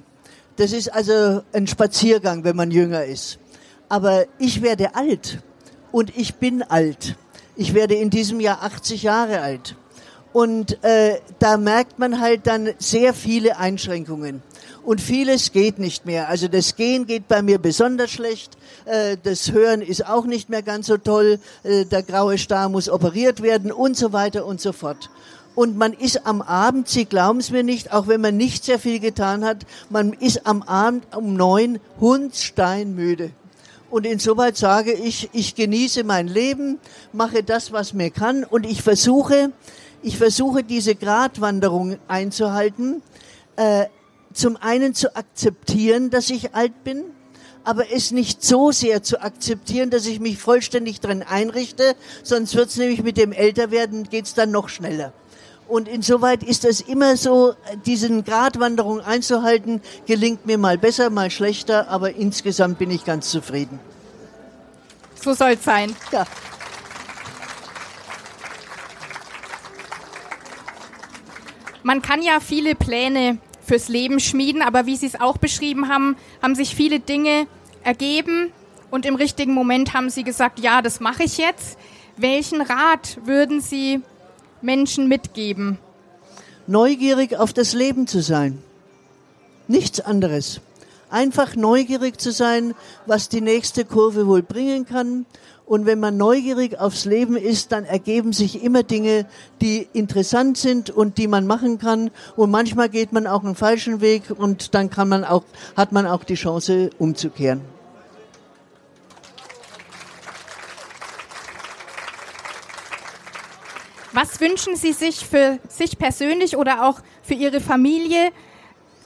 Das 0.56 0.74
ist 0.74 0.94
also 0.94 1.42
ein 1.54 1.68
Spaziergang, 1.68 2.44
wenn 2.44 2.56
man 2.56 2.72
jünger 2.72 3.06
ist. 3.06 3.40
Aber 3.90 4.26
ich 4.38 4.62
werde 4.62 4.96
alt 4.96 5.40
und 5.92 6.16
ich 6.16 6.36
bin 6.36 6.64
alt. 6.64 7.16
Ich 7.56 7.74
werde 7.74 7.96
in 7.96 8.10
diesem 8.10 8.40
Jahr 8.40 8.64
80 8.64 9.04
Jahre 9.04 9.42
alt. 9.42 9.76
Und 10.34 10.82
äh, 10.84 11.20
da 11.40 11.58
merkt 11.58 12.00
man 12.00 12.22
halt 12.22 12.48
dann 12.48 12.70
sehr 12.78 13.14
viele 13.14 13.58
Einschränkungen. 13.58 14.42
Und 14.84 15.00
vieles 15.00 15.52
geht 15.52 15.78
nicht 15.78 16.06
mehr. 16.06 16.28
Also 16.28 16.48
das 16.48 16.76
Gehen 16.76 17.06
geht 17.06 17.28
bei 17.28 17.42
mir 17.42 17.60
besonders 17.60 18.10
schlecht. 18.10 18.58
Äh, 18.86 19.18
das 19.22 19.52
Hören 19.52 19.82
ist 19.82 20.08
auch 20.08 20.26
nicht 20.26 20.50
mehr 20.50 20.64
ganz 20.64 20.88
so 20.88 20.98
toll. 20.98 21.40
Äh, 21.64 21.86
der 21.86 22.02
graue 22.02 22.38
Star 22.38 22.68
muss 22.68 22.90
operiert 22.90 23.44
werden 23.44 23.72
und 23.72 23.96
so 23.96 24.12
weiter 24.12 24.46
und 24.46 24.60
so 24.60 24.72
fort. 24.72 25.10
Und 25.54 25.78
man 25.78 25.94
ist 25.94 26.26
am 26.26 26.42
Abend, 26.42 26.88
Sie 26.88 27.06
glauben 27.06 27.40
es 27.40 27.52
mir 27.52 27.64
nicht, 27.64 27.94
auch 27.94 28.08
wenn 28.08 28.22
man 28.22 28.38
nicht 28.38 28.64
sehr 28.64 28.80
viel 28.80 29.00
getan 29.00 29.44
hat, 29.44 29.66
man 29.90 30.14
ist 30.14 30.48
am 30.48 30.64
Abend 30.64 31.06
um 31.16 31.36
neun 31.36 31.80
hundsteinmüde. 32.00 33.32
Und 33.92 34.06
insoweit 34.06 34.56
sage 34.56 34.94
ich, 34.94 35.30
ich 35.34 35.54
genieße 35.54 36.06
mein 36.06 36.28
Leben, 36.28 36.80
mache 37.12 37.44
das, 37.44 37.74
was 37.74 37.94
mir 37.94 38.10
kann 38.10 38.46
und 38.46 38.66
ich 38.66 38.82
versuche, 38.82 39.52
ich 40.02 40.18
versuche 40.18 40.64
diese 40.64 40.96
Gratwanderung 40.96 41.98
einzuhalten, 42.08 43.04
äh, 43.58 43.88
zum 44.34 44.58
einen 44.58 44.94
zu 44.94 45.16
akzeptieren, 45.16 46.10
dass 46.10 46.30
ich 46.30 46.54
alt 46.56 46.84
bin, 46.84 47.04
aber 47.64 47.92
es 47.92 48.12
nicht 48.12 48.44
so 48.44 48.72
sehr 48.72 49.04
zu 49.04 49.22
akzeptieren, 49.22 49.90
dass 49.90 50.06
ich 50.06 50.20
mich 50.20 50.38
vollständig 50.38 51.00
dran 51.00 51.24
einrichte, 51.24 51.96
sonst 52.24 52.56
wird 52.56 52.70
es 52.70 52.78
nämlich 52.78 53.04
mit 53.04 53.18
dem 53.18 53.32
Älterwerden 53.32 54.10
geht's 54.10 54.34
dann 54.34 54.52
noch 54.52 54.70
schneller. 54.70 55.14
Und 55.68 55.88
insoweit 55.88 56.44
ist 56.44 56.66
es 56.66 56.82
immer 56.82 57.16
so, 57.16 57.54
diesen 57.86 58.26
Gratwanderung 58.26 59.00
einzuhalten, 59.00 59.82
gelingt 60.06 60.46
mir 60.46 60.58
mal 60.58 60.78
besser, 60.78 61.10
mal 61.10 61.32
schlechter, 61.32 61.88
aber 61.88 62.14
insgesamt 62.14 62.78
bin 62.78 62.92
ich 62.92 63.06
ganz 63.06 63.30
zufrieden. 63.30 63.80
So 65.24 65.34
soll 65.34 65.52
es 65.52 65.64
sein. 65.64 65.96
Ja. 66.12 66.26
Man 71.84 72.02
kann 72.02 72.22
ja 72.22 72.40
viele 72.40 72.76
Pläne 72.76 73.38
fürs 73.72 73.88
Leben 73.88 74.20
schmieden, 74.20 74.62
aber 74.62 74.86
wie 74.86 74.98
Sie 74.98 75.06
es 75.06 75.18
auch 75.18 75.38
beschrieben 75.38 75.88
haben, 75.88 76.18
haben 76.42 76.56
sich 76.56 76.76
viele 76.76 77.00
Dinge 77.00 77.48
ergeben 77.86 78.52
und 78.90 79.06
im 79.06 79.16
richtigen 79.16 79.54
Moment 79.54 79.94
haben 79.94 80.10
Sie 80.10 80.26
gesagt, 80.26 80.60
ja, 80.60 80.82
das 80.82 81.00
mache 81.00 81.24
ich 81.24 81.38
jetzt. 81.38 81.78
Welchen 82.18 82.60
Rat 82.60 83.20
würden 83.24 83.62
Sie 83.62 84.02
Menschen 84.62 85.08
mitgeben? 85.08 85.78
Neugierig 86.68 87.38
auf 87.38 87.54
das 87.54 87.72
Leben 87.72 88.08
zu 88.08 88.22
sein. 88.22 88.62
Nichts 89.70 90.02
anderes. 90.02 90.60
Einfach 91.10 91.56
neugierig 91.56 92.20
zu 92.20 92.34
sein, 92.34 92.74
was 93.06 93.30
die 93.30 93.40
nächste 93.40 93.86
Kurve 93.86 94.28
wohl 94.28 94.42
bringen 94.42 94.86
kann 94.86 95.26
und 95.72 95.86
wenn 95.86 96.02
man 96.02 96.18
neugierig 96.18 96.78
aufs 96.82 97.06
Leben 97.06 97.38
ist, 97.38 97.72
dann 97.72 97.86
ergeben 97.86 98.34
sich 98.34 98.62
immer 98.62 98.84
Dinge, 98.84 99.26
die 99.62 99.88
interessant 99.94 100.58
sind 100.58 100.90
und 100.90 101.18
die 101.18 101.30
man 101.30 101.48
machen 101.48 101.78
kann. 101.78 102.12
Und 102.36 102.52
manchmal 102.52 102.90
geht 102.90 103.14
man 103.14 103.26
auch 103.26 103.46
einen 103.46 103.56
falschen 103.56 104.02
Weg 104.02 104.24
und 104.38 104.74
dann 104.74 104.90
kann 104.90 105.08
man 105.08 105.24
auch, 105.24 105.46
hat 105.78 105.94
man 105.94 106.06
auch 106.08 106.26
die 106.26 106.34
Chance 106.34 106.90
umzukehren. 107.00 107.62
Was 114.12 114.42
wünschen 114.42 114.76
Sie 114.76 114.92
sich 114.92 115.26
für 115.26 115.58
sich 115.70 115.98
persönlich 115.98 116.58
oder 116.58 116.86
auch 116.86 117.00
für 117.24 117.36
Ihre 117.36 117.62
Familie 117.62 118.32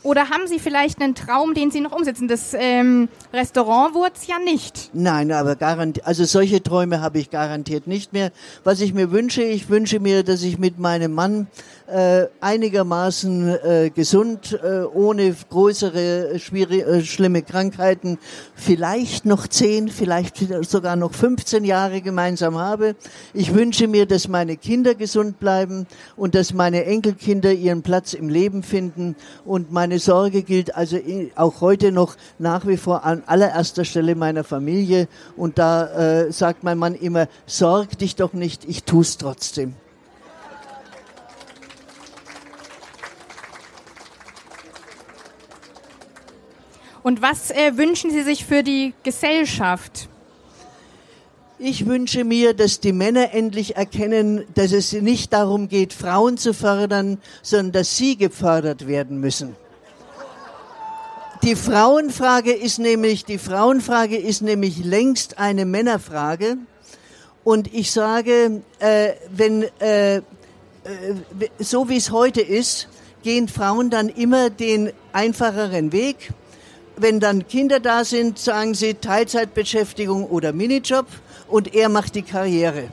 oder 0.06 0.30
haben 0.30 0.47
Sie 0.47 0.60
vielleicht 0.60 1.01
einen 1.01 1.16
Traum, 1.16 1.53
den 1.53 1.72
Sie 1.72 1.82
noch 1.82 1.91
umsetzen? 1.91 2.28
Das 2.28 2.53
ähm, 2.53 3.10
Restaurant 3.34 3.95
wurde 3.95 4.14
es 4.16 4.28
ja 4.28 4.38
nicht. 4.39 4.91
Nein, 4.93 5.32
aber 5.32 5.56
garantiert, 5.56 6.06
also 6.06 6.24
solche 6.26 6.62
Träume 6.62 7.01
habe 7.01 7.20
ich 7.20 7.32
garantiert 7.32 7.88
nicht 7.88 8.14
mehr. 8.14 8.32
Was 8.64 8.82
ich 8.82 8.93
mir 8.93 9.12
wünsche, 9.12 9.41
ich 9.41 9.70
wünsche 9.70 9.99
mir, 9.99 10.24
dass 10.24 10.43
ich 10.43 10.60
mit 10.60 10.78
meinem 10.78 11.14
Mann 11.14 11.47
äh, 11.88 12.28
einigermaßen 12.41 13.47
äh, 13.47 13.91
gesund, 13.93 14.60
äh, 14.64 14.84
ohne 14.84 15.36
größere, 15.49 16.39
schwierige, 16.39 16.86
äh, 16.86 17.01
schlimme 17.03 17.41
Krankheiten, 17.41 18.18
vielleicht 18.56 19.26
noch 19.26 19.47
zehn, 19.47 19.89
vielleicht 19.89 20.38
sogar 20.68 20.95
noch 20.95 21.14
15 21.14 21.64
Jahre 21.64 22.01
gemeinsam 22.01 22.58
habe. 22.58 22.95
Ich 23.34 23.53
wünsche 23.53 23.88
mir, 23.88 24.06
dass 24.06 24.28
meine 24.28 24.58
Kinder 24.58 24.95
gesund 24.95 25.39
bleiben 25.39 25.86
und 26.16 26.36
dass 26.36 26.53
meine 26.53 26.86
Enkelkinder 26.86 27.51
ihren 27.53 27.84
Platz 27.84 28.14
im 28.14 28.30
Leben 28.30 28.64
finden. 28.64 29.16
Und 29.45 29.72
meine 29.72 29.95
Sorge 30.00 30.43
gilt 30.43 30.76
also 30.76 30.98
auch 31.36 31.62
heute 31.62 31.91
noch 31.91 32.16
nach 32.39 32.68
wie 32.68 32.78
vor 32.78 33.04
an 33.04 33.24
allererster 33.26 33.86
Stelle 33.86 34.16
meiner 34.16 34.43
Familie. 34.43 35.08
Und 35.36 35.58
da 35.58 36.24
äh, 36.26 36.32
sagt 36.32 36.64
mein 36.64 36.78
Mann 36.78 36.96
immer, 36.96 37.28
sorg 37.46 37.98
dich 37.98 38.16
doch 38.16 38.34
nicht, 38.34 38.66
ich 38.66 38.84
tu's 38.84 39.18
trotzdem. 39.18 39.76
Und 47.04 47.22
was 47.22 47.52
äh, 47.52 47.78
wünschen 47.78 48.10
Sie 48.10 48.24
sich 48.24 48.46
für 48.46 48.64
die 48.64 48.96
Gesellschaft? 49.04 50.10
Ich 51.60 51.86
wünsche 51.86 52.26
mir, 52.26 52.54
dass 52.54 52.82
die 52.82 52.91
Männer 52.91 53.34
endlich 53.34 53.78
erkennen, 53.78 54.43
dass 54.56 54.74
es 54.74 54.91
nicht 54.91 55.32
darum 55.32 55.70
geht, 55.70 55.93
Frauen 55.93 56.38
zu 56.38 56.54
fördern, 56.54 57.20
sondern 57.43 57.72
dass 57.72 57.96
sie 57.96 58.18
gefördert 58.18 58.88
werden 58.88 59.20
müssen. 59.20 59.56
Die 61.46 61.56
Frauenfrage 61.56 62.52
ist 62.52 62.80
nämlich, 62.80 63.24
die 63.24 63.38
Frauenfrage 63.38 64.18
ist 64.18 64.41
nämlich 64.41 64.84
längst 64.84 65.38
eine 65.38 65.66
Männerfrage. 65.66 66.58
Und 67.43 67.74
ich 67.74 67.91
sage, 67.91 68.64
äh, 68.80 69.14
wenn, 69.30 69.64
äh, 69.80 70.18
äh, 70.18 70.22
so 71.60 71.88
wie 71.88 71.98
es 71.98 72.12
heute 72.12 72.41
ist, 72.41 72.89
gehen 73.24 73.48
Frauen 73.48 73.89
dann 73.89 74.10
immer 74.10 74.50
den 74.50 74.91
einfacheren 75.14 75.91
Weg 75.91 76.34
wenn 76.98 77.20
dann 77.20 77.48
Kinder 77.48 77.80
da 77.80 78.06
sind, 78.06 78.39
sagen 78.39 78.74
sie 78.74 78.96
Teilzeitbeschäftigung 78.96 80.26
oder 80.26 80.54
Minijob 80.54 81.08
und 81.48 81.76
er 81.76 81.89
macht 81.89 82.16
die 82.16 82.22
Karriere. 82.22 82.89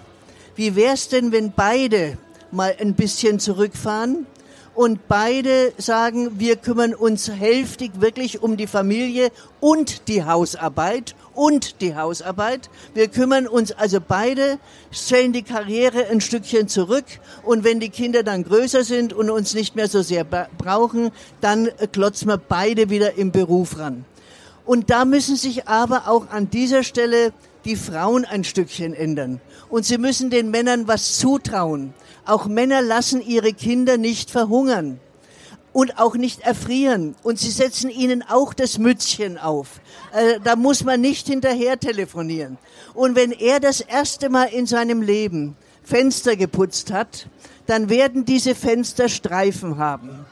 Wie 0.57 0.74
wäre 0.74 0.94
es 0.94 1.09
denn, 1.09 1.32
wenn 1.32 1.53
beide 1.53 2.18
mal 2.50 2.74
ein 2.80 2.94
bisschen 2.94 3.38
zurückfahren 3.38 4.26
und 4.74 5.06
beide 5.08 5.72
sagen, 5.76 6.38
wir 6.38 6.56
kümmern 6.56 6.94
uns 6.94 7.30
hälftig 7.30 7.92
wirklich 8.00 8.42
um 8.42 8.56
die 8.56 8.66
Familie 8.66 9.30
und 9.60 10.08
die 10.08 10.24
Hausarbeit 10.24 11.14
und 11.34 11.80
die 11.80 11.94
Hausarbeit. 11.94 12.70
Wir 12.94 13.08
kümmern 13.08 13.46
uns 13.46 13.72
also 13.72 13.98
beide, 14.06 14.58
stellen 14.90 15.32
die 15.32 15.42
Karriere 15.42 16.06
ein 16.06 16.20
Stückchen 16.20 16.68
zurück 16.68 17.04
und 17.42 17.64
wenn 17.64 17.80
die 17.80 17.90
Kinder 17.90 18.22
dann 18.22 18.44
größer 18.44 18.84
sind 18.84 19.12
und 19.12 19.30
uns 19.30 19.54
nicht 19.54 19.76
mehr 19.76 19.88
so 19.88 20.02
sehr 20.02 20.24
brauchen, 20.24 21.10
dann 21.40 21.68
klotzen 21.92 22.28
wir 22.28 22.38
beide 22.38 22.90
wieder 22.90 23.14
im 23.14 23.30
Beruf 23.30 23.78
ran. 23.78 24.04
Und 24.64 24.90
da 24.90 25.04
müssen 25.04 25.36
sich 25.36 25.68
aber 25.68 26.08
auch 26.08 26.30
an 26.30 26.48
dieser 26.48 26.84
Stelle 26.84 27.32
die 27.64 27.76
Frauen 27.76 28.24
ein 28.24 28.44
Stückchen 28.44 28.94
ändern. 28.94 29.40
Und 29.68 29.84
sie 29.84 29.98
müssen 29.98 30.30
den 30.30 30.50
Männern 30.50 30.88
was 30.88 31.18
zutrauen. 31.18 31.94
Auch 32.24 32.46
Männer 32.46 32.82
lassen 32.82 33.20
ihre 33.20 33.52
Kinder 33.52 33.96
nicht 33.96 34.30
verhungern 34.30 35.00
und 35.72 35.98
auch 35.98 36.14
nicht 36.14 36.40
erfrieren. 36.40 37.14
Und 37.22 37.38
sie 37.38 37.50
setzen 37.50 37.90
ihnen 37.90 38.22
auch 38.22 38.54
das 38.54 38.78
Mützchen 38.78 39.38
auf. 39.38 39.80
Äh, 40.12 40.40
da 40.44 40.56
muss 40.56 40.84
man 40.84 41.00
nicht 41.00 41.26
hinterher 41.26 41.78
telefonieren. 41.78 42.58
Und 42.94 43.16
wenn 43.16 43.32
er 43.32 43.60
das 43.60 43.80
erste 43.80 44.28
Mal 44.28 44.44
in 44.46 44.66
seinem 44.66 45.02
Leben 45.02 45.56
Fenster 45.82 46.36
geputzt 46.36 46.92
hat, 46.92 47.26
dann 47.66 47.88
werden 47.88 48.24
diese 48.24 48.54
Fenster 48.54 49.08
Streifen 49.08 49.78
haben. 49.78 50.26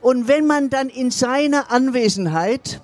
Und 0.00 0.28
wenn 0.28 0.46
man 0.46 0.68
dann 0.68 0.90
in 0.90 1.10
seiner 1.10 1.70
Anwesenheit 1.70 2.80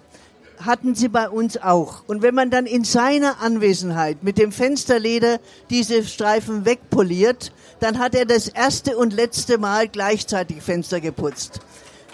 hatten 0.65 0.95
sie 0.95 1.09
bei 1.09 1.29
uns 1.29 1.57
auch. 1.57 2.03
Und 2.07 2.23
wenn 2.23 2.35
man 2.35 2.51
dann 2.51 2.67
in 2.67 2.85
seiner 2.85 3.41
Anwesenheit 3.41 4.23
mit 4.23 4.39
dem 4.39 4.53
Fensterleder 4.53 5.41
diese 5.71 6.05
Streifen 6.05 6.65
wegpoliert, 6.65 7.53
dann 7.81 7.99
hat 7.99 8.15
er 8.15 8.27
das 8.27 8.49
erste 8.49 8.97
und 8.97 9.13
letzte 9.13 9.59
Mal 9.59 9.89
gleichzeitig 9.89 10.63
Fenster 10.63 11.01
geputzt. 11.01 11.61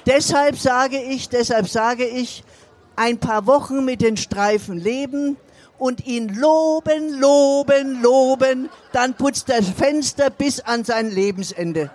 Deshalb 0.06 0.56
sage 0.56 1.02
ich, 1.02 1.28
deshalb 1.28 1.68
sage 1.68 2.06
ich, 2.06 2.44
ein 2.94 3.18
paar 3.18 3.46
Wochen 3.46 3.84
mit 3.84 4.00
den 4.00 4.16
Streifen 4.16 4.78
leben 4.78 5.36
und 5.78 6.06
ihn 6.06 6.28
loben, 6.28 7.20
loben, 7.20 8.00
loben, 8.00 8.70
dann 8.92 9.14
putzt 9.14 9.48
das 9.48 9.68
Fenster 9.68 10.30
bis 10.30 10.60
an 10.60 10.84
sein 10.84 11.10
Lebensende. 11.10 11.90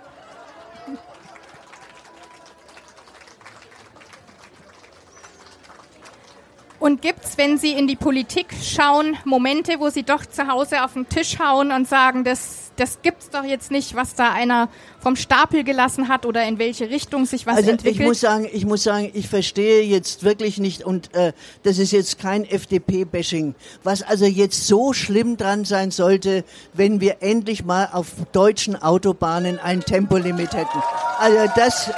Und 6.82 7.00
gibt's, 7.00 7.38
wenn 7.38 7.58
Sie 7.58 7.74
in 7.74 7.86
die 7.86 7.94
Politik 7.94 8.48
schauen, 8.60 9.16
Momente, 9.24 9.78
wo 9.78 9.88
Sie 9.88 10.02
doch 10.02 10.26
zu 10.26 10.48
Hause 10.48 10.82
auf 10.84 10.94
den 10.94 11.08
Tisch 11.08 11.38
hauen 11.38 11.70
und 11.70 11.88
sagen, 11.88 12.24
das, 12.24 12.72
das 12.74 13.02
gibt's 13.02 13.30
doch 13.30 13.44
jetzt 13.44 13.70
nicht, 13.70 13.94
was 13.94 14.16
da 14.16 14.32
einer 14.32 14.68
vom 14.98 15.14
Stapel 15.14 15.62
gelassen 15.62 16.08
hat 16.08 16.26
oder 16.26 16.44
in 16.44 16.58
welche 16.58 16.90
Richtung 16.90 17.24
sich 17.24 17.46
was 17.46 17.58
also 17.58 17.70
entwickelt? 17.70 18.00
Ich 18.00 18.04
muss 18.04 18.18
sagen, 18.18 18.48
ich 18.52 18.66
muss 18.66 18.82
sagen, 18.82 19.12
ich 19.14 19.28
verstehe 19.28 19.84
jetzt 19.84 20.24
wirklich 20.24 20.58
nicht 20.58 20.82
und 20.82 21.14
äh, 21.14 21.32
das 21.62 21.78
ist 21.78 21.92
jetzt 21.92 22.18
kein 22.18 22.44
FDP-Bashing, 22.44 23.54
was 23.84 24.02
also 24.02 24.24
jetzt 24.24 24.66
so 24.66 24.92
schlimm 24.92 25.36
dran 25.36 25.64
sein 25.64 25.92
sollte, 25.92 26.42
wenn 26.72 27.00
wir 27.00 27.18
endlich 27.20 27.64
mal 27.64 27.90
auf 27.92 28.08
deutschen 28.32 28.74
Autobahnen 28.74 29.60
ein 29.60 29.82
Tempolimit 29.82 30.52
hätten. 30.54 30.82
Also 31.20 31.38
das, 31.54 31.92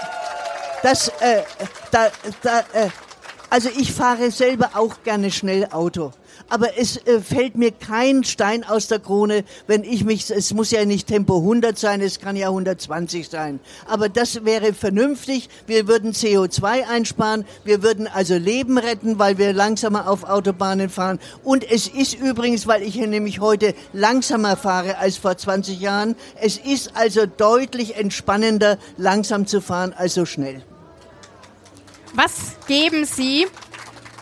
das, 0.83 1.09
äh, 1.21 1.41
da, 1.91 2.09
da, 2.43 2.59
äh, 2.75 2.91
also 3.55 3.69
ich 3.79 3.93
fahre 3.93 4.33
selber 4.33 4.71
auch 4.75 5.05
gerne 5.05 5.31
schnell 5.31 5.69
Auto. 5.71 6.11
Aber 6.49 6.77
es 6.77 6.97
äh, 7.07 7.21
fällt 7.21 7.55
mir 7.55 7.71
kein 7.71 8.25
Stein 8.25 8.65
aus 8.65 8.89
der 8.89 8.99
Krone, 8.99 9.45
wenn 9.69 9.85
ich 9.85 10.03
mich, 10.03 10.29
es 10.29 10.53
muss 10.53 10.73
ja 10.73 10.85
nicht 10.85 11.07
Tempo 11.07 11.37
100 11.39 11.79
sein, 11.79 12.01
es 12.01 12.19
kann 12.19 12.35
ja 12.35 12.49
120 12.49 13.29
sein. 13.29 13.61
Aber 13.87 14.09
das 14.09 14.45
wäre 14.45 14.75
vernünftig. 14.75 15.49
Wir 15.69 15.87
würden 15.87 16.11
CO2 16.11 16.89
einsparen. 16.89 17.45
Wir 17.63 17.85
würden 17.85 18.09
also 18.09 18.35
Leben 18.35 18.77
retten, 18.77 19.21
weil 19.21 19.39
wir 19.39 19.53
langsamer 19.53 20.09
auf 20.11 20.25
Autobahnen 20.25 20.91
fahren. 20.91 21.21
Und 21.45 21.63
es 21.71 21.87
ist 21.87 22.15
übrigens, 22.15 22.67
weil 22.67 22.83
ich 22.83 22.95
hier 22.95 23.07
nämlich 23.07 23.39
heute 23.39 23.73
langsamer 23.93 24.57
fahre 24.57 24.99
als 24.99 25.17
vor 25.17 25.37
20 25.37 25.79
Jahren, 25.79 26.17
es 26.41 26.59
ist 26.59 26.97
also 26.97 27.25
deutlich 27.27 27.95
entspannender, 27.95 28.79
langsam 28.97 29.47
zu 29.47 29.61
fahren 29.61 29.95
als 29.97 30.15
so 30.15 30.25
schnell. 30.25 30.65
Was 32.17 32.55
geben 32.69 33.05
Sie 33.07 33.47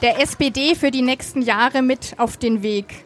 der 0.01 0.19
SPD 0.23 0.75
für 0.75 0.91
die 0.91 1.03
nächsten 1.03 1.43
Jahre 1.43 1.83
mit 1.83 2.15
auf 2.17 2.39
den 2.39 2.63
Weg? 2.63 3.05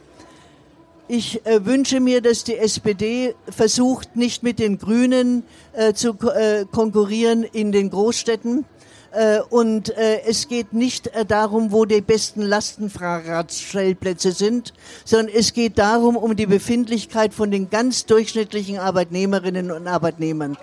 Ich 1.08 1.44
äh, 1.44 1.64
wünsche 1.64 1.98
mir, 1.98 2.20
dass 2.20 2.44
die 2.44 2.56
SPD 2.56 3.34
versucht, 3.48 4.14
nicht 4.14 4.44
mit 4.44 4.60
den 4.60 4.78
Grünen 4.78 5.42
äh, 5.72 5.92
zu 5.92 6.10
äh, 6.10 6.66
konkurrieren 6.70 7.42
in 7.42 7.72
den 7.72 7.90
Großstädten. 7.90 8.64
Äh, 9.10 9.40
und 9.50 9.90
äh, 9.96 10.20
es 10.24 10.46
geht 10.46 10.72
nicht 10.72 11.08
äh, 11.08 11.24
darum, 11.24 11.72
wo 11.72 11.84
die 11.84 12.00
besten 12.00 12.42
Lastenfahrradstellplätze 12.42 14.30
sind, 14.30 14.72
sondern 15.04 15.34
es 15.34 15.52
geht 15.52 15.78
darum, 15.78 16.16
um 16.16 16.36
die 16.36 16.46
Befindlichkeit 16.46 17.34
von 17.34 17.50
den 17.50 17.70
ganz 17.70 18.06
durchschnittlichen 18.06 18.78
Arbeitnehmerinnen 18.78 19.72
und 19.72 19.88
Arbeitnehmern. 19.88 20.56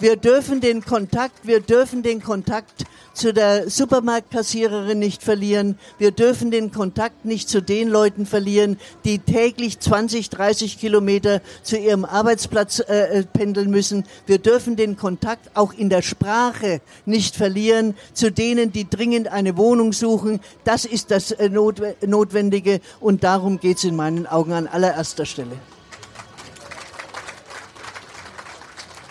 Wir 0.00 0.16
dürfen 0.16 0.62
den 0.62 0.82
Kontakt, 0.82 1.46
wir 1.46 1.60
dürfen 1.60 2.02
den 2.02 2.22
Kontakt 2.22 2.86
zu 3.12 3.34
der 3.34 3.68
Supermarktkassiererin 3.68 4.98
nicht 4.98 5.22
verlieren. 5.22 5.78
Wir 5.98 6.10
dürfen 6.10 6.50
den 6.50 6.72
Kontakt 6.72 7.26
nicht 7.26 7.50
zu 7.50 7.60
den 7.60 7.90
Leuten 7.90 8.24
verlieren, 8.24 8.78
die 9.04 9.18
täglich 9.18 9.78
20, 9.78 10.30
30 10.30 10.78
Kilometer 10.78 11.42
zu 11.62 11.76
ihrem 11.76 12.06
Arbeitsplatz 12.06 12.80
äh, 12.80 13.18
äh, 13.18 13.24
pendeln 13.24 13.68
müssen. 13.68 14.06
Wir 14.24 14.38
dürfen 14.38 14.74
den 14.74 14.96
Kontakt 14.96 15.50
auch 15.54 15.74
in 15.74 15.90
der 15.90 16.00
Sprache 16.00 16.80
nicht 17.04 17.36
verlieren 17.36 17.94
zu 18.14 18.32
denen, 18.32 18.72
die 18.72 18.88
dringend 18.88 19.28
eine 19.28 19.58
Wohnung 19.58 19.92
suchen. 19.92 20.40
Das 20.64 20.86
ist 20.86 21.10
das 21.10 21.30
äh, 21.30 21.50
Notwendige 21.50 22.80
und 23.00 23.22
darum 23.22 23.60
geht 23.60 23.76
es 23.76 23.84
in 23.84 23.96
meinen 23.96 24.26
Augen 24.26 24.54
an 24.54 24.66
allererster 24.66 25.26
Stelle. 25.26 25.58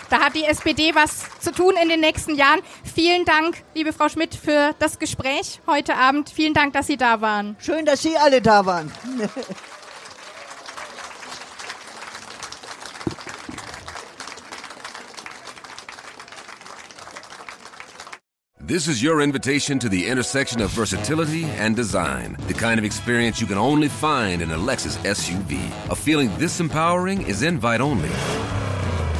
Da 0.10 0.22
hat 0.22 0.36
die 0.36 0.44
SPD 0.44 0.96
was 0.96 1.26
zu 1.40 1.52
tun 1.52 1.76
in 1.82 1.88
den 1.88 2.00
nächsten 2.00 2.36
Jahren. 2.36 2.62
Vielen 2.84 3.26
Dank, 3.26 3.64
liebe 3.76 3.94
Frau 3.94 4.10
Schmidt, 4.10 4.34
für 4.34 4.74
das 4.80 4.98
Gespräch 4.98 5.62
heute 5.68 5.96
Abend. 5.96 6.30
Vielen 6.30 6.54
Dank, 6.54 6.74
dass 6.74 6.88
Sie 6.88 6.98
da 6.98 7.22
waren. 7.22 7.56
Schön, 7.60 7.86
dass 7.86 8.02
Sie 8.02 8.18
alle 8.18 8.42
da 8.42 8.66
waren. 8.66 8.92
This 18.70 18.88
is 18.88 19.02
your 19.02 19.22
invitation 19.22 19.80
to 19.80 19.90
the 19.90 20.06
intersection 20.06 20.62
of 20.62 20.70
versatility 20.70 21.46
and 21.58 21.76
design. 21.76 22.38
The 22.48 22.54
kind 22.54 22.78
of 22.78 22.86
experience 22.86 23.42
you 23.42 23.48
can 23.48 23.58
only 23.58 23.90
find 23.90 24.44
in 24.44 24.52
a 24.52 24.58
Lexus 24.58 24.96
SUV. 25.04 25.58
A 25.90 25.96
feeling 25.96 26.30
this 26.38 26.60
empowering 26.60 27.24
is 27.24 27.42
invite 27.42 27.82
only. 27.82 28.12